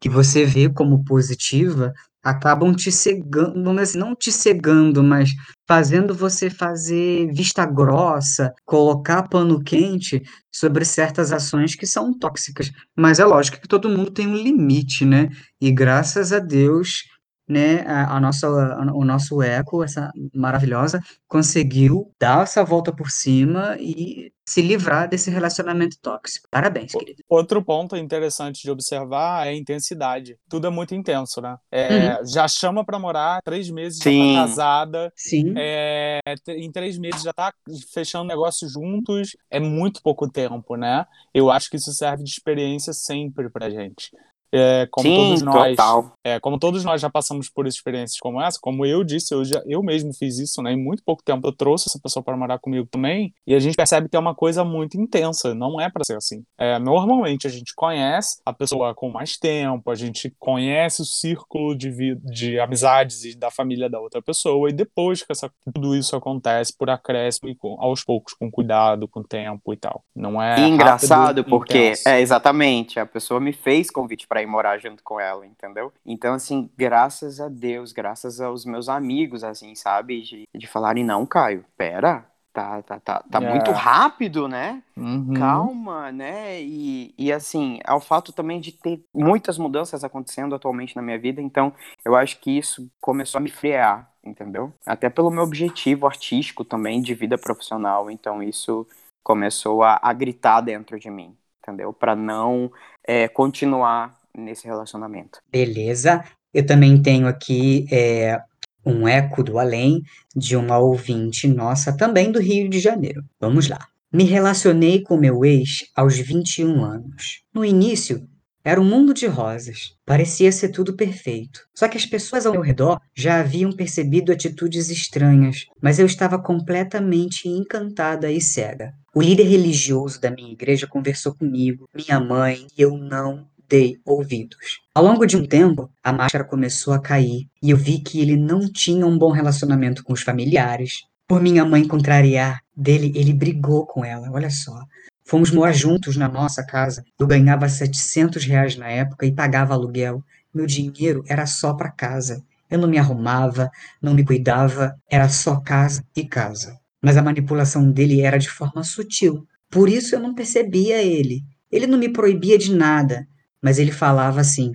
que 0.00 0.08
você 0.08 0.44
vê 0.44 0.68
como 0.68 1.04
positiva, 1.04 1.92
acabam 2.22 2.74
te 2.74 2.90
cegando, 2.90 3.72
não 3.94 4.14
te 4.14 4.32
cegando, 4.32 5.02
mas 5.02 5.30
fazendo 5.66 6.14
você 6.14 6.50
fazer 6.50 7.32
vista 7.32 7.64
grossa, 7.64 8.52
colocar 8.64 9.28
pano 9.28 9.62
quente 9.62 10.22
sobre 10.52 10.84
certas 10.84 11.32
ações 11.32 11.74
que 11.74 11.86
são 11.86 12.16
tóxicas. 12.18 12.70
Mas 12.96 13.20
é 13.20 13.24
lógico 13.24 13.60
que 13.60 13.68
todo 13.68 13.88
mundo 13.88 14.10
tem 14.10 14.26
um 14.26 14.36
limite, 14.36 15.04
né? 15.04 15.28
E 15.60 15.70
graças 15.70 16.32
a 16.32 16.40
Deus 16.40 17.04
né, 17.48 17.80
a, 17.86 18.16
a 18.16 18.20
nossa, 18.20 18.46
a, 18.46 18.92
o 18.92 19.04
nosso 19.04 19.42
eco, 19.42 19.84
essa 19.84 20.10
maravilhosa, 20.34 21.00
conseguiu 21.28 22.10
dar 22.20 22.42
essa 22.42 22.64
volta 22.64 22.92
por 22.92 23.10
cima 23.10 23.76
e 23.78 24.32
se 24.48 24.62
livrar 24.62 25.08
desse 25.08 25.28
relacionamento 25.28 25.96
tóxico. 26.00 26.46
Parabéns, 26.48 26.92
querido. 26.92 27.22
Outro 27.28 27.62
ponto 27.64 27.96
interessante 27.96 28.62
de 28.62 28.70
observar 28.70 29.46
é 29.46 29.50
a 29.50 29.56
intensidade. 29.56 30.38
Tudo 30.48 30.68
é 30.68 30.70
muito 30.70 30.94
intenso, 30.94 31.40
né? 31.40 31.56
É, 31.70 32.14
uhum. 32.14 32.26
Já 32.26 32.46
chama 32.46 32.84
para 32.84 32.98
morar, 32.98 33.42
três 33.42 33.68
meses 33.68 33.98
Sim. 34.00 34.34
já 34.34 34.42
tá 34.42 34.48
casada. 34.48 35.12
Sim. 35.16 35.52
É, 35.56 36.20
em 36.48 36.70
três 36.70 36.96
meses 36.96 37.22
já 37.22 37.32
tá 37.32 37.52
fechando 37.92 38.24
negócio 38.24 38.68
juntos. 38.68 39.36
É 39.50 39.58
muito 39.58 40.00
pouco 40.00 40.30
tempo, 40.30 40.76
né? 40.76 41.04
Eu 41.34 41.50
acho 41.50 41.68
que 41.68 41.76
isso 41.76 41.92
serve 41.92 42.22
de 42.22 42.30
experiência 42.30 42.92
sempre 42.92 43.50
pra 43.50 43.68
gente. 43.68 44.12
É, 44.56 44.86
como 44.90 45.08
Sim, 45.08 45.16
todos 45.16 45.42
nós, 45.42 45.76
total. 45.76 46.12
É, 46.24 46.40
como 46.40 46.58
todos 46.58 46.84
nós 46.84 47.00
já 47.00 47.10
passamos 47.10 47.48
por 47.48 47.66
experiências 47.66 48.18
como 48.18 48.40
essa, 48.40 48.58
como 48.60 48.84
eu 48.86 49.04
disse, 49.04 49.34
eu, 49.34 49.44
já, 49.44 49.62
eu 49.66 49.82
mesmo 49.82 50.12
fiz 50.14 50.38
isso, 50.38 50.62
né? 50.62 50.72
Em 50.72 50.82
muito 50.82 51.02
pouco 51.04 51.22
tempo 51.22 51.46
eu 51.46 51.52
trouxe 51.52 51.88
essa 51.88 51.98
pessoa 52.02 52.22
para 52.22 52.36
morar 52.36 52.58
comigo 52.58 52.86
também, 52.90 53.32
e 53.46 53.54
a 53.54 53.58
gente 53.58 53.76
percebe 53.76 54.08
que 54.08 54.16
é 54.16 54.18
uma 54.18 54.34
coisa 54.34 54.64
muito 54.64 54.98
intensa, 55.00 55.54
não 55.54 55.80
é 55.80 55.90
para 55.90 56.04
ser 56.04 56.16
assim. 56.16 56.42
É, 56.58 56.78
normalmente 56.78 57.46
a 57.46 57.50
gente 57.50 57.74
conhece 57.74 58.40
a 58.44 58.52
pessoa 58.52 58.94
com 58.94 59.10
mais 59.10 59.36
tempo, 59.36 59.90
a 59.90 59.94
gente 59.94 60.34
conhece 60.38 61.02
o 61.02 61.04
círculo 61.04 61.76
de, 61.76 61.90
vida, 61.90 62.20
de 62.24 62.58
amizades 62.58 63.24
e 63.24 63.36
da 63.36 63.50
família 63.50 63.88
da 63.88 64.00
outra 64.00 64.22
pessoa, 64.22 64.70
e 64.70 64.72
depois 64.72 65.22
que 65.22 65.32
essa, 65.32 65.50
tudo 65.74 65.94
isso 65.94 66.16
acontece 66.16 66.74
por 66.76 66.90
acréscimo 66.90 67.48
e 67.48 67.54
com, 67.54 67.76
aos 67.80 68.04
poucos, 68.04 68.34
com 68.34 68.50
cuidado, 68.50 69.08
com 69.08 69.22
tempo 69.22 69.72
e 69.72 69.76
tal. 69.76 70.02
Não 70.14 70.40
é. 70.40 70.58
E 70.60 70.68
engraçado 70.68 71.26
rápido, 71.26 71.44
porque, 71.44 71.88
intenso. 71.88 72.08
é 72.08 72.20
exatamente, 72.20 72.98
a 72.98 73.06
pessoa 73.06 73.40
me 73.40 73.52
fez 73.52 73.90
convite 73.90 74.26
para 74.26 74.42
ir 74.42 74.45
morar 74.46 74.78
junto 74.78 75.02
com 75.02 75.20
ela, 75.20 75.46
entendeu? 75.46 75.92
Então, 76.04 76.34
assim, 76.34 76.70
graças 76.76 77.40
a 77.40 77.48
Deus, 77.48 77.92
graças 77.92 78.40
aos 78.40 78.64
meus 78.64 78.88
amigos, 78.88 79.44
assim, 79.44 79.74
sabe? 79.74 80.22
De, 80.22 80.48
de 80.54 80.66
falarem, 80.66 81.04
não, 81.04 81.26
Caio, 81.26 81.64
pera, 81.76 82.24
tá, 82.56 82.82
tá, 82.82 83.00
tá, 83.00 83.24
tá 83.30 83.38
é. 83.38 83.50
muito 83.50 83.70
rápido, 83.70 84.48
né? 84.48 84.82
Uhum. 84.96 85.34
Calma, 85.34 86.10
né? 86.10 86.62
E, 86.62 87.14
e 87.18 87.30
assim, 87.30 87.78
ao 87.84 88.00
fato 88.00 88.32
também 88.32 88.58
de 88.58 88.72
ter 88.72 89.04
muitas 89.14 89.58
mudanças 89.58 90.02
acontecendo 90.02 90.54
atualmente 90.54 90.96
na 90.96 91.02
minha 91.02 91.18
vida, 91.18 91.42
então 91.42 91.74
eu 92.02 92.16
acho 92.16 92.40
que 92.40 92.56
isso 92.56 92.90
começou 92.98 93.38
a 93.38 93.42
me 93.42 93.50
frear, 93.50 94.10
entendeu? 94.24 94.72
Até 94.86 95.10
pelo 95.10 95.30
meu 95.30 95.42
objetivo 95.42 96.06
artístico 96.06 96.64
também 96.64 97.02
de 97.02 97.14
vida 97.14 97.36
profissional, 97.36 98.10
então 98.10 98.42
isso 98.42 98.86
começou 99.22 99.82
a, 99.82 99.98
a 100.02 100.12
gritar 100.14 100.62
dentro 100.62 100.98
de 100.98 101.10
mim, 101.10 101.36
entendeu? 101.62 101.92
Para 101.92 102.16
não 102.16 102.72
é, 103.06 103.28
continuar 103.28 104.14
nesse 104.36 104.66
relacionamento. 104.66 105.40
Beleza. 105.50 106.24
Eu 106.52 106.64
também 106.64 107.00
tenho 107.02 107.26
aqui 107.26 107.86
é, 107.90 108.38
um 108.84 109.06
eco 109.08 109.42
do 109.42 109.58
além 109.58 110.02
de 110.34 110.56
uma 110.56 110.78
ouvinte 110.78 111.48
nossa, 111.48 111.96
também 111.96 112.30
do 112.30 112.40
Rio 112.40 112.70
de 112.70 112.78
Janeiro. 112.78 113.24
Vamos 113.40 113.68
lá. 113.68 113.86
Me 114.12 114.24
relacionei 114.24 115.02
com 115.02 115.16
meu 115.16 115.44
ex 115.44 115.90
aos 115.94 116.16
21 116.16 116.84
anos. 116.84 117.42
No 117.52 117.64
início, 117.64 118.26
era 118.66 118.80
um 118.80 118.84
mundo 118.84 119.14
de 119.14 119.26
rosas. 119.26 119.94
Parecia 120.04 120.50
ser 120.50 120.70
tudo 120.70 120.96
perfeito. 120.96 121.60
Só 121.72 121.86
que 121.86 121.96
as 121.96 122.04
pessoas 122.04 122.46
ao 122.46 122.52
meu 122.52 122.62
redor 122.62 123.00
já 123.14 123.38
haviam 123.38 123.70
percebido 123.70 124.32
atitudes 124.32 124.90
estranhas, 124.90 125.66
mas 125.80 125.98
eu 125.98 126.06
estava 126.06 126.36
completamente 126.36 127.48
encantada 127.48 128.30
e 128.30 128.40
cega. 128.40 128.92
O 129.14 129.22
líder 129.22 129.44
religioso 129.44 130.20
da 130.20 130.30
minha 130.30 130.52
igreja 130.52 130.86
conversou 130.86 131.32
comigo, 131.34 131.88
minha 131.94 132.18
mãe, 132.18 132.66
e 132.76 132.82
eu 132.82 132.96
não 132.96 133.46
dei 133.68 133.98
ouvidos. 134.04 134.80
Ao 134.94 135.04
longo 135.04 135.26
de 135.26 135.36
um 135.36 135.46
tempo, 135.46 135.90
a 136.02 136.12
máscara 136.12 136.44
começou 136.44 136.94
a 136.94 137.00
cair 137.00 137.46
e 137.62 137.70
eu 137.70 137.76
vi 137.76 137.98
que 137.98 138.20
ele 138.20 138.36
não 138.36 138.60
tinha 138.70 139.06
um 139.06 139.18
bom 139.18 139.30
relacionamento 139.30 140.02
com 140.02 140.12
os 140.12 140.22
familiares. 140.22 141.02
Por 141.28 141.42
minha 141.42 141.64
mãe 141.64 141.86
contrariar 141.86 142.60
dele, 142.76 143.12
ele 143.14 143.32
brigou 143.32 143.86
com 143.86 144.04
ela, 144.04 144.30
olha 144.30 144.50
só. 144.50 144.78
Fomos 145.24 145.50
morar 145.50 145.72
juntos 145.72 146.16
na 146.16 146.28
nossa 146.28 146.64
casa. 146.64 147.02
Eu 147.18 147.26
ganhava 147.26 147.68
700 147.68 148.44
reais 148.44 148.76
na 148.76 148.88
época 148.88 149.26
e 149.26 149.34
pagava 149.34 149.74
aluguel. 149.74 150.22
Meu 150.54 150.66
dinheiro 150.66 151.24
era 151.26 151.46
só 151.46 151.74
para 151.74 151.90
casa. 151.90 152.42
Eu 152.70 152.78
não 152.78 152.88
me 152.88 152.98
arrumava, 152.98 153.70
não 154.00 154.14
me 154.14 154.24
cuidava, 154.24 154.94
era 155.10 155.28
só 155.28 155.60
casa 155.60 156.04
e 156.16 156.24
casa. 156.24 156.78
Mas 157.02 157.16
a 157.16 157.22
manipulação 157.22 157.90
dele 157.90 158.20
era 158.20 158.38
de 158.38 158.48
forma 158.48 158.82
sutil. 158.84 159.44
Por 159.70 159.88
isso 159.88 160.14
eu 160.14 160.20
não 160.20 160.34
percebia 160.34 161.02
ele. 161.02 161.42
Ele 161.70 161.86
não 161.86 161.98
me 161.98 162.08
proibia 162.08 162.56
de 162.56 162.74
nada, 162.74 163.26
mas 163.66 163.80
ele 163.80 163.90
falava 163.90 164.40
assim: 164.40 164.70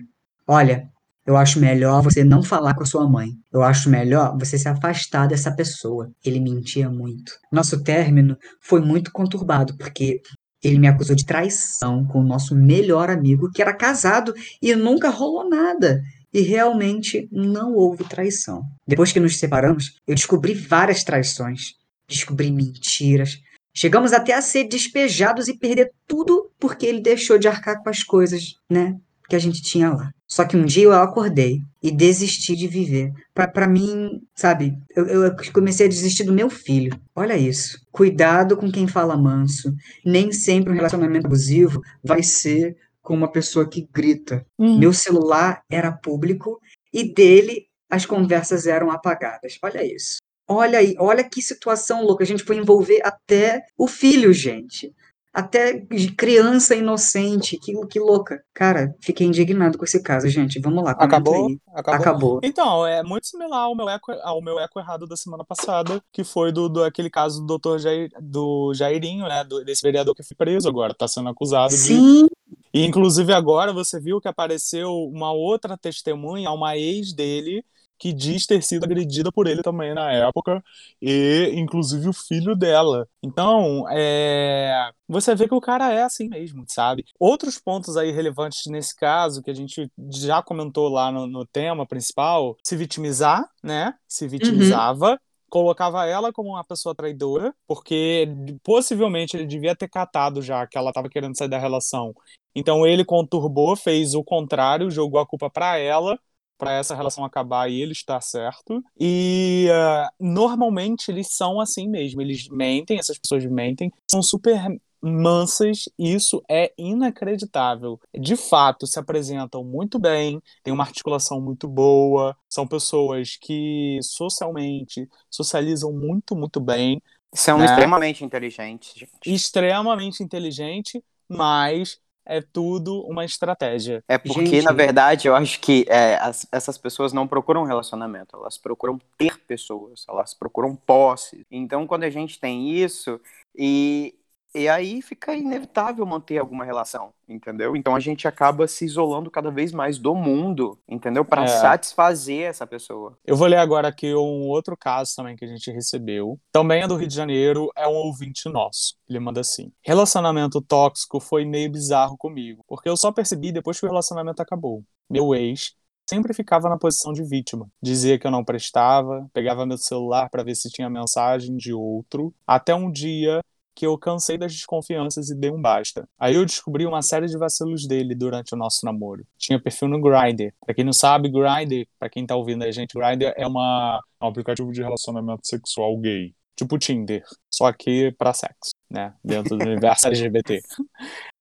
Olha, 0.46 0.84
eu 1.26 1.38
acho 1.38 1.62
melhor 1.62 2.04
você 2.04 2.26
não 2.26 2.44
falar 2.44 2.74
com 2.74 2.84
a 2.84 2.86
sua 2.86 3.10
mãe. 3.10 3.30
Eu 3.50 3.64
acho 3.64 3.90
melhor 3.90 4.38
você 4.38 4.58
se 4.58 4.68
afastar 4.68 5.28
dessa 5.28 5.50
pessoa. 5.56 6.12
Ele 6.26 6.42
mentia 6.42 6.90
muito. 6.90 7.32
Nosso 7.50 7.82
término 7.82 8.36
foi 8.60 8.82
muito 8.82 9.10
conturbado, 9.14 9.78
porque 9.78 10.20
ele 10.62 10.78
me 10.78 10.90
acusou 10.90 11.16
de 11.16 11.26
traição 11.26 12.06
com 12.06 12.20
o 12.20 12.28
nosso 12.28 12.54
melhor 12.54 13.10
amigo, 13.10 13.50
que 13.56 13.62
era 13.62 13.74
casado 13.74 14.34
e 14.62 14.76
nunca 14.76 15.08
rolou 15.08 15.48
nada. 15.50 16.02
E 16.34 16.42
realmente 16.42 17.30
não 17.32 17.74
houve 17.74 18.04
traição. 18.04 18.62
Depois 18.86 19.14
que 19.14 19.22
nos 19.22 19.40
separamos, 19.40 19.94
eu 20.06 20.16
descobri 20.16 20.54
várias 20.54 21.02
traições, 21.02 21.76
descobri 22.10 22.52
mentiras. 22.52 23.38
Chegamos 23.74 24.14
até 24.14 24.34
a 24.34 24.42
ser 24.42 24.66
despejados 24.66 25.48
e 25.48 25.58
perder 25.58 25.92
tudo 26.08 26.52
porque 26.60 26.86
ele 26.86 27.02
deixou 27.02 27.38
de 27.38 27.48
arcar 27.48 27.82
com 27.82 27.90
as 27.90 28.04
coisas, 28.04 28.56
né? 28.70 28.98
Que 29.30 29.36
a 29.36 29.40
gente 29.40 29.62
tinha 29.62 29.90
lá. 29.90 30.12
Só 30.28 30.46
que 30.46 30.56
um 30.56 30.64
dia 30.64 30.84
eu 30.84 30.94
acordei 30.94 31.62
e 31.84 31.92
desisti 31.92 32.56
de 32.56 32.68
viver. 32.68 33.12
Para 33.34 33.68
mim, 33.68 34.22
sabe, 34.34 34.78
eu, 34.96 35.06
eu 35.06 35.36
comecei 35.52 35.86
a 35.86 35.90
desistir 35.90 36.24
do 36.24 36.32
meu 36.32 36.50
filho. 36.50 36.98
Olha 37.14 37.38
isso. 37.38 37.78
Cuidado 37.92 38.56
com 38.56 38.72
quem 38.72 38.88
fala 38.88 39.18
manso. 39.18 39.74
Nem 40.06 40.32
sempre 40.32 40.72
um 40.72 40.76
relacionamento 40.76 41.28
abusivo 41.28 41.82
vai 42.02 42.24
ser 42.24 42.78
com 43.02 43.14
uma 43.14 43.30
pessoa 43.30 43.68
que 43.68 43.90
grita. 43.94 44.46
Hum. 44.58 44.80
Meu 44.80 44.94
celular 44.94 45.64
era 45.70 45.92
público 45.92 46.60
e 46.94 47.14
dele 47.14 47.66
as 47.90 48.06
conversas 48.06 48.66
eram 48.68 48.90
apagadas. 48.90 49.58
Olha 49.62 49.84
isso. 49.84 50.20
Olha 50.54 50.80
aí, 50.80 50.96
olha 51.00 51.24
que 51.28 51.42
situação 51.42 52.04
louca. 52.04 52.24
A 52.24 52.28
gente 52.28 52.44
foi 52.44 52.58
envolver 52.58 53.02
até 53.04 53.64
o 53.78 53.88
filho, 53.88 54.34
gente. 54.34 54.94
Até 55.34 55.74
de 55.74 56.12
criança 56.14 56.76
inocente. 56.76 57.58
Que, 57.58 57.74
que 57.88 58.00
louca. 58.00 58.44
Cara, 58.54 58.94
fiquei 59.02 59.26
indignado 59.26 59.78
com 59.78 59.86
esse 59.86 60.04
caso, 60.04 60.28
gente. 60.28 60.60
Vamos 60.60 60.84
lá. 60.84 60.92
Acabou? 60.92 61.48
aí. 61.48 61.58
Acabou? 61.74 61.96
Acabou. 62.02 62.40
Então, 62.44 62.86
é 62.86 63.02
muito 63.02 63.28
similar 63.28 63.62
ao 63.62 63.76
meu 63.76 63.88
eco, 63.88 64.12
ao 64.24 64.42
meu 64.42 64.60
eco 64.60 64.78
errado 64.80 65.08
da 65.08 65.16
semana 65.16 65.46
passada, 65.46 66.02
que 66.12 66.24
foi 66.24 66.52
do, 66.52 66.68
do 66.68 66.84
aquele 66.84 67.10
caso 67.10 67.40
do 67.40 67.46
doutor 67.48 67.80
Jair, 67.80 68.10
do 68.20 68.74
Jairinho, 68.74 69.26
né? 69.28 69.44
do- 69.46 69.64
desse 69.64 69.82
vereador 69.82 70.14
que 70.16 70.24
foi 70.24 70.36
preso 70.36 70.68
agora, 70.68 70.94
tá 70.94 71.08
sendo 71.08 71.30
acusado 71.30 71.70
de. 71.78 71.78
Sim, 71.78 72.28
E 72.74 72.86
inclusive 72.86 73.34
agora 73.34 73.72
você 73.74 74.00
viu 74.00 74.20
que 74.20 74.28
apareceu 74.28 74.92
uma 74.94 75.32
outra 75.32 75.78
testemunha, 75.78 76.52
uma 76.52 76.78
ex 76.78 77.14
dele, 77.14 77.64
que 78.02 78.12
diz 78.12 78.48
ter 78.48 78.64
sido 78.64 78.84
agredida 78.84 79.32
por 79.32 79.46
ele 79.46 79.62
também 79.62 79.94
na 79.94 80.12
época, 80.12 80.64
e 81.00 81.52
inclusive 81.54 82.10
o 82.10 82.14
filho 82.14 82.56
dela. 82.56 83.08
Então, 83.22 83.86
é, 83.92 84.90
você 85.08 85.36
vê 85.36 85.48
que 85.48 85.54
o 85.54 85.62
cara 85.62 85.94
é 85.94 86.02
assim 86.02 86.28
mesmo, 86.28 86.66
sabe? 86.68 87.06
Outros 87.20 87.60
pontos 87.60 87.96
aí 87.96 88.10
relevantes 88.10 88.66
nesse 88.66 88.96
caso, 88.96 89.44
que 89.44 89.52
a 89.52 89.54
gente 89.54 89.88
já 90.10 90.42
comentou 90.42 90.90
lá 90.90 91.12
no, 91.12 91.28
no 91.28 91.46
tema 91.46 91.86
principal, 91.86 92.58
se 92.64 92.76
vitimizar, 92.76 93.48
né? 93.64 93.94
Se 94.08 94.28
vitimizava. 94.28 95.20
Colocava 95.48 96.06
ela 96.08 96.32
como 96.32 96.52
uma 96.52 96.64
pessoa 96.64 96.96
traidora, 96.96 97.54
porque 97.68 98.26
possivelmente 98.64 99.36
ele 99.36 99.46
devia 99.46 99.76
ter 99.76 99.90
catado 99.90 100.42
já 100.42 100.66
que 100.66 100.78
ela 100.78 100.90
estava 100.90 101.10
querendo 101.10 101.38
sair 101.38 101.50
da 101.50 101.60
relação. 101.60 102.16
Então 102.56 102.88
ele 102.88 103.06
conturbou, 103.06 103.76
fez 103.76 104.16
o 104.16 104.24
contrário, 104.24 104.90
jogou 104.90 105.20
a 105.20 105.28
culpa 105.28 105.50
para 105.50 105.78
ela, 105.78 106.18
para 106.62 106.74
essa 106.74 106.94
relação 106.94 107.26
acabar 107.26 107.68
e 107.68 107.82
ele 107.82 107.92
estar 107.92 108.22
certo. 108.22 108.84
E 109.00 109.68
ah, 109.74 110.12
normalmente 110.20 111.10
eles 111.10 111.30
são 111.32 111.60
assim 111.60 111.90
mesmo, 111.90 112.22
eles 112.22 112.48
mentem, 112.50 113.00
essas 113.00 113.18
pessoas 113.18 113.44
mentem, 113.48 113.92
são 114.10 114.22
super 114.22 114.62
mansas 115.02 115.90
e 115.98 116.14
isso 116.14 116.44
é 116.48 116.72
inacreditável. 116.78 118.00
De 118.14 118.36
fato, 118.36 118.86
se 118.86 119.00
apresentam 119.00 119.64
muito 119.64 119.98
bem, 119.98 120.40
têm 120.64 120.72
uma 120.72 120.84
articulação 120.84 121.42
muito 121.42 121.68
boa, 121.68 122.38
são 122.48 122.68
pessoas 122.68 123.36
que 123.42 123.98
socialmente 124.04 125.10
socializam 125.32 125.92
muito, 125.92 126.36
muito 126.36 126.60
bem, 126.60 127.02
São 127.34 127.58
Né? 127.58 127.66
extremamente 127.66 128.24
inteligentes, 128.24 128.94
gente. 128.94 129.10
extremamente 129.26 130.22
inteligente, 130.22 131.04
mas 131.28 132.00
é 132.26 132.42
tudo 132.42 133.02
uma 133.08 133.26
estratégia. 133.26 134.04
É 134.08 134.18
porque, 134.18 134.46
Gente. 134.46 134.64
na 134.66 134.72
verdade, 134.72 135.28
eu 135.28 135.36
acho 135.36 135.60
que 135.60 135.86
é, 135.90 136.16
as- 136.16 136.48
essas 136.52 136.78
pessoas 136.78 137.12
não 137.14 137.28
procuram 137.28 137.64
relacionamento, 137.64 138.36
elas 138.36 138.58
procuram 138.58 139.00
ter 139.18 139.38
pessoas, 139.46 140.06
elas 140.08 140.34
procuram 140.34 140.76
posse. 140.76 141.46
Então, 141.52 141.88
quando 141.88 142.04
a 142.04 142.10
gente 142.10 142.40
tem 142.40 142.70
isso, 142.72 143.20
e, 143.56 144.16
e 144.54 144.68
aí 144.68 145.02
fica 145.02 145.34
inevitável 145.36 146.06
manter 146.06 146.38
alguma 146.38 146.66
relação, 146.66 147.14
entendeu? 147.28 147.76
Então 147.76 147.96
a 147.96 148.00
gente 148.00 148.28
acaba 148.28 148.68
se 148.68 148.86
isolando 148.86 149.32
cada 149.32 149.50
vez 149.50 149.72
mais 149.72 149.98
do 149.98 150.14
mundo, 150.16 150.78
entendeu? 150.88 151.24
Para 151.24 151.44
É. 151.44 151.48
satisfazer 151.48 152.44
essa 152.50 152.68
pessoa. 152.68 153.18
Eu 153.26 153.36
vou 153.36 153.48
ler 153.48 153.58
agora 153.58 153.88
aqui 153.88 154.14
um 154.14 154.48
outro 154.48 154.76
caso 154.78 155.14
também 155.16 155.36
que 155.36 155.46
a 155.46 155.48
gente 155.48 155.72
recebeu. 155.72 156.40
Também 156.52 156.84
é 156.84 156.88
do 156.88 156.96
Rio 156.96 157.08
de 157.08 157.16
Janeiro, 157.16 157.70
é 157.76 157.88
um 157.88 157.94
ouvinte 157.94 158.48
nosso. 158.50 158.96
Ele 159.10 159.20
manda 159.20 159.42
assim: 159.42 159.72
Relacionamento 159.84 160.62
tóxico 160.62 161.20
foi 161.20 161.46
meio 161.46 161.72
bizarro 161.72 162.18
comigo, 162.18 162.64
porque 162.68 162.90
eu 162.90 162.98
só 162.98 163.12
percebi 163.12 163.52
depois 163.52 163.80
que 163.80 163.86
o 163.86 163.90
relacionamento 163.90 164.42
acabou. 164.42 164.84
Meu 165.10 165.34
ex 165.36 165.74
sempre 166.10 166.34
ficava 166.34 166.68
na 166.68 166.78
posição 166.78 167.14
de 167.14 167.24
vítima. 167.24 167.70
Dizia 167.82 168.20
que 168.20 168.28
eu 168.28 168.32
não 168.32 168.44
prestava, 168.44 169.30
pegava 169.34 169.66
meu 169.66 169.78
celular 169.78 170.30
para 170.30 170.44
ver 170.44 170.56
se 170.56 170.70
tinha 170.70 170.90
mensagem 170.90 171.56
de 171.56 171.74
outro, 171.74 172.34
até 172.46 172.76
um 172.76 172.92
dia 172.92 173.42
que 173.76 173.86
eu 173.86 173.98
cansei 173.98 174.38
das 174.38 174.54
desconfianças 174.54 175.30
e 175.30 175.36
dei 175.36 175.52
um 175.52 175.62
basta. 175.62 176.08
Aí 176.20 176.36
eu 176.36 176.46
descobri 176.46 176.86
uma 176.86 177.02
série 177.02 177.28
de 177.28 177.38
vacilos 177.38 177.88
dele 177.88 178.16
durante 178.16 178.54
o 178.54 178.58
nosso 178.58 178.86
namoro. 178.86 179.26
Tinha 179.38 179.62
perfil 179.62 179.88
no 179.88 180.02
Grindr. 180.02 180.54
Pra 180.66 180.74
quem 180.74 180.84
não 180.84 180.94
sabe, 180.94 181.30
Grindr, 181.30 181.88
pra 182.00 182.10
quem 182.10 182.26
tá 182.26 182.36
ouvindo 182.36 182.64
a 182.64 182.72
gente, 182.72 182.94
Grindr 182.94 183.34
é 183.36 183.48
uma, 183.48 184.02
um 184.22 184.28
aplicativo 184.28 184.72
de 184.72 184.82
relacionamento 184.82 185.48
sexual 185.48 185.98
gay. 185.98 186.34
Tipo 186.56 186.78
Tinder, 186.78 187.24
só 187.50 187.72
que 187.72 188.12
pra 188.20 188.34
sexo, 188.34 188.72
né? 188.90 189.16
Dentro 189.24 189.58
do 189.58 189.66
universo 189.66 190.06
LGBT. 190.08 190.62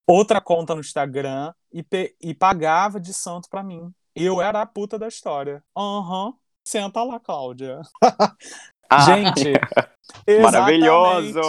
Outra 0.07 0.41
conta 0.41 0.73
no 0.73 0.81
Instagram 0.81 1.53
e, 1.71 1.85
e 2.19 2.33
pagava 2.33 2.99
de 2.99 3.13
santo 3.13 3.47
pra 3.49 3.63
mim. 3.63 3.93
Eu 4.15 4.41
era 4.41 4.61
a 4.61 4.65
puta 4.65 4.97
da 4.97 5.07
história. 5.07 5.63
Aham. 5.77 6.33
Senta 6.63 7.03
lá, 7.03 7.19
Cláudia. 7.19 7.81
Ah, 8.91 8.99
Gente, 9.15 9.53
maravilhoso! 10.41 11.39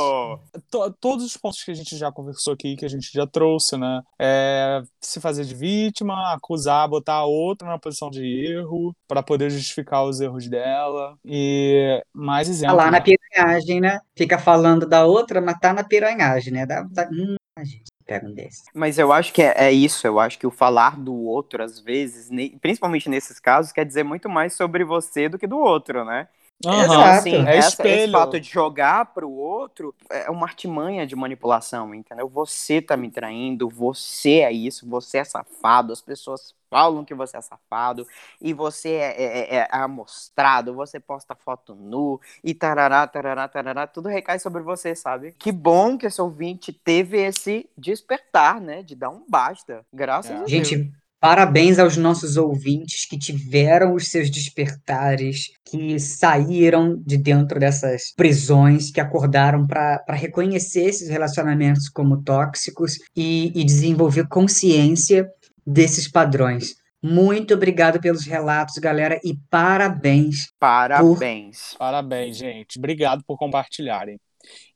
to- 0.71 0.93
todos 1.01 1.25
os 1.25 1.37
pontos 1.37 1.63
que 1.65 1.73
a 1.73 1.75
gente 1.75 1.97
já 1.97 2.13
conversou 2.13 2.55
aqui, 2.55 2.77
que 2.77 2.85
a 2.85 2.89
gente 2.89 3.11
já 3.13 3.27
trouxe, 3.27 3.77
né? 3.77 4.01
É, 4.19 4.81
se 5.01 5.21
fazer 5.21 5.45
de 5.45 5.55
vítima, 5.55 6.33
acusar, 6.33 6.89
botar 6.89 7.15
a 7.15 7.25
outra 7.27 7.67
na 7.67 7.79
posição 7.79 8.11
de 8.11 8.25
erro 8.25 8.95
para 9.09 9.23
poder 9.23 9.51
justificar 9.51 10.05
os 10.05 10.21
erros 10.21 10.49
dela. 10.49 11.17
E 11.25 12.01
mais 12.13 12.47
tá 12.47 12.53
exemplos. 12.53 12.77
lá 12.79 12.85
na 12.87 12.93
né? 12.93 13.01
piranhagem, 13.01 13.81
né? 13.81 13.99
Fica 14.17 14.39
falando 14.39 14.87
da 14.87 15.05
outra, 15.05 15.41
mas 15.41 15.59
tá 15.59 15.73
na 15.73 15.83
piranhagem, 15.83 16.53
né? 16.53 16.65
Dá, 16.65 16.83
dá... 16.89 17.09
Hum, 17.13 17.35
a 17.59 17.65
gente 17.65 17.85
pega 18.07 18.27
um 18.27 18.33
desse. 18.33 18.63
Mas 18.75 18.99
eu 18.99 19.13
acho 19.13 19.33
que 19.33 19.43
é, 19.43 19.55
é 19.67 19.73
isso, 19.73 20.07
eu 20.07 20.21
acho 20.21 20.39
que 20.39 20.47
o 20.47 20.51
falar 20.51 20.99
do 20.99 21.15
outro, 21.15 21.63
às 21.63 21.81
vezes, 21.81 22.31
ne- 22.31 22.57
principalmente 22.61 23.09
nesses 23.09 23.41
casos, 23.41 23.73
quer 23.73 23.85
dizer 23.85 24.05
muito 24.05 24.29
mais 24.29 24.55
sobre 24.55 24.85
você 24.85 25.29
do 25.29 25.39
que 25.39 25.47
do 25.47 25.59
outro, 25.59 26.05
né? 26.05 26.29
Então, 26.65 26.81
Exato. 26.83 27.03
assim, 27.19 27.47
É 27.47 27.57
essa- 27.57 27.69
espelho. 27.71 28.03
esse 28.05 28.13
fato 28.13 28.39
de 28.41 28.49
jogar 28.49 29.07
pro 29.13 29.29
outro 29.31 29.95
é 30.09 30.31
uma 30.31 30.47
artimanha 30.47 31.07
de 31.07 31.17
manipulação, 31.17 31.93
entendeu? 31.95 32.29
Você 32.29 32.81
tá 32.81 32.97
me 32.97 33.11
traindo, 33.11 33.69
você 33.69 34.41
é 34.41 34.53
isso, 34.53 34.89
você 34.89 35.19
é 35.19 35.25
safado, 35.25 35.93
as 35.93 36.01
pessoas 36.01 36.55
falam 36.71 37.05
que 37.05 37.15
você 37.15 37.37
é 37.37 37.41
safado, 37.41 38.07
e 38.41 38.55
você 38.55 38.91
é, 38.91 39.23
é- 39.23 39.55
é 39.57 39.69
amostrado, 39.73 40.73
você 40.73 40.99
posta 40.99 41.35
foto 41.35 41.75
nu, 41.75 42.19
e 42.43 42.55
tarará, 42.55 43.07
tarará, 43.07 43.47
tarará, 43.49 43.87
tudo 43.87 44.09
recai 44.09 44.39
sobre 44.39 44.63
você, 44.63 44.95
sabe? 44.95 45.33
Que 45.39 45.53
bom 45.53 45.99
que 45.99 46.07
esse 46.07 46.23
ouvinte 46.23 46.73
teve 46.73 47.19
esse 47.21 47.69
despertar, 47.77 48.59
né? 48.61 48.83
De 48.83 48.95
dar 48.95 49.11
um 49.11 49.23
basta. 49.29 49.85
Graças 49.93 50.31
É. 50.31 50.35
a 50.35 50.39
Deus. 50.39 50.51
Gente, 50.51 50.93
parabéns 51.23 51.79
aos 51.79 51.97
nossos 51.97 52.37
ouvintes 52.37 53.07
que 53.07 53.17
tiveram 53.17 53.95
os 53.95 54.09
seus 54.09 54.29
despertares, 54.29 55.53
que 55.65 55.97
saíram 56.01 57.01
de 57.07 57.17
dentro 57.17 57.61
dessas 57.61 58.13
prisões, 58.17 58.91
que 58.91 59.01
acordaram 59.01 59.65
para 59.65 60.03
reconhecer 60.09 60.87
esses 60.87 61.09
relacionamentos 61.09 61.89
como 61.89 62.25
tóxicos 62.25 62.99
e, 63.15 63.53
e 63.55 63.63
desenvolver 63.63 64.27
consciência 64.27 65.31
desses 65.65 66.11
padrões. 66.11 66.75
Muito 67.01 67.55
obrigado 67.55 68.01
pelos 68.01 68.27
relatos, 68.27 68.79
galera, 68.79 69.21
e 69.23 69.39
parabéns. 69.49 70.53
Parabéns. 70.59 71.77
Parabéns, 71.79 72.37
gente. 72.37 72.81
Obrigado 72.81 73.23
por 73.25 73.39
compartilharem. 73.39 74.19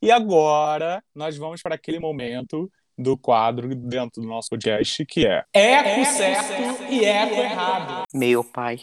E 0.00 0.12
agora 0.12 1.02
nós 1.12 1.36
vamos 1.36 1.60
para 1.60 1.74
aquele 1.74 1.98
momento 1.98 2.70
do 2.96 3.16
quadro 3.16 3.74
dentro 3.74 4.22
do 4.22 4.28
nosso 4.28 4.48
podcast 4.48 5.04
que 5.04 5.26
é 5.26 5.44
Eco 5.52 6.04
certo 6.06 6.82
e 6.90 7.04
Eco 7.04 7.34
errado. 7.34 8.04
Meu 8.14 8.42
pai. 8.42 8.80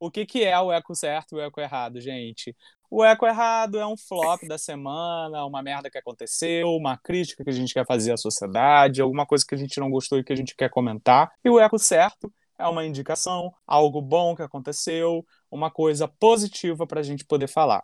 O 0.00 0.10
que, 0.10 0.26
que 0.26 0.44
é 0.44 0.58
o 0.58 0.72
eco 0.72 0.94
certo 0.94 1.36
e 1.36 1.38
o 1.38 1.40
eco 1.40 1.60
errado, 1.60 2.00
gente? 2.00 2.54
O 2.90 3.04
eco 3.04 3.26
errado 3.26 3.78
é 3.78 3.86
um 3.86 3.96
flop 3.96 4.46
da 4.46 4.56
semana, 4.56 5.44
uma 5.44 5.62
merda 5.62 5.90
que 5.90 5.98
aconteceu, 5.98 6.68
uma 6.68 6.96
crítica 6.96 7.42
que 7.42 7.50
a 7.50 7.52
gente 7.52 7.74
quer 7.74 7.84
fazer 7.86 8.12
à 8.12 8.16
sociedade, 8.16 9.00
alguma 9.00 9.26
coisa 9.26 9.44
que 9.46 9.54
a 9.54 9.58
gente 9.58 9.80
não 9.80 9.90
gostou 9.90 10.18
e 10.18 10.24
que 10.24 10.32
a 10.32 10.36
gente 10.36 10.54
quer 10.54 10.70
comentar. 10.70 11.32
E 11.44 11.50
o 11.50 11.58
eco 11.58 11.78
certo 11.78 12.32
é 12.58 12.66
uma 12.68 12.84
indicação, 12.84 13.52
algo 13.66 14.00
bom 14.00 14.36
que 14.36 14.42
aconteceu, 14.42 15.24
uma 15.50 15.70
coisa 15.70 16.06
positiva 16.06 16.86
para 16.86 17.00
a 17.00 17.02
gente 17.02 17.24
poder 17.24 17.48
falar. 17.48 17.82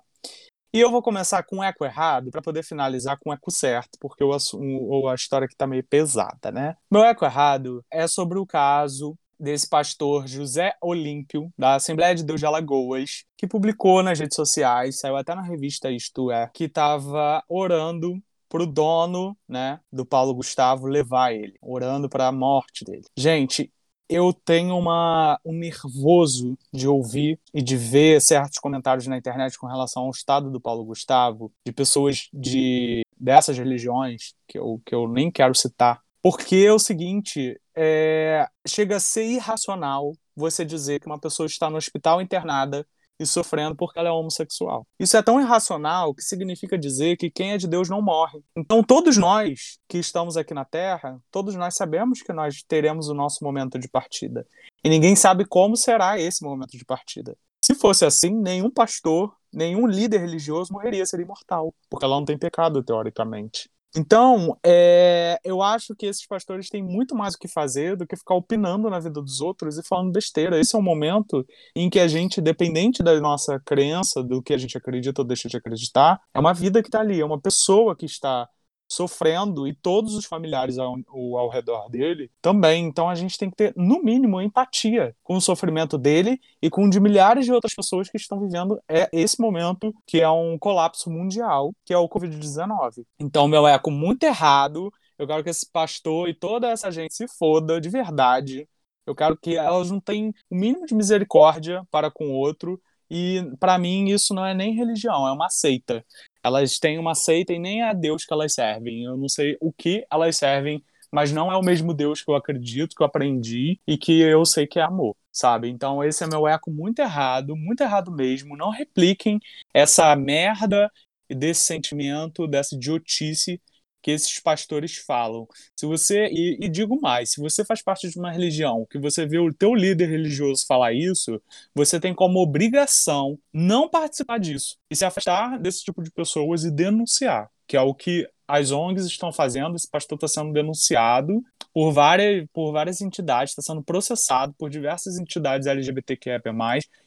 E 0.73 0.79
eu 0.79 0.91
vou 0.91 1.03
começar 1.03 1.43
com 1.43 1.59
o 1.59 1.65
eco 1.65 1.85
errado 1.85 2.31
para 2.31 2.41
poder 2.41 2.63
finalizar 2.63 3.19
com 3.19 3.31
o 3.31 3.33
eco 3.33 3.51
certo, 3.51 3.99
porque 4.01 4.23
o, 4.23 4.31
o, 4.55 5.09
a 5.09 5.15
história 5.17 5.47
aqui 5.47 5.57
tá 5.57 5.67
meio 5.67 5.85
pesada, 5.85 6.53
né? 6.53 6.77
Meu 6.89 7.03
eco 7.03 7.25
errado 7.25 7.85
é 7.91 8.07
sobre 8.07 8.39
o 8.39 8.47
caso 8.47 9.17
desse 9.39 9.69
pastor 9.69 10.29
José 10.29 10.75
Olímpio, 10.81 11.51
da 11.59 11.75
Assembleia 11.75 12.15
de 12.15 12.23
Deus 12.23 12.39
de 12.39 12.47
Alagoas, 12.47 13.25
que 13.37 13.49
publicou 13.49 14.03
nas 14.03 14.21
redes 14.21 14.37
sociais, 14.37 15.01
saiu 15.01 15.17
até 15.17 15.35
na 15.35 15.43
revista 15.43 15.91
Isto 15.91 16.31
É, 16.31 16.49
que 16.55 16.65
estava 16.65 17.43
orando 17.49 18.23
pro 18.49 18.67
dono, 18.67 19.37
né, 19.49 19.81
do 19.93 20.05
Paulo 20.05 20.35
Gustavo 20.35 20.87
levar 20.87 21.33
ele, 21.33 21.55
orando 21.63 22.09
para 22.09 22.27
a 22.27 22.33
morte 22.33 22.85
dele. 22.85 23.05
Gente, 23.17 23.73
eu 24.11 24.33
tenho 24.33 24.77
uma, 24.77 25.39
um 25.45 25.53
nervoso 25.53 26.59
de 26.73 26.89
ouvir 26.89 27.39
e 27.55 27.63
de 27.63 27.77
ver 27.77 28.21
certos 28.21 28.59
comentários 28.59 29.07
na 29.07 29.17
internet 29.17 29.57
com 29.57 29.69
relação 29.69 30.03
ao 30.03 30.11
estado 30.11 30.51
do 30.51 30.61
Paulo 30.61 30.85
Gustavo, 30.85 31.53
de 31.65 31.73
pessoas 31.73 32.29
de 32.33 33.03
dessas 33.17 33.57
religiões, 33.57 34.35
que 34.49 34.59
eu, 34.59 34.83
que 34.85 34.95
eu 34.95 35.07
nem 35.07 35.31
quero 35.31 35.55
citar, 35.55 36.01
porque 36.21 36.57
é 36.57 36.73
o 36.73 36.79
seguinte, 36.79 37.61
é, 37.75 38.49
chega 38.67 38.97
a 38.97 39.01
ser 39.01 39.25
irracional 39.27 40.13
você 40.35 40.65
dizer 40.65 40.99
que 40.99 41.07
uma 41.07 41.21
pessoa 41.21 41.47
está 41.47 41.71
no 41.71 41.77
hospital 41.77 42.21
internada 42.21 42.85
e 43.21 43.27
sofrendo 43.27 43.77
porque 43.77 43.99
ela 43.99 44.09
é 44.09 44.13
homossexual. 44.13 44.87
Isso 44.99 45.15
é 45.15 45.23
tão 45.23 45.39
irracional 45.39 46.15
que 46.15 46.23
significa 46.23 46.79
dizer 46.79 47.19
que 47.19 47.31
quem 47.31 47.53
é 47.53 47.59
de 47.59 47.69
Deus 47.69 47.91
não 47.91 48.01
morre. 48.01 48.43
Então, 48.57 48.83
todos 48.83 49.19
nós 49.19 49.79
que 49.87 49.99
estamos 49.99 50.39
aqui 50.39 50.55
na 50.55 50.65
Terra, 50.65 51.21
todos 51.31 51.55
nós 51.55 51.77
sabemos 51.77 52.23
que 52.23 52.33
nós 52.33 52.63
teremos 52.67 53.09
o 53.09 53.15
nosso 53.15 53.45
momento 53.45 53.79
de 53.79 53.89
partida. 53.89 54.47
E 54.83 54.89
ninguém 54.89 55.15
sabe 55.15 55.45
como 55.45 55.77
será 55.77 56.19
esse 56.19 56.43
momento 56.43 56.79
de 56.79 56.85
partida. 56.85 57.37
Se 57.63 57.75
fosse 57.75 58.07
assim, 58.07 58.35
nenhum 58.35 58.71
pastor, 58.71 59.37
nenhum 59.53 59.87
líder 59.87 60.19
religioso 60.19 60.73
morreria, 60.73 61.05
seria 61.05 61.25
imortal, 61.25 61.75
porque 61.91 62.07
ela 62.07 62.17
não 62.17 62.25
tem 62.25 62.39
pecado, 62.39 62.83
teoricamente. 62.83 63.69
Então, 63.97 64.57
é, 64.65 65.39
eu 65.45 65.63
acho 65.63 65.97
que 65.97 66.07
esses 66.07 66.25
pastores 66.25 66.69
têm 66.69 66.83
muito 66.83 67.15
mais 67.15 67.35
o 67.35 67.39
que 67.39 67.49
fazer 67.49 67.97
do 67.97 68.07
que 68.07 68.17
ficar 68.17 68.35
opinando 68.35 68.89
na 68.89 69.01
vida 69.01 69.21
dos 69.21 69.41
outros 69.41 69.79
e 69.79 69.83
falando 69.83 70.13
besteira. 70.13 70.59
Esse 70.61 70.77
é 70.77 70.79
um 70.79 70.83
momento 70.83 71.45
em 71.75 71.91
que 71.91 71.99
a 71.99 72.07
gente, 72.07 72.41
dependente 72.41 73.03
da 73.03 73.19
nossa 73.21 73.61
crença, 73.65 74.23
do 74.23 74.41
que 74.41 74.55
a 74.55 74.59
gente 74.59 74.79
acredita 74.79 75.23
ou 75.23 75.27
deixa 75.27 75.49
de 75.49 75.57
acreditar, 75.57 76.21
é 76.33 76.39
uma 76.39 76.55
vida 76.55 76.83
que 76.83 76.89
está 76.89 77.01
ali, 77.01 77.21
é 77.21 77.25
uma 77.25 77.41
pessoa 77.41 77.97
que 77.97 78.07
está 78.07 78.49
sofrendo 78.91 79.69
e 79.69 79.75
todos 79.75 80.15
os 80.15 80.25
familiares 80.25 80.79
ao, 80.79 80.97
ao 81.09 81.49
redor 81.49 81.89
dele 81.89 82.31
também. 82.43 82.85
Então 82.85 83.09
a 83.09 83.15
gente 83.15 83.39
tem 83.39 83.49
que 83.49 83.57
ter, 83.57 83.73
no 83.77 84.03
mínimo, 84.03 84.41
empatia 84.41 85.15
com 85.23 85.37
o 85.37 85.41
sofrimento 85.41 85.97
dele 85.97 86.41
e 86.61 86.69
com 86.69 86.89
de 86.91 86.99
milhares 86.99 87.45
de 87.45 87.53
outras 87.53 87.75
pessoas 87.75 88.11
que 88.11 88.17
estão 88.17 88.41
vivendo 88.41 88.81
é 88.89 89.09
esse 89.13 89.41
momento 89.41 89.95
que 90.07 90.21
é 90.21 90.29
um 90.29 90.59
colapso 90.59 91.11
mundial, 91.11 91.73
que 91.85 91.95
é 91.95 91.99
o 91.99 92.09
Covid-19. 92.09 93.05
Então, 93.19 93.47
meu 93.47 93.67
eco 93.67 93.91
muito 93.91 94.25
errado. 94.25 94.93
Eu 95.19 95.27
quero 95.27 95.45
que 95.45 95.51
esse 95.51 95.71
pastor 95.71 96.29
e 96.29 96.35
toda 96.35 96.69
essa 96.71 96.91
gente 96.91 97.15
se 97.15 97.29
foda 97.29 97.81
de 97.81 97.89
verdade. 97.89 98.67
Eu 99.07 99.15
quero 99.15 99.37
que 99.37 99.57
elas 99.57 99.91
não 99.91 100.01
tenham 100.01 100.33
o 100.51 100.55
mínimo 100.55 100.87
de 100.87 100.95
misericórdia 100.95 101.87
para 101.91 102.11
com 102.11 102.29
o 102.29 102.33
outro. 102.33 102.81
E 103.11 103.43
para 103.59 103.77
mim 103.77 104.09
isso 104.09 104.33
não 104.33 104.47
é 104.47 104.55
nem 104.55 104.75
religião, 104.75 105.27
é 105.27 105.33
uma 105.33 105.51
seita. 105.51 106.05
Elas 106.43 106.79
têm 106.79 106.99
uma 106.99 107.15
seita 107.15 107.53
e 107.53 107.59
nem 107.59 107.83
é 107.83 107.91
a 107.91 107.93
Deus 107.93 108.25
que 108.25 108.33
elas 108.33 108.55
servem. 108.55 109.05
Eu 109.05 109.17
não 109.17 109.29
sei 109.29 109.57
o 109.61 109.73
que 109.73 110.07
elas 110.11 110.37
servem, 110.37 110.83
mas 111.13 111.33
não 111.33 111.51
é 111.51 111.57
o 111.57 111.63
mesmo 111.63 111.93
Deus 111.93 112.23
que 112.23 112.31
eu 112.31 112.35
acredito, 112.35 112.95
que 112.95 113.03
eu 113.03 113.07
aprendi 113.07 113.81
e 113.87 113.99
que 113.99 114.21
eu 114.21 114.45
sei 114.45 114.67
que 114.67 114.79
é 114.79 114.83
amor, 114.83 115.17
sabe? 115.33 115.69
Então 115.69 116.03
esse 116.05 116.23
é 116.25 116.27
meu 116.27 116.47
eco 116.47 116.71
muito 116.71 117.01
errado, 117.01 117.57
muito 117.57 117.83
errado 117.83 118.11
mesmo. 118.13 118.57
Não 118.57 118.71
repliquem 118.71 119.39
essa 119.75 120.15
merda 120.17 120.91
desse 121.29 121.63
sentimento, 121.63 122.47
dessa 122.47 122.75
idiotice 122.75 123.61
que 124.03 124.11
esses 124.11 124.41
pastores 124.41 124.97
falam. 124.97 125.47
Se 125.77 125.87
você 125.87 126.27
e, 126.27 126.59
e, 126.61 126.69
digo 126.69 127.01
mais, 127.01 127.33
se 127.33 127.41
você 127.41 127.65
faz 127.65 127.83
parte 127.83 128.09
de 128.09 128.19
uma 128.19 128.33
religião, 128.33 128.87
que 128.91 128.99
você 128.99 129.27
vê 129.27 129.39
o 129.39 129.53
teu 129.53 129.75
líder 129.75 130.09
religioso 130.09 130.67
falar 130.67 130.93
isso, 130.93 131.41
você 131.75 132.01
tem 132.01 132.15
como 132.15 132.41
obrigação 132.41 133.39
não 133.53 133.89
participar 133.89 134.39
disso 134.39 134.77
e 134.91 134.97
se 134.97 135.05
afastar 135.05 135.59
desse 135.59 135.85
tipo 135.85 136.03
de 136.03 136.11
pessoas 136.11 136.65
e 136.65 136.71
denunciar, 136.71 137.51
que 137.67 137.77
é 137.77 137.81
o 137.81 137.95
que 137.95 138.27
as 138.51 138.73
ONGs 138.73 139.07
estão 139.07 139.33
fazendo. 139.33 139.77
Esse 139.77 139.89
pastor 139.89 140.17
está 140.17 140.27
sendo 140.27 140.53
denunciado 140.53 141.43
por 141.73 141.93
várias, 141.93 142.47
por 142.53 142.73
várias 142.73 143.01
entidades, 143.01 143.53
está 143.53 143.63
sendo 143.63 143.83
processado 143.83 144.53
por 144.59 144.69
diversas 144.69 145.19
entidades 145.19 145.67
LGBTQIA+, 145.67 146.41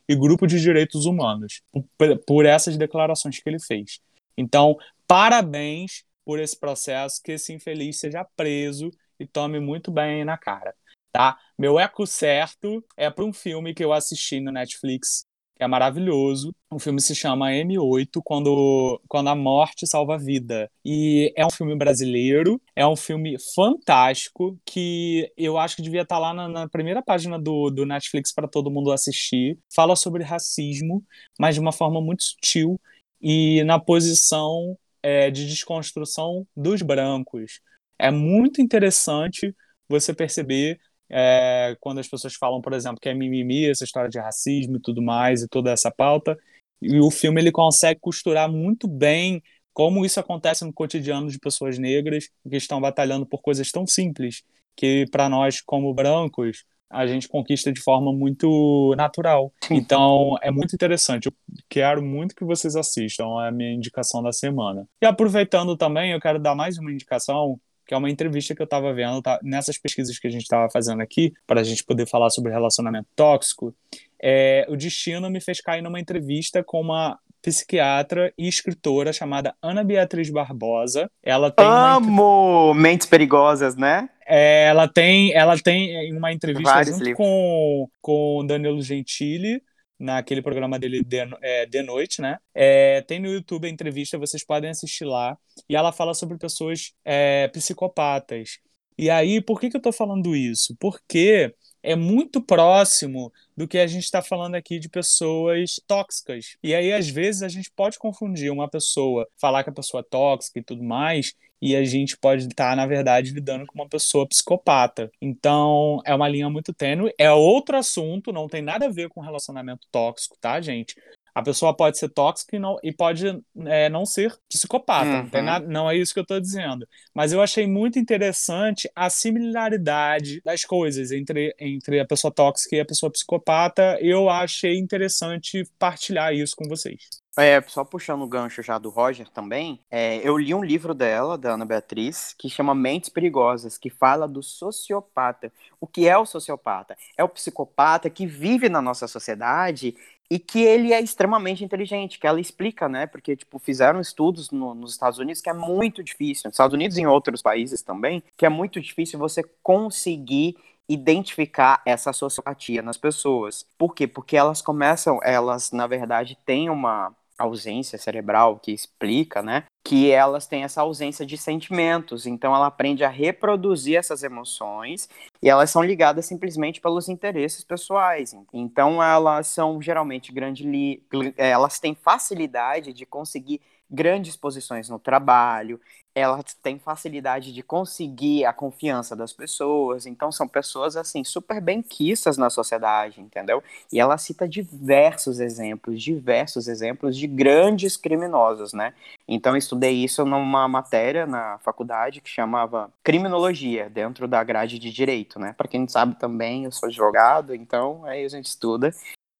e 0.08 0.16
grupos 0.16 0.52
de 0.52 0.60
direitos 0.60 1.06
humanos, 1.06 1.62
por, 1.72 2.18
por 2.26 2.46
essas 2.46 2.78
declarações 2.78 3.40
que 3.40 3.50
ele 3.50 3.60
fez. 3.60 4.00
Então, 4.38 4.78
parabéns 5.08 6.04
por 6.26 6.40
esse 6.40 6.60
processo, 6.60 7.22
que 7.24 7.34
esse 7.34 7.54
infeliz 7.54 8.00
seja 8.00 8.26
preso 8.36 8.90
e 9.20 9.28
tome 9.28 9.60
muito 9.60 9.92
bem 9.92 10.26
na 10.26 10.38
cara, 10.38 10.74
tá? 11.12 11.38
Meu 11.58 11.80
eco 11.80 12.06
certo 12.06 12.84
é 12.98 13.10
para 13.10 13.26
um 13.26 13.34
filme 13.34 13.74
que 13.74 13.84
eu 13.84 13.94
assisti 13.94 14.40
no 14.40 14.52
Netflix, 14.52 15.26
que 15.56 15.64
é 15.64 15.68
maravilhoso. 15.68 16.54
O 16.72 16.80
filme 16.80 17.00
se 17.00 17.14
chama 17.16 17.52
M8, 17.52 18.22
quando, 18.24 19.00
quando 19.08 19.30
a 19.30 19.36
morte 19.36 19.88
salva 19.88 20.16
a 20.16 20.18
vida. 20.18 20.70
E 20.84 21.32
é 21.36 21.46
um 21.46 21.52
filme 21.52 21.76
brasileiro, 21.76 22.60
é 22.76 22.86
um 22.88 22.96
filme 22.96 23.38
fantástico, 23.54 24.60
que 24.66 25.32
eu 25.38 25.58
acho 25.58 25.76
que 25.76 25.82
devia 25.82 26.02
estar 26.02 26.16
tá 26.16 26.20
lá 26.20 26.34
na, 26.34 26.48
na 26.48 26.70
primeira 26.70 27.02
página 27.02 27.40
do, 27.40 27.70
do 27.70 27.86
Netflix 27.86 28.34
para 28.34 28.48
todo 28.48 28.72
mundo 28.72 28.92
assistir. 28.92 29.60
Fala 29.74 29.96
sobre 29.96 30.24
racismo, 30.24 31.04
mas 31.40 31.56
de 31.56 31.62
uma 31.62 31.72
forma 31.72 32.02
muito 32.02 32.24
sutil 32.24 32.80
e 33.22 33.64
na 33.64 33.80
posição 33.80 34.78
é, 35.04 35.30
de 35.30 35.46
desconstrução 35.46 36.48
dos 36.56 36.82
brancos. 36.82 37.60
É 38.00 38.10
muito 38.10 38.62
interessante 38.62 39.56
você 39.88 40.14
perceber 40.14 40.80
é, 41.10 41.78
quando 41.80 42.00
as 42.00 42.08
pessoas 42.08 42.34
falam, 42.36 42.62
por 42.62 42.74
exemplo, 42.74 43.00
que 43.00 43.10
é 43.10 43.14
mimimi, 43.14 43.70
essa 43.70 43.84
história 43.84 44.10
de 44.10 44.18
racismo 44.18 44.78
e 44.78 44.82
tudo 44.82 45.02
mais, 45.02 45.44
e 45.44 45.48
toda 45.48 45.72
essa 45.72 45.92
pauta, 45.92 46.38
e 46.82 47.00
o 47.00 47.12
filme 47.12 47.40
ele 47.40 47.52
consegue 47.52 48.00
costurar 48.00 48.52
muito 48.52 48.88
bem 48.88 49.42
como 49.74 50.06
isso 50.06 50.20
acontece 50.20 50.64
no 50.66 50.74
cotidiano 50.74 51.30
de 51.30 51.40
pessoas 51.40 51.78
negras 51.78 52.30
que 52.50 52.56
estão 52.56 52.80
batalhando 52.80 53.26
por 53.26 53.42
coisas 53.42 53.72
tão 53.72 53.88
simples 53.88 54.44
que 54.76 55.06
para 55.12 55.30
nós 55.30 55.62
como 55.62 55.94
brancos 55.94 56.64
a 56.94 57.08
gente 57.08 57.28
conquista 57.28 57.72
de 57.72 57.82
forma 57.82 58.14
muito 58.14 58.94
natural. 58.96 59.52
Então, 59.70 60.38
é 60.42 60.52
muito 60.52 60.74
interessante. 60.74 61.26
Eu 61.26 61.34
quero 61.68 62.04
muito 62.04 62.36
que 62.36 62.46
vocês 62.46 62.76
assistam, 62.76 63.26
é 63.44 63.48
a 63.48 63.52
minha 63.52 63.74
indicação 63.74 64.22
da 64.22 64.32
semana. 64.32 64.88
E 65.02 65.06
aproveitando 65.06 65.76
também, 65.76 66.12
eu 66.12 66.22
quero 66.22 66.40
dar 66.40 66.56
mais 66.56 66.78
uma 66.78 66.92
indicação 66.92 67.60
que 67.86 67.94
é 67.94 67.98
uma 67.98 68.10
entrevista 68.10 68.56
que 68.56 68.62
eu 68.62 68.66
estava 68.66 68.94
vendo 68.94 69.22
tá, 69.22 69.40
nessas 69.44 69.78
pesquisas 69.78 70.18
que 70.18 70.28
a 70.28 70.30
gente 70.30 70.44
estava 70.44 70.70
fazendo 70.70 71.02
aqui, 71.02 71.34
para 71.46 71.62
a 71.62 71.64
gente 71.64 71.84
poder 71.84 72.08
falar 72.08 72.30
sobre 72.30 72.52
relacionamento 72.52 73.10
tóxico. 73.16 73.76
É, 74.22 74.66
o 74.70 74.78
destino 74.78 75.30
me 75.30 75.42
fez 75.42 75.60
cair 75.60 75.82
numa 75.82 76.00
entrevista 76.00 76.64
com 76.64 76.80
uma 76.80 77.20
psiquiatra 77.42 78.34
e 78.38 78.48
escritora 78.48 79.12
chamada 79.12 79.54
Ana 79.62 79.84
Beatriz 79.84 80.30
Barbosa. 80.30 81.12
Ela 81.22 81.52
tem 81.52 81.66
Amo. 81.66 82.74
Mentes 82.74 83.06
Perigosas, 83.06 83.76
né? 83.76 84.10
É, 84.28 84.66
ela 84.66 84.88
tem 84.88 85.34
ela 85.34 85.58
tem 85.58 86.14
uma 86.14 86.32
entrevista 86.32 86.84
com 87.16 87.88
com 88.02 88.46
Danilo 88.46 88.82
Gentili 88.82 89.62
naquele 90.00 90.42
programa 90.42 90.78
dele 90.78 91.04
de, 91.04 91.18
é, 91.42 91.66
de 91.66 91.82
noite, 91.82 92.22
né? 92.22 92.38
É, 92.54 93.02
tem 93.02 93.20
no 93.20 93.28
YouTube 93.28 93.68
a 93.68 93.70
entrevista, 93.70 94.18
vocês 94.18 94.46
podem 94.46 94.70
assistir 94.70 95.06
lá. 95.06 95.38
E 95.70 95.76
ela 95.76 95.92
fala 95.92 96.14
sobre 96.14 96.38
pessoas 96.38 96.94
é, 97.06 97.48
psicopatas. 97.48 98.60
E 98.98 99.10
aí, 99.10 99.42
por 99.42 99.60
que, 99.60 99.70
que 99.70 99.78
eu 99.78 99.82
tô 99.82 99.92
falando 99.92 100.36
isso? 100.36 100.76
Porque 100.80 101.54
é 101.82 101.96
muito 101.96 102.42
próximo 102.42 103.32
do 103.58 103.68
que 103.68 103.78
a 103.78 103.88
gente 103.88 104.04
está 104.04 104.22
falando 104.22 104.56
aqui 104.56 104.80
de 104.80 104.90
pessoas 104.90 105.82
tóxicas. 105.88 106.58
E 106.62 106.76
aí, 106.76 106.94
às 106.94 107.10
vezes, 107.10 107.42
a 107.42 107.48
gente 107.48 107.72
pode 107.76 107.98
confundir 107.98 108.52
uma 108.52 108.70
pessoa, 108.70 109.28
falar 109.40 109.64
que 109.64 109.70
a 109.70 109.74
pessoa 109.74 110.02
é 110.02 110.10
tóxica 110.10 110.60
e 110.60 110.64
tudo 110.64 110.84
mais, 110.84 111.34
e 111.66 111.78
a 111.78 111.86
gente 111.86 112.18
pode 112.18 112.44
estar, 112.44 112.72
tá, 112.72 112.76
na 112.76 112.86
verdade, 112.86 113.32
lidando 113.32 113.66
com 113.66 113.76
uma 113.80 113.88
pessoa 113.88 114.28
psicopata. 114.28 115.10
Então, 115.22 116.02
é 116.06 116.14
uma 116.14 116.28
linha 116.28 116.50
muito 116.50 116.74
tênue. 116.74 117.14
É 117.18 117.32
outro 117.32 117.78
assunto, 117.78 118.34
não 118.34 118.50
tem 118.50 118.62
nada 118.62 118.88
a 118.88 118.90
ver 118.90 119.08
com 119.08 119.22
relacionamento 119.22 119.88
tóxico, 119.90 120.36
tá, 120.42 120.60
gente? 120.60 120.94
A 121.34 121.42
pessoa 121.42 121.74
pode 121.74 121.98
ser 121.98 122.10
tóxica 122.10 122.58
e, 122.58 122.60
não, 122.60 122.76
e 122.84 122.92
pode 122.94 123.26
é, 123.66 123.90
não 123.90 124.06
ser 124.06 124.36
psicopata. 124.50 125.24
Não, 125.24 125.40
Uhum. 125.40 125.46
nada, 125.46 125.66
não 125.66 125.90
é 125.90 125.96
isso 125.96 126.14
que 126.14 126.20
eu 126.20 126.24
estou 126.24 126.40
dizendo. 126.42 126.86
Mas 127.16 127.32
eu 127.32 127.42
achei 127.42 127.66
muito 127.66 127.98
interessante 127.98 128.90
a 128.94 129.10
similaridade 129.10 130.42
das 130.44 130.66
coisas 130.66 131.12
entre, 131.14 131.56
entre 131.58 131.98
a 132.02 132.06
pessoa 132.06 132.32
tóxica 132.34 132.76
e 132.76 132.82
a 132.82 132.86
pessoa 132.86 133.10
psicopata. 133.10 133.98
Eu 134.02 134.30
achei 134.30 134.78
interessante 134.78 135.64
partilhar 135.80 136.34
isso 136.34 136.56
com 136.58 136.68
vocês. 136.68 137.23
É, 137.36 137.60
só 137.64 137.84
puxando 137.84 138.22
o 138.22 138.28
gancho 138.28 138.62
já 138.62 138.78
do 138.78 138.90
Roger 138.92 139.28
também, 139.28 139.80
é, 139.90 140.18
eu 140.18 140.38
li 140.38 140.54
um 140.54 140.64
livro 140.64 140.94
dela, 140.94 141.36
da 141.36 141.54
Ana 141.54 141.66
Beatriz, 141.66 142.36
que 142.38 142.48
chama 142.48 142.76
Mentes 142.76 143.10
Perigosas, 143.10 143.76
que 143.76 143.90
fala 143.90 144.28
do 144.28 144.44
sociopata. 144.44 145.52
O 145.82 145.88
que 145.88 146.08
é 146.08 146.16
o 146.16 146.28
sociopata? 146.28 146.96
É 147.18 147.24
o 147.24 147.30
psicopata 147.30 148.08
que 148.08 148.28
vive 148.28 148.70
na 148.70 148.84
nossa 148.84 149.08
sociedade 149.08 149.96
e 150.30 150.38
que 150.38 150.62
ele 150.62 150.94
é 150.94 151.02
extremamente 151.02 151.64
inteligente, 151.64 152.20
que 152.20 152.28
ela 152.28 152.40
explica, 152.40 152.88
né? 152.88 153.08
Porque, 153.08 153.36
tipo, 153.36 153.58
fizeram 153.58 154.00
estudos 154.00 154.52
no- 154.52 154.76
nos 154.76 154.92
Estados 154.92 155.18
Unidos 155.18 155.42
que 155.42 155.50
é 155.50 155.54
muito 155.54 156.04
difícil, 156.04 156.48
nos 156.50 156.54
Estados 156.54 156.74
Unidos 156.76 156.98
e 156.98 157.02
em 157.02 157.08
outros 157.08 157.42
países 157.42 157.82
também, 157.82 158.22
que 158.38 158.46
é 158.46 158.50
muito 158.50 158.80
difícil 158.80 159.18
você 159.18 159.42
conseguir 159.64 160.56
identificar 160.88 161.82
essa 161.86 162.14
sociopatia 162.14 162.82
nas 162.84 162.98
pessoas. 162.98 163.66
Por 163.78 163.96
quê? 163.96 164.06
Porque 164.08 164.38
elas 164.38 164.62
começam, 164.62 165.20
elas, 165.24 165.72
na 165.72 165.88
verdade, 165.88 166.38
têm 166.46 166.70
uma 166.70 167.16
ausência 167.38 167.98
cerebral 167.98 168.60
que 168.60 168.72
explica, 168.72 169.42
né? 169.42 169.64
Que 169.84 170.12
elas 170.12 170.48
têm 170.48 170.64
essa 170.64 170.82
ausência 170.82 171.26
de 171.26 171.38
sentimentos. 171.38 172.26
Então 172.26 172.56
ela 172.56 172.68
aprende 172.68 173.04
a 173.04 173.10
reproduzir 173.10 173.98
essas 173.98 174.24
emoções 174.24 175.10
e 175.42 175.50
elas 175.50 175.70
são 175.70 175.84
ligadas 175.84 176.26
simplesmente 176.26 176.80
pelos 176.80 177.10
interesses 177.10 177.64
pessoais. 177.64 178.36
Então 178.54 179.04
elas 179.04 179.48
são 179.48 179.82
geralmente 179.82 180.32
grande 180.32 180.64
li... 180.64 181.04
elas 181.38 181.80
têm 181.80 181.96
facilidade 181.96 182.94
de 182.94 183.06
conseguir 183.06 183.62
grandes 183.90 184.36
posições 184.36 184.90
no 184.90 185.00
trabalho, 185.00 185.80
elas 186.16 186.54
têm 186.62 186.78
facilidade 186.78 187.52
de 187.52 187.64
conseguir 187.64 188.46
a 188.46 188.54
confiança 188.54 189.16
das 189.16 189.34
pessoas, 189.34 190.06
então 190.06 190.32
são 190.32 190.48
pessoas 190.48 190.96
assim 190.96 191.24
super 191.24 191.60
benquistas 191.60 192.38
na 192.38 192.50
sociedade, 192.50 193.20
entendeu? 193.20 193.64
E 193.92 194.00
ela 194.00 194.18
cita 194.18 194.48
diversos 194.48 195.40
exemplos, 195.40 196.02
diversos 196.02 196.68
exemplos 196.68 197.18
de 197.18 197.26
grandes 197.26 197.98
criminosos, 197.98 198.74
né? 198.74 198.94
Então 199.28 199.54
eu 199.54 199.58
estudei 199.58 199.94
isso 200.04 200.24
numa 200.24 200.68
matéria 200.68 201.26
na 201.26 201.58
faculdade 201.60 202.22
que 202.22 202.30
chamava 202.30 202.92
criminologia, 203.04 203.90
dentro 203.90 204.28
da 204.28 204.44
grade 204.44 204.78
de 204.78 204.92
direito, 204.92 205.40
né? 205.40 205.54
Para 205.58 205.68
quem 205.68 205.82
não 205.82 205.88
sabe 205.88 206.16
também, 206.20 206.66
eu 206.66 206.72
sou 206.72 206.88
advogado, 206.88 207.56
então 207.56 208.06
aí 208.06 208.24
a 208.24 208.30
gente 208.30 208.46
estuda. 208.46 208.94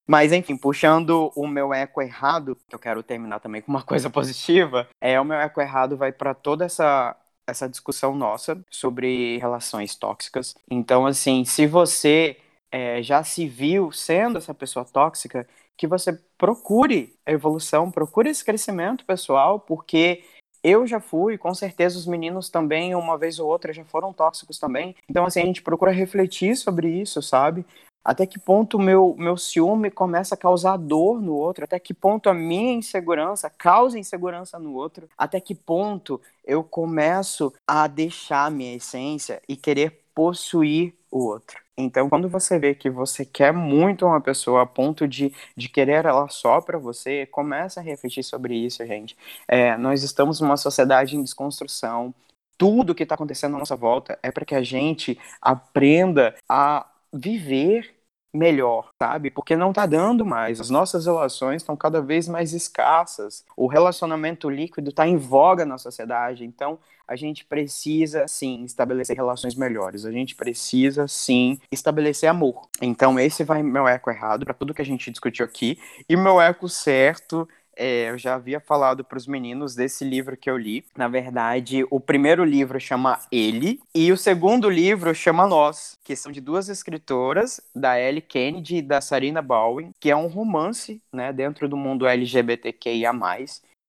Mas, 0.08 0.32
enfim, 0.32 0.58
puxando 0.58 1.32
o 1.36 1.48
meu 1.48 1.74
eco 1.74 2.02
errado, 2.02 2.58
que 2.68 2.76
eu 2.76 2.80
quero 2.80 3.02
terminar 3.02 3.40
também 3.40 3.62
com 3.62 3.72
uma 3.72 3.82
coisa 3.84 4.10
positiva, 4.10 4.88
é 5.00 5.20
o 5.20 5.26
meu 5.26 5.38
eco 5.38 5.62
errado 5.62 5.98
vai 5.98 6.12
para 6.12 6.34
toda 6.34 6.66
essa 6.66 7.16
essa 7.46 7.68
discussão 7.68 8.16
nossa 8.16 8.64
sobre 8.70 9.38
relações 9.38 9.96
tóxicas. 9.96 10.56
Então, 10.72 11.06
assim, 11.06 11.44
se 11.44 11.68
você 11.68 12.38
é, 12.72 13.04
já 13.04 13.24
se 13.24 13.48
viu 13.48 13.92
sendo 13.92 14.38
essa 14.38 14.54
pessoa 14.54 14.86
tóxica, 14.86 15.46
que 15.78 15.86
você 15.86 16.18
procure 16.38 17.14
a 17.26 17.32
evolução, 17.32 17.92
procure 17.92 18.30
esse 18.30 18.46
crescimento 18.46 19.06
pessoal, 19.06 19.60
porque 19.60 20.24
eu 20.64 20.88
já 20.88 21.00
fui, 21.00 21.38
com 21.38 21.54
certeza 21.54 21.98
os 21.98 22.08
meninos 22.08 22.50
também, 22.50 22.96
uma 22.96 23.18
vez 23.18 23.38
ou 23.38 23.50
outra, 23.50 23.74
já 23.74 23.84
foram 23.84 24.14
tóxicos 24.14 24.58
também. 24.58 24.96
Então, 25.10 25.26
assim, 25.26 25.42
a 25.42 25.46
gente 25.46 25.62
procura 25.62 25.92
refletir 25.92 26.56
sobre 26.56 26.88
isso, 26.88 27.22
sabe? 27.22 27.66
Até 28.04 28.26
que 28.26 28.38
ponto 28.38 28.78
meu, 28.78 29.16
meu 29.18 29.38
ciúme 29.38 29.90
começa 29.90 30.36
a 30.36 30.38
causar 30.38 30.78
dor 30.78 31.22
no 31.22 31.34
outro? 31.34 31.64
Até 31.64 31.80
que 31.80 31.94
ponto 31.94 32.30
a 32.30 32.34
minha 32.34 32.74
insegurança 32.74 33.50
causa 33.50 33.98
insegurança 33.98 34.60
no 34.60 34.74
outro? 34.74 35.08
Até 35.18 35.40
que 35.40 35.56
ponto 35.56 36.20
eu 36.46 36.64
começo 36.64 37.54
a 37.68 37.88
deixar 37.88 38.46
a 38.46 38.50
minha 38.50 38.76
essência 38.76 39.42
e 39.48 39.56
querer 39.56 40.02
possuir 40.14 40.94
o 41.10 41.26
outro? 41.26 41.64
Então, 41.76 42.08
quando 42.08 42.30
você 42.30 42.60
vê 42.60 42.76
que 42.76 42.90
você 42.90 43.26
quer 43.26 43.52
muito 43.52 44.06
uma 44.06 44.22
pessoa 44.22 44.62
a 44.62 44.66
ponto 44.66 45.08
de, 45.08 45.34
de 45.56 45.70
querer 45.70 46.06
ela 46.06 46.28
só 46.30 46.62
para 46.62 46.78
você, 46.78 47.26
começa 47.26 47.80
a 47.80 47.84
refletir 47.84 48.24
sobre 48.24 48.56
isso, 48.56 48.86
gente. 48.86 49.18
É, 49.48 49.76
nós 49.78 50.04
estamos 50.04 50.40
numa 50.40 50.58
sociedade 50.58 51.16
em 51.16 51.24
desconstrução. 51.24 52.14
Tudo 52.58 52.94
que 52.94 53.02
está 53.02 53.16
acontecendo 53.16 53.56
à 53.56 53.60
nossa 53.60 53.76
volta 53.76 54.20
é 54.22 54.30
para 54.30 54.46
que 54.46 54.54
a 54.54 54.62
gente 54.62 55.20
aprenda 55.42 56.36
a 56.48 56.86
viver 57.14 57.94
melhor, 58.34 58.90
sabe? 59.02 59.30
Porque 59.30 59.56
não 59.56 59.72
tá 59.72 59.86
dando 59.86 60.26
mais. 60.26 60.60
As 60.60 60.70
nossas 60.70 61.06
relações 61.06 61.62
estão 61.62 61.78
cada 61.78 62.02
vez 62.02 62.28
mais 62.28 62.52
escassas. 62.52 63.46
O 63.56 63.68
relacionamento 63.68 64.50
líquido 64.50 64.90
está 64.90 65.08
em 65.08 65.18
voga 65.18 65.66
na 65.66 65.78
sociedade. 65.78 66.44
Então, 66.44 66.80
a 67.08 67.16
gente 67.16 67.46
precisa 67.46 68.28
sim 68.28 68.64
estabelecer 68.64 69.16
relações 69.16 69.56
melhores. 69.56 70.04
A 70.06 70.12
gente 70.12 70.36
precisa 70.36 71.08
sim 71.08 71.60
estabelecer 71.72 72.28
amor. 72.28 72.68
Então, 72.82 73.20
esse 73.20 73.44
vai 73.44 73.62
meu 73.62 73.88
eco 73.88 74.10
errado 74.10 74.46
para 74.46 74.54
tudo 74.54 74.74
que 74.74 74.82
a 74.82 74.86
gente 74.86 75.12
discutiu 75.12 75.46
aqui 75.46 75.78
e 76.10 76.16
meu 76.16 76.42
eco 76.42 76.68
certo 76.68 77.48
é, 77.76 78.10
eu 78.10 78.18
já 78.18 78.36
havia 78.36 78.60
falado 78.60 79.04
para 79.04 79.18
os 79.18 79.28
meninos 79.28 79.76
desse 79.76 80.04
livro 80.04 80.38
que 80.38 80.50
eu 80.50 80.58
li. 80.58 80.86
Na 80.96 81.08
verdade, 81.08 81.86
o 81.90 82.00
primeiro 82.00 82.44
livro 82.44 82.80
chama 82.80 83.20
Ele 83.32 83.80
e 83.94 84.12
o 84.12 84.18
segundo 84.18 84.70
livro 84.70 85.14
chama 85.14 85.48
Nós, 85.48 85.98
que 86.04 86.16
são 86.16 86.32
de 86.32 86.42
duas 86.42 86.70
escritoras, 86.70 87.62
da 87.76 88.00
Ellie 88.00 88.22
Kennedy 88.22 88.78
e 88.78 88.82
da 88.82 89.02
Sarina 89.02 89.42
Bowen, 89.42 89.92
que 90.00 90.10
é 90.10 90.16
um 90.16 90.28
romance, 90.28 91.02
né, 91.12 91.34
dentro 91.34 91.68
do 91.68 91.78
mundo 91.78 92.08
LGBTQIA+, 92.08 93.14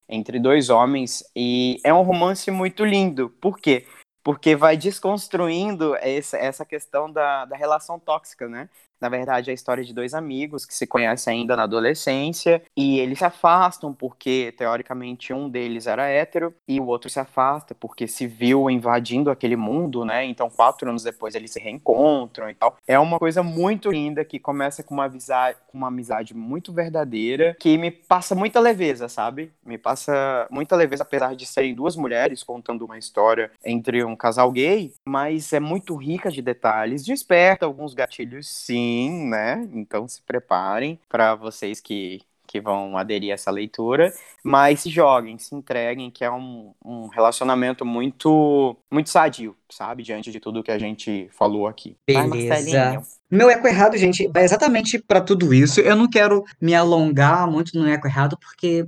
entre 0.09 0.39
dois 0.39 0.71
homens, 0.71 1.25
e 1.35 1.81
é 1.85 1.93
um 1.93 2.03
romance 2.03 2.51
muito 2.51 2.85
lindo. 2.85 3.31
Por 3.41 3.59
quê? 3.59 3.87
Porque 4.23 4.57
vai 4.57 4.77
desconstruindo 4.77 5.95
essa, 5.97 6.37
essa 6.39 6.65
questão 6.65 7.11
da, 7.11 7.45
da 7.45 7.57
relação 7.57 7.99
tóxica, 7.99 8.49
né? 8.49 8.69
Na 9.05 9.11
verdade, 9.11 9.51
é 9.51 9.53
a 9.53 9.55
história 9.55 9.85
de 9.85 9.93
dois 9.93 10.15
amigos 10.15 10.65
que 10.65 10.73
se 10.73 10.87
conhecem 10.87 11.41
ainda 11.41 11.55
na 11.55 11.65
adolescência 11.65 12.63
e 12.75 12.99
eles 12.99 13.19
se 13.19 13.25
afastam 13.27 13.93
porque, 13.93 14.55
teoricamente, 14.57 15.31
um 15.31 15.47
deles 15.47 15.87
era 15.87 16.09
hétero 16.09 16.55
e 16.67 16.81
o 16.81 16.87
outro 16.87 17.11
se 17.11 17.21
afasta 17.21 17.75
porque 17.75 18.09
se 18.09 18.27
viu 18.27 18.71
invadindo 18.71 19.31
aquele 19.31 19.57
mundo, 19.57 20.07
né? 20.07 20.25
Então, 20.25 20.49
quatro 20.49 20.89
anos 20.89 21.03
depois, 21.03 21.35
eles 21.35 21.51
se 21.51 21.61
reencontram 21.61 22.49
e 22.49 22.55
tal. 22.55 22.79
É 22.89 22.99
uma 22.99 23.19
coisa 23.19 23.43
muito 23.43 23.91
linda 23.91 24.25
que 24.25 24.39
começa 24.39 24.83
com 24.83 24.95
uma, 24.95 25.05
amizade, 25.05 25.59
com 25.71 25.77
uma 25.77 25.89
amizade 25.89 26.33
muito 26.35 26.73
verdadeira 26.73 27.55
que 27.61 27.77
me 27.77 27.91
passa 27.91 28.35
muita 28.35 28.59
leveza, 28.59 29.07
sabe? 29.07 29.53
Me 29.63 29.77
passa 29.77 30.49
muita 30.51 30.75
leveza, 30.77 31.03
apesar 31.03 31.37
de 31.37 31.45
serem 31.45 31.75
duas 31.75 31.95
mulheres 31.95 32.43
contando 32.43 32.87
uma 32.87 32.97
história 32.97 33.51
entre 33.63 34.03
um 34.03 34.17
casal 34.17 34.51
gay, 34.51 34.95
mas 35.05 35.53
é 35.53 35.61
muito 35.61 35.95
rica 35.95 36.31
de 36.31 36.41
detalhes, 36.41 37.05
desperta 37.05 37.67
alguns 37.67 37.93
gatilhos, 37.93 38.49
sim 38.49 38.94
sim, 38.95 39.27
né? 39.27 39.69
Então 39.73 40.07
se 40.07 40.23
preparem 40.23 40.99
para 41.09 41.35
vocês 41.35 41.81
que, 41.81 42.23
que 42.47 42.61
vão 42.61 42.97
aderir 42.97 43.31
a 43.31 43.35
essa 43.35 43.51
leitura, 43.51 44.13
mas 44.43 44.81
se 44.81 44.91
joguem, 44.91 45.39
se 45.39 45.55
entreguem, 45.55 46.11
que 46.11 46.25
é 46.25 46.31
um, 46.31 46.73
um 46.85 47.09
relacionamento 47.09 47.85
muito 47.85 48.77
muito 48.91 49.11
sadio, 49.11 49.57
sabe? 49.69 50.03
Diante 50.03 50.31
de 50.31 50.39
tudo 50.39 50.63
que 50.63 50.71
a 50.71 50.79
gente 50.79 51.29
falou 51.33 51.67
aqui. 51.67 51.97
Beleza. 52.07 53.03
Meu 53.31 53.51
eco 53.51 53.67
errado, 53.67 53.97
gente, 53.97 54.29
vai 54.29 54.45
exatamente 54.45 54.99
para 54.99 55.21
tudo 55.21 55.53
isso. 55.53 55.81
Eu 55.81 55.97
não 55.97 56.09
quero 56.09 56.45
me 56.61 56.75
alongar 56.75 57.51
muito 57.51 57.77
no 57.77 57.89
eco 57.89 58.07
errado, 58.07 58.39
porque 58.39 58.87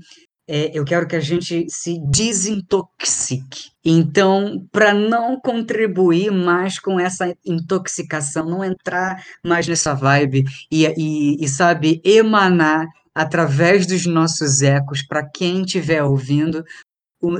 é, 0.48 0.78
eu 0.78 0.84
quero 0.84 1.08
que 1.08 1.16
a 1.16 1.20
gente 1.20 1.66
se 1.68 1.98
desintoxique. 2.08 3.72
Então, 3.84 4.64
para 4.70 4.94
não 4.94 5.40
contribuir 5.40 6.30
mais 6.30 6.78
com 6.78 7.00
essa 7.00 7.36
intoxicação, 7.44 8.48
não 8.48 8.64
entrar 8.64 9.24
mais 9.44 9.66
nessa 9.66 9.92
vibe 9.92 10.44
e, 10.70 10.86
e, 10.96 11.44
e 11.44 11.48
sabe, 11.48 12.00
emanar 12.04 12.86
através 13.14 13.86
dos 13.86 14.06
nossos 14.06 14.62
ecos 14.62 15.02
para 15.02 15.28
quem 15.28 15.62
estiver 15.62 16.02
ouvindo. 16.02 16.64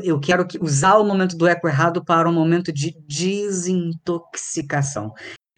Eu 0.02 0.18
quero 0.18 0.44
que, 0.46 0.58
usar 0.60 0.96
o 0.96 1.04
momento 1.04 1.36
do 1.36 1.46
eco 1.46 1.68
errado 1.68 2.04
para 2.04 2.28
um 2.28 2.32
momento 2.32 2.72
de 2.72 2.96
desintoxicação. 3.06 5.12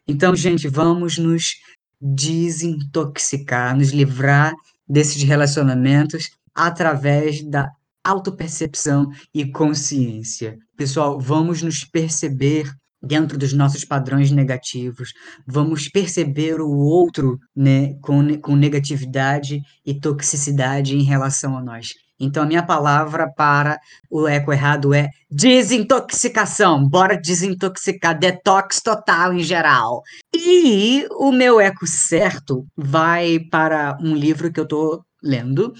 Então, 0.07 0.36
gente, 0.36 0.68
vamos 0.68 1.16
nos 1.16 1.55
desintoxicar, 2.01 3.76
nos 3.76 3.90
livrar 3.90 4.55
desses 4.88 5.22
relacionamentos 5.22 6.30
através 6.59 7.42
da 7.48 7.70
autopercepção 8.04 9.09
e 9.32 9.50
consciência. 9.50 10.56
Pessoal, 10.76 11.20
vamos 11.20 11.62
nos 11.62 11.84
perceber 11.84 12.70
dentro 13.00 13.38
dos 13.38 13.52
nossos 13.52 13.84
padrões 13.84 14.32
negativos, 14.32 15.12
vamos 15.46 15.88
perceber 15.88 16.61
o 16.61 16.68
outro 16.68 17.38
né, 17.54 17.94
com, 18.02 18.36
com 18.40 18.56
negatividade 18.56 19.61
e 19.86 19.94
toxicidade 19.94 20.96
em 20.96 21.04
relação 21.04 21.56
a 21.56 21.62
nós. 21.62 21.92
Então, 22.20 22.42
a 22.42 22.46
minha 22.46 22.64
palavra 22.64 23.32
para 23.32 23.78
o 24.11 24.26
eco 24.26 24.52
errado 24.52 24.92
é 24.92 25.09
desintoxicação. 25.30 26.84
Bora 26.88 27.16
desintoxicar, 27.16 28.18
detox 28.18 28.80
total 28.80 29.32
em 29.32 29.40
geral. 29.40 30.02
E 30.34 31.06
o 31.12 31.30
meu 31.30 31.61
eco 31.61 31.86
certo 31.86 32.66
vai 32.76 33.38
para 33.38 33.96
um 34.00 34.16
livro 34.16 34.52
que 34.52 34.59
eu 34.59 34.64
estou 34.64 35.04
lendo, 35.22 35.72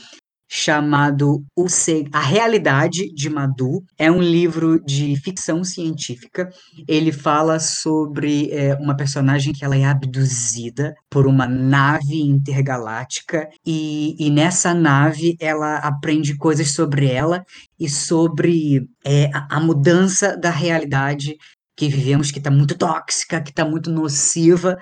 chamado 0.49 1.45
o 1.55 1.69
Se- 1.69 2.07
A 2.13 2.21
Realidade 2.21 3.13
de 3.13 3.29
Madu. 3.29 3.85
É 3.99 4.11
um 4.11 4.21
livro 4.23 4.83
de 4.85 5.15
ficção 5.17 5.63
científica. 5.63 6.49
Ele 6.89 7.13
fala 7.13 7.61
sobre 7.61 8.51
é, 8.51 8.75
uma 8.77 8.97
personagem 8.97 9.53
que 9.53 9.65
ela 9.65 9.77
é 9.77 9.85
abduzida 9.85 10.95
por 11.11 11.27
uma 11.27 11.47
nave 11.47 12.21
intergaláctica 12.23 13.49
e, 13.67 14.17
e 14.19 14.31
nessa 14.31 14.73
nave 14.73 15.37
ela 15.41 15.77
aprende 15.79 16.37
coisas 16.37 16.73
sobre 16.73 17.07
ela 17.11 17.45
e 17.79 17.89
sobre 17.89 18.89
é, 19.05 19.27
a, 19.35 19.57
a 19.57 19.61
mudança 19.61 20.37
da 20.37 20.51
realidade 20.51 21.37
que 21.77 21.89
vivemos, 21.89 22.33
que 22.33 22.39
está 22.39 22.51
muito 22.51 22.77
tóxica, 22.77 23.41
que 23.41 23.51
está 23.51 23.65
muito 23.65 23.89
nociva 23.89 24.77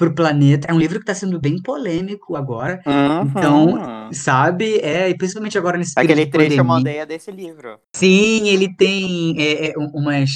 para 0.00 0.08
o 0.08 0.14
planeta. 0.14 0.66
É 0.70 0.72
um 0.74 0.78
livro 0.78 0.96
que 0.98 1.02
está 1.02 1.14
sendo 1.14 1.38
bem 1.38 1.60
polêmico 1.62 2.34
agora, 2.34 2.80
Então, 3.22 4.10
sabe? 4.12 4.78
É, 4.78 5.10
e 5.10 5.16
principalmente 5.16 5.58
agora 5.58 5.76
nesse 5.76 5.94
período 5.94 6.10
Aquele 6.12 6.30
trecho 6.30 6.44
eu 6.54 6.64
pandemia. 6.64 6.64
mandei 6.74 6.96
é 6.96 7.06
desse 7.06 7.30
livro. 7.30 7.78
Sim, 7.94 8.48
ele 8.48 8.74
tem 8.74 9.36
é, 9.38 9.68
é, 9.70 9.78
um- 9.78 9.90
umas, 9.94 10.30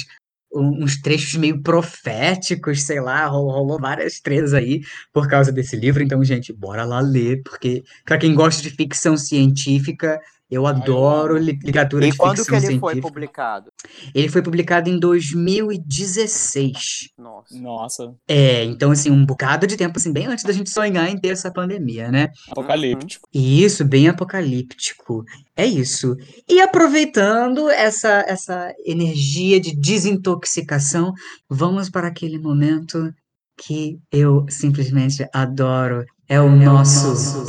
um- 0.53 0.83
uns 0.83 1.01
trechos 1.01 1.33
meio 1.35 1.61
proféticos, 1.63 2.83
sei 2.83 3.01
lá, 3.01 3.25
ro- 3.25 3.49
rolou 3.51 3.79
várias 3.79 4.19
trezas 4.19 4.53
aí 4.53 4.81
por 5.11 5.27
causa 5.27 5.51
desse 5.51 5.75
livro. 5.75 6.03
Então, 6.03 6.23
gente, 6.23 6.53
bora 6.53 6.85
lá 6.85 6.99
ler, 6.99 7.41
porque 7.43 7.83
para 8.05 8.17
quem 8.19 8.33
gosta 8.35 8.61
de 8.61 8.69
ficção 8.69 9.17
científica, 9.17 10.19
eu 10.49 10.65
adoro 10.67 11.37
li- 11.37 11.57
literatura 11.63 12.05
E 12.07 12.11
de 12.11 12.17
quando 12.17 12.37
ficção 12.37 12.59
que 12.59 12.65
ele 12.65 12.79
foi 12.79 12.93
científica. 12.93 13.07
publicado? 13.07 13.69
Ele 14.13 14.29
foi 14.29 14.41
publicado 14.41 14.89
em 14.89 14.99
2016. 14.99 17.09
Nossa. 17.17 17.57
Nossa, 17.59 18.13
É, 18.27 18.63
então, 18.63 18.91
assim, 18.91 19.11
um 19.11 19.25
bocado 19.25 19.67
de 19.67 19.77
tempo, 19.77 19.97
assim, 19.97 20.11
bem 20.11 20.25
antes 20.27 20.43
da 20.43 20.53
gente 20.53 20.69
sonhar 20.69 21.09
em 21.09 21.17
ter 21.17 21.29
essa 21.29 21.51
pandemia, 21.51 22.11
né? 22.11 22.29
apocalíptico. 22.49 23.27
Isso, 23.33 23.83
bem 23.85 24.07
apocalíptico. 24.07 25.23
É 25.55 25.65
isso. 25.65 26.15
E 26.49 26.61
aproveitando 26.61 27.69
essa, 27.69 28.23
essa 28.27 28.73
energia 28.85 29.59
de 29.59 29.75
desintoxicação, 29.75 31.13
vamos 31.49 31.89
para 31.89 32.07
aquele 32.07 32.39
momento 32.39 33.11
que 33.57 33.97
eu 34.11 34.45
simplesmente 34.49 35.25
adoro. 35.33 36.03
É 36.27 36.41
o 36.41 36.49
nosso 36.49 37.45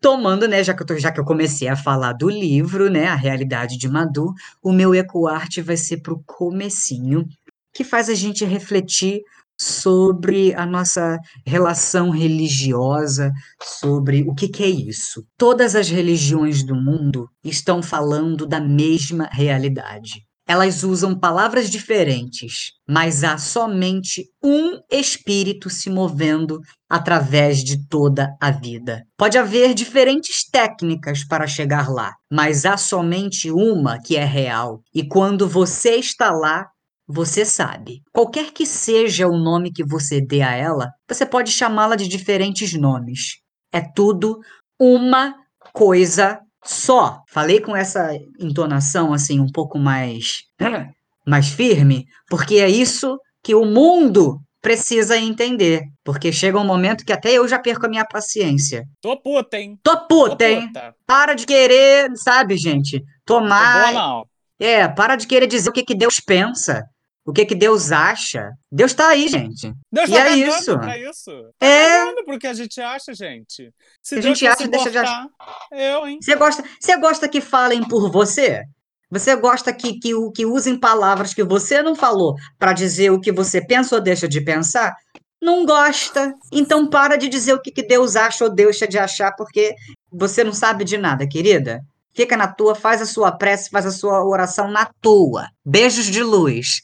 Tomando, 0.00 0.48
né, 0.48 0.64
já 0.64 0.72
que, 0.74 0.82
eu 0.82 0.86
tô- 0.86 0.98
já 0.98 1.12
que 1.12 1.20
eu 1.20 1.24
comecei 1.24 1.68
a 1.68 1.76
falar 1.76 2.12
do 2.14 2.28
livro, 2.28 2.90
né, 2.90 3.06
A 3.08 3.14
Realidade 3.14 3.76
de 3.76 3.88
Madu, 3.88 4.32
o 4.62 4.72
meu 4.72 4.94
Ecoarte 4.94 5.60
vai 5.60 5.76
ser 5.76 5.98
pro 5.98 6.22
comecinho, 6.26 7.26
que 7.74 7.84
faz 7.84 8.08
a 8.08 8.14
gente 8.14 8.44
refletir 8.44 9.20
sobre 9.60 10.54
a 10.54 10.64
nossa 10.64 11.18
relação 11.46 12.08
religiosa, 12.08 13.30
sobre 13.62 14.22
o 14.26 14.34
que, 14.34 14.48
que 14.48 14.62
é 14.62 14.68
isso. 14.68 15.22
Todas 15.36 15.74
as 15.76 15.90
religiões 15.90 16.64
do 16.64 16.74
mundo 16.74 17.28
estão 17.44 17.82
falando 17.82 18.46
da 18.46 18.58
mesma 18.58 19.28
realidade. 19.30 20.24
Elas 20.50 20.82
usam 20.82 21.16
palavras 21.16 21.70
diferentes, 21.70 22.72
mas 22.84 23.22
há 23.22 23.38
somente 23.38 24.24
um 24.42 24.80
espírito 24.90 25.70
se 25.70 25.88
movendo 25.88 26.58
através 26.88 27.62
de 27.62 27.86
toda 27.86 28.36
a 28.40 28.50
vida. 28.50 29.04
Pode 29.16 29.38
haver 29.38 29.72
diferentes 29.74 30.44
técnicas 30.50 31.22
para 31.22 31.46
chegar 31.46 31.88
lá, 31.88 32.14
mas 32.28 32.66
há 32.66 32.76
somente 32.76 33.48
uma 33.48 34.00
que 34.02 34.16
é 34.16 34.24
real. 34.24 34.80
E 34.92 35.06
quando 35.06 35.48
você 35.48 35.90
está 35.90 36.32
lá, 36.32 36.66
você 37.06 37.44
sabe. 37.44 38.02
Qualquer 38.12 38.50
que 38.50 38.66
seja 38.66 39.28
o 39.28 39.38
nome 39.38 39.70
que 39.70 39.84
você 39.84 40.20
dê 40.20 40.42
a 40.42 40.52
ela, 40.52 40.90
você 41.08 41.24
pode 41.24 41.52
chamá-la 41.52 41.94
de 41.94 42.08
diferentes 42.08 42.72
nomes. 42.74 43.36
É 43.72 43.80
tudo 43.80 44.40
uma 44.80 45.32
coisa 45.72 46.40
só. 46.64 47.22
Falei 47.28 47.60
com 47.60 47.74
essa 47.76 48.10
entonação 48.38 49.12
assim 49.12 49.40
um 49.40 49.50
pouco 49.50 49.78
mais 49.78 50.42
mais 51.26 51.48
firme, 51.48 52.06
porque 52.28 52.56
é 52.56 52.68
isso 52.68 53.18
que 53.42 53.54
o 53.54 53.64
mundo 53.64 54.38
precisa 54.60 55.16
entender, 55.16 55.82
porque 56.04 56.30
chega 56.32 56.58
um 56.58 56.64
momento 56.64 57.04
que 57.04 57.12
até 57.12 57.32
eu 57.32 57.48
já 57.48 57.58
perco 57.58 57.86
a 57.86 57.88
minha 57.88 58.04
paciência. 58.04 58.84
Tô 59.00 59.16
puta, 59.20 59.58
hein? 59.58 59.78
Tô 59.82 59.96
Tô 59.96 60.06
puta, 60.06 60.48
hein? 60.48 60.66
puta. 60.66 60.94
Para 61.06 61.34
de 61.34 61.46
querer, 61.46 62.10
sabe, 62.16 62.56
gente? 62.58 63.00
Tô 63.24 63.38
Tomar 63.38 63.92
boa, 63.92 63.92
não. 63.92 64.24
é, 64.60 64.86
para 64.86 65.16
de 65.16 65.26
querer 65.26 65.46
dizer 65.46 65.70
o 65.70 65.72
que, 65.72 65.82
que 65.82 65.94
Deus 65.94 66.20
pensa, 66.20 66.84
o 67.30 67.32
que, 67.32 67.46
que 67.46 67.54
Deus 67.54 67.92
acha. 67.92 68.50
Deus 68.70 68.92
tá 68.92 69.08
aí, 69.08 69.28
gente. 69.28 69.72
Deus 69.90 70.08
E 70.08 70.12
tá 70.12 70.26
é 70.28 70.36
isso. 70.36 70.78
pra 70.78 70.98
isso. 70.98 71.30
Tá 71.58 71.66
É. 71.66 71.98
cagando 71.98 72.24
pro 72.24 72.38
que 72.38 72.46
a 72.46 72.54
gente 72.54 72.80
acha, 72.80 73.14
gente. 73.14 73.72
Se 74.02 74.16
A 74.16 74.20
Deus 74.20 74.24
gente 74.38 74.46
acha, 74.46 74.68
deixa 74.68 74.90
de 74.90 74.98
importar, 74.98 75.26
Eu, 75.72 76.06
hein? 76.08 76.18
Você 76.20 76.34
gosta, 76.34 76.64
você 76.78 76.96
gosta 76.96 77.28
que 77.28 77.40
falem 77.40 77.86
por 77.86 78.10
você? 78.10 78.62
Você 79.10 79.34
gosta 79.36 79.72
que, 79.72 79.98
que, 79.98 80.12
que 80.34 80.46
usem 80.46 80.78
palavras 80.78 81.32
que 81.34 81.42
você 81.42 81.82
não 81.82 81.94
falou 81.96 82.34
para 82.58 82.72
dizer 82.72 83.10
o 83.10 83.20
que 83.20 83.32
você 83.32 83.64
pensa 83.64 83.96
ou 83.96 84.00
deixa 84.00 84.28
de 84.28 84.40
pensar? 84.40 84.94
Não 85.40 85.64
gosta. 85.64 86.34
Então 86.52 86.86
para 86.88 87.16
de 87.16 87.28
dizer 87.28 87.54
o 87.54 87.60
que, 87.62 87.70
que 87.70 87.82
Deus 87.82 88.14
acha 88.16 88.44
ou 88.44 88.50
deixa 88.50 88.86
de 88.86 88.98
achar, 88.98 89.32
porque 89.36 89.74
você 90.12 90.44
não 90.44 90.52
sabe 90.52 90.84
de 90.84 90.96
nada, 90.98 91.26
querida. 91.28 91.80
Fica 92.12 92.36
na 92.36 92.48
tua, 92.48 92.74
faz 92.74 93.00
a 93.00 93.06
sua 93.06 93.30
prece, 93.32 93.70
faz 93.70 93.86
a 93.86 93.90
sua 93.92 94.24
oração 94.24 94.68
na 94.70 94.90
tua. 95.00 95.46
Beijos 95.64 96.06
de 96.06 96.22
luz. 96.22 96.80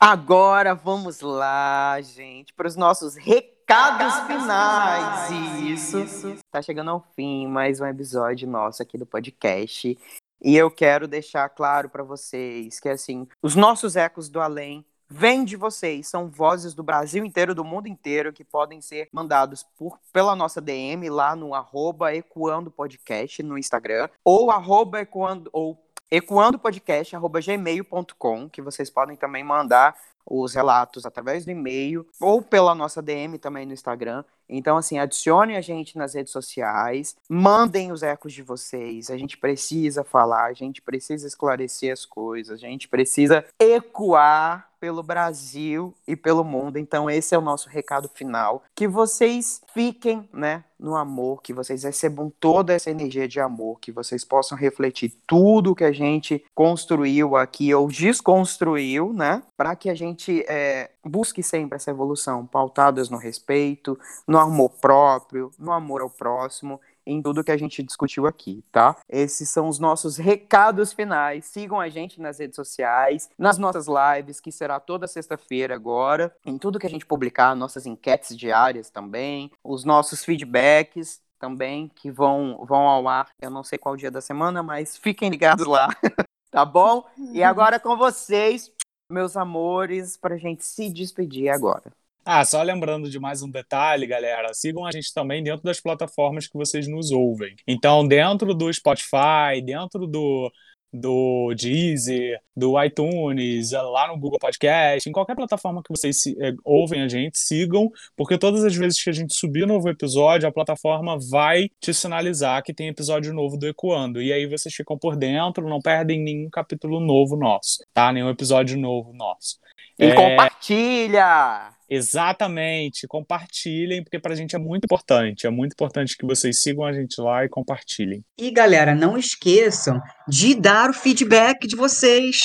Agora 0.00 0.76
vamos 0.76 1.20
lá, 1.20 2.00
gente, 2.00 2.52
para 2.52 2.68
os 2.68 2.76
nossos 2.76 3.16
recados 3.16 4.14
finais. 4.28 5.28
Isso. 5.60 6.36
Tá 6.52 6.62
chegando 6.62 6.92
ao 6.92 7.04
fim 7.16 7.48
mais 7.48 7.80
um 7.80 7.86
episódio 7.86 8.48
nosso 8.48 8.80
aqui 8.80 8.96
do 8.96 9.04
podcast. 9.04 9.98
E 10.40 10.56
eu 10.56 10.70
quero 10.70 11.08
deixar 11.08 11.48
claro 11.48 11.88
para 11.88 12.04
vocês 12.04 12.78
que 12.78 12.88
assim, 12.88 13.26
os 13.42 13.56
nossos 13.56 13.96
ecos 13.96 14.28
do 14.28 14.40
além 14.40 14.86
vêm 15.10 15.44
de 15.44 15.56
vocês, 15.56 16.06
são 16.06 16.28
vozes 16.28 16.74
do 16.74 16.82
Brasil 16.82 17.24
inteiro, 17.24 17.54
do 17.54 17.64
mundo 17.64 17.88
inteiro, 17.88 18.32
que 18.32 18.44
podem 18.44 18.80
ser 18.80 19.08
mandados 19.10 19.64
por, 19.76 19.98
pela 20.12 20.36
nossa 20.36 20.60
DM 20.60 21.08
lá 21.08 21.34
no 21.34 21.54
arroba 21.54 22.14
Ecoando 22.14 22.70
Podcast 22.70 23.42
no 23.42 23.58
Instagram, 23.58 24.08
ou 24.22 24.50
arroba 24.50 25.00
Ecoando, 25.00 25.50
ou 25.52 25.74
ecoandopodcast, 26.10 27.14
arroba 27.14 27.40
gmail.com, 27.40 28.48
que 28.48 28.62
vocês 28.62 28.90
podem 28.90 29.16
também 29.16 29.44
mandar 29.44 29.94
os 30.24 30.54
relatos 30.54 31.06
através 31.06 31.44
do 31.44 31.50
e-mail 31.50 32.06
ou 32.20 32.42
pela 32.42 32.74
nossa 32.74 33.00
DM 33.00 33.38
também 33.38 33.66
no 33.66 33.72
Instagram. 33.72 34.24
Então, 34.48 34.76
assim, 34.76 34.98
adicione 34.98 35.56
a 35.56 35.60
gente 35.60 35.98
nas 35.98 36.14
redes 36.14 36.32
sociais, 36.32 37.16
mandem 37.28 37.92
os 37.92 38.02
ecos 38.02 38.32
de 38.32 38.42
vocês. 38.42 39.10
A 39.10 39.16
gente 39.16 39.36
precisa 39.36 40.02
falar, 40.02 40.46
a 40.46 40.52
gente 40.52 40.80
precisa 40.80 41.26
esclarecer 41.26 41.92
as 41.92 42.06
coisas, 42.06 42.54
a 42.54 42.66
gente 42.66 42.88
precisa 42.88 43.44
ecoar 43.58 44.68
pelo 44.80 45.02
Brasil 45.02 45.94
e 46.06 46.16
pelo 46.16 46.44
mundo. 46.44 46.78
Então, 46.78 47.10
esse 47.10 47.34
é 47.34 47.38
o 47.38 47.42
nosso 47.42 47.68
recado 47.68 48.08
final. 48.08 48.62
Que 48.74 48.86
vocês 48.86 49.60
fiquem, 49.74 50.28
né, 50.32 50.64
no 50.78 50.94
amor, 50.94 51.42
que 51.42 51.52
vocês 51.52 51.82
recebam 51.82 52.32
toda 52.38 52.72
essa 52.72 52.90
energia 52.90 53.26
de 53.26 53.40
amor, 53.40 53.80
que 53.80 53.90
vocês 53.90 54.24
possam 54.24 54.56
refletir 54.56 55.12
tudo 55.26 55.74
que 55.74 55.84
a 55.84 55.92
gente 55.92 56.44
construiu 56.54 57.36
aqui 57.36 57.74
ou 57.74 57.88
desconstruiu, 57.88 59.12
né, 59.12 59.42
para 59.56 59.74
que 59.74 59.90
a 59.90 59.94
gente 59.94 60.44
é, 60.48 60.90
busque 61.08 61.42
sempre 61.42 61.76
essa 61.76 61.90
evolução, 61.90 62.46
pautadas 62.46 63.08
no 63.08 63.16
respeito, 63.16 63.98
no 64.26 64.38
amor 64.38 64.70
próprio, 64.80 65.50
no 65.58 65.72
amor 65.72 66.02
ao 66.02 66.10
próximo 66.10 66.80
em 67.08 67.22
tudo 67.22 67.42
que 67.42 67.50
a 67.50 67.56
gente 67.56 67.82
discutiu 67.82 68.26
aqui, 68.26 68.62
tá? 68.70 68.94
Esses 69.08 69.48
são 69.48 69.66
os 69.66 69.78
nossos 69.78 70.18
recados 70.18 70.92
finais. 70.92 71.46
Sigam 71.46 71.80
a 71.80 71.88
gente 71.88 72.20
nas 72.20 72.38
redes 72.38 72.54
sociais, 72.54 73.30
nas 73.38 73.56
nossas 73.56 73.86
lives, 73.88 74.40
que 74.40 74.52
será 74.52 74.78
toda 74.78 75.06
sexta-feira 75.06 75.74
agora, 75.74 76.34
em 76.44 76.58
tudo 76.58 76.78
que 76.78 76.86
a 76.86 76.90
gente 76.90 77.06
publicar, 77.06 77.56
nossas 77.56 77.86
enquetes 77.86 78.36
diárias 78.36 78.90
também, 78.90 79.50
os 79.64 79.84
nossos 79.84 80.22
feedbacks 80.22 81.22
também, 81.38 81.88
que 81.88 82.10
vão, 82.10 82.62
vão 82.68 82.86
ao 82.86 83.08
ar. 83.08 83.28
Eu 83.40 83.50
não 83.50 83.64
sei 83.64 83.78
qual 83.78 83.96
dia 83.96 84.10
da 84.10 84.20
semana, 84.20 84.62
mas 84.62 84.96
fiquem 84.96 85.30
ligados 85.30 85.66
lá, 85.66 85.88
tá 86.50 86.64
bom? 86.64 87.06
E 87.32 87.42
agora 87.42 87.80
com 87.80 87.96
vocês, 87.96 88.70
meus 89.10 89.36
amores, 89.36 90.16
pra 90.16 90.36
gente 90.36 90.64
se 90.64 90.92
despedir 90.92 91.48
agora. 91.48 91.90
Ah, 92.24 92.44
só 92.44 92.62
lembrando 92.62 93.08
de 93.08 93.18
mais 93.18 93.40
um 93.40 93.50
detalhe, 93.50 94.06
galera, 94.06 94.52
sigam 94.52 94.84
a 94.84 94.92
gente 94.92 95.14
também 95.14 95.42
dentro 95.42 95.62
das 95.62 95.80
plataformas 95.80 96.46
que 96.46 96.58
vocês 96.58 96.86
nos 96.86 97.10
ouvem. 97.10 97.56
Então, 97.66 98.06
dentro 98.06 98.52
do 98.52 98.70
Spotify, 98.70 99.62
dentro 99.64 100.06
do, 100.06 100.52
do 100.92 101.52
Deezer, 101.54 102.40
do 102.56 102.82
iTunes, 102.82 103.72
lá 103.72 104.08
no 104.08 104.18
Google 104.18 104.38
Podcast, 104.38 105.08
em 105.08 105.12
qualquer 105.12 105.36
plataforma 105.36 105.82
que 105.82 105.90
vocês 105.90 106.20
se- 106.20 106.36
eh, 106.40 106.54
ouvem 106.64 107.02
a 107.02 107.08
gente, 107.08 107.38
sigam, 107.38 107.90
porque 108.16 108.36
todas 108.38 108.64
as 108.64 108.74
vezes 108.74 109.02
que 109.02 109.10
a 109.10 109.12
gente 109.12 109.34
subir 109.34 109.66
novo 109.66 109.88
episódio, 109.88 110.48
a 110.48 110.52
plataforma 110.52 111.16
vai 111.30 111.68
te 111.80 111.92
sinalizar 111.94 112.62
que 112.62 112.74
tem 112.74 112.88
episódio 112.88 113.32
novo 113.34 113.56
do 113.56 113.66
Ecoando. 113.68 114.20
E 114.22 114.32
aí 114.32 114.46
vocês 114.46 114.74
ficam 114.74 114.98
por 114.98 115.14
dentro, 115.16 115.68
não 115.68 115.80
perdem 115.80 116.20
nenhum 116.22 116.48
capítulo 116.50 117.00
novo 117.00 117.36
nosso, 117.36 117.84
tá? 117.94 118.12
Nenhum 118.12 118.30
episódio 118.30 118.78
novo 118.78 119.12
nosso. 119.12 119.58
E 119.98 120.06
É, 120.06 120.14
compartilha! 120.14 121.77
Exatamente, 121.90 123.06
compartilhem, 123.06 124.02
porque 124.02 124.18
pra 124.18 124.34
gente 124.34 124.54
é 124.54 124.58
muito 124.58 124.84
importante. 124.84 125.46
É 125.46 125.50
muito 125.50 125.72
importante 125.72 126.16
que 126.16 126.26
vocês 126.26 126.60
sigam 126.60 126.84
a 126.84 126.92
gente 126.92 127.20
lá 127.20 127.44
e 127.44 127.48
compartilhem. 127.48 128.22
E 128.38 128.50
galera, 128.50 128.94
não 128.94 129.16
esqueçam 129.16 129.98
de 130.28 130.54
dar 130.54 130.90
o 130.90 130.94
feedback 130.94 131.66
de 131.66 131.74
vocês, 131.74 132.40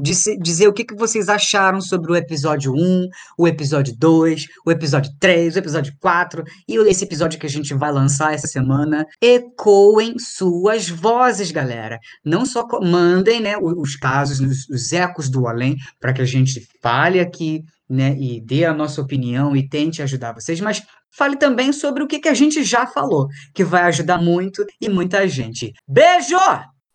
de 0.00 0.12
dizer 0.40 0.68
o 0.68 0.72
que, 0.72 0.84
que 0.84 0.94
vocês 0.94 1.28
acharam 1.28 1.80
sobre 1.80 2.12
o 2.12 2.16
episódio 2.16 2.72
1, 2.72 3.08
o 3.38 3.48
episódio 3.48 3.94
2, 3.96 4.46
o 4.66 4.70
episódio 4.70 5.12
3, 5.20 5.56
o 5.56 5.58
episódio 5.58 5.92
4 6.00 6.44
e 6.68 6.76
esse 6.88 7.04
episódio 7.04 7.38
que 7.38 7.46
a 7.46 7.50
gente 7.50 7.74
vai 7.74 7.92
lançar 7.92 8.32
essa 8.32 8.46
semana. 8.46 9.06
Ecoem 9.22 10.14
suas 10.18 10.88
vozes, 10.88 11.50
galera. 11.50 11.98
Não 12.24 12.44
só 12.44 12.66
mandem 12.82 13.40
né, 13.40 13.56
os 13.58 13.96
casos, 13.96 14.40
os, 14.40 14.68
os 14.68 14.92
ecos 14.92 15.28
do 15.28 15.46
além, 15.46 15.76
para 16.00 16.12
que 16.12 16.22
a 16.22 16.26
gente 16.26 16.66
fale 16.80 17.20
aqui 17.20 17.62
né, 17.88 18.14
e 18.18 18.40
dê 18.40 18.64
a 18.64 18.74
nossa 18.74 19.00
opinião 19.00 19.56
e 19.56 19.66
tente 19.68 20.02
ajudar 20.02 20.32
vocês, 20.34 20.60
mas 20.60 20.82
fale 21.10 21.36
também 21.36 21.72
sobre 21.72 22.02
o 22.02 22.06
que, 22.06 22.18
que 22.18 22.28
a 22.28 22.34
gente 22.34 22.62
já 22.62 22.86
falou, 22.86 23.28
que 23.54 23.64
vai 23.64 23.82
ajudar 23.84 24.18
muito 24.18 24.64
e 24.80 24.88
muita 24.88 25.26
gente. 25.26 25.72
Beijo! 25.86 26.36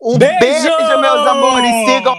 Um 0.00 0.18
beijo, 0.18 0.68
meus 1.00 1.26
amores. 1.26 1.70
Sigam 1.86 2.14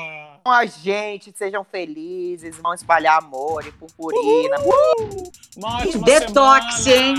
a 0.48 0.66
gente, 0.66 1.34
sejam 1.36 1.64
felizes, 1.64 2.56
vão 2.62 2.74
espalhar 2.74 3.18
amor 3.18 3.66
e 3.66 3.72
purpurina. 3.72 4.58
Uma 5.58 5.78
ótima 5.80 6.06
Detox, 6.06 6.76
semana! 6.76 7.02
hein? 7.04 7.16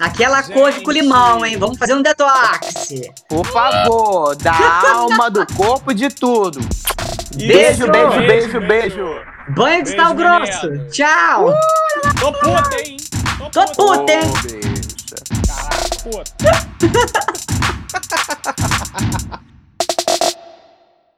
Aquela 0.00 0.42
couve 0.42 0.82
com 0.82 0.90
Gente. 0.90 1.02
limão, 1.02 1.44
hein? 1.44 1.56
Vamos 1.56 1.78
fazer 1.78 1.94
um 1.94 2.02
detox. 2.02 2.88
Por 3.28 3.46
favor, 3.46 4.34
da 4.36 4.52
alma, 4.92 5.30
do 5.30 5.46
corpo, 5.54 5.94
de 5.94 6.08
tudo. 6.08 6.58
Isso, 6.58 7.36
Beijo, 7.36 7.90
beijo, 7.90 8.18
beijo, 8.26 8.60
beijo. 8.60 9.33
Banho 9.48 9.84
de 9.84 9.90
sal 9.94 10.14
grosso. 10.14 10.70
menino. 10.70 10.90
Tchau. 10.90 11.54
Tô 12.20 12.32
puta, 12.32 12.76
hein? 12.80 12.96
Tô 13.52 13.64
puta, 13.66 14.12
hein? 14.12 14.22
Ô, 14.24 14.32
bicha. 14.42 15.16
Caraca, 15.46 15.88
puta. 16.02 16.34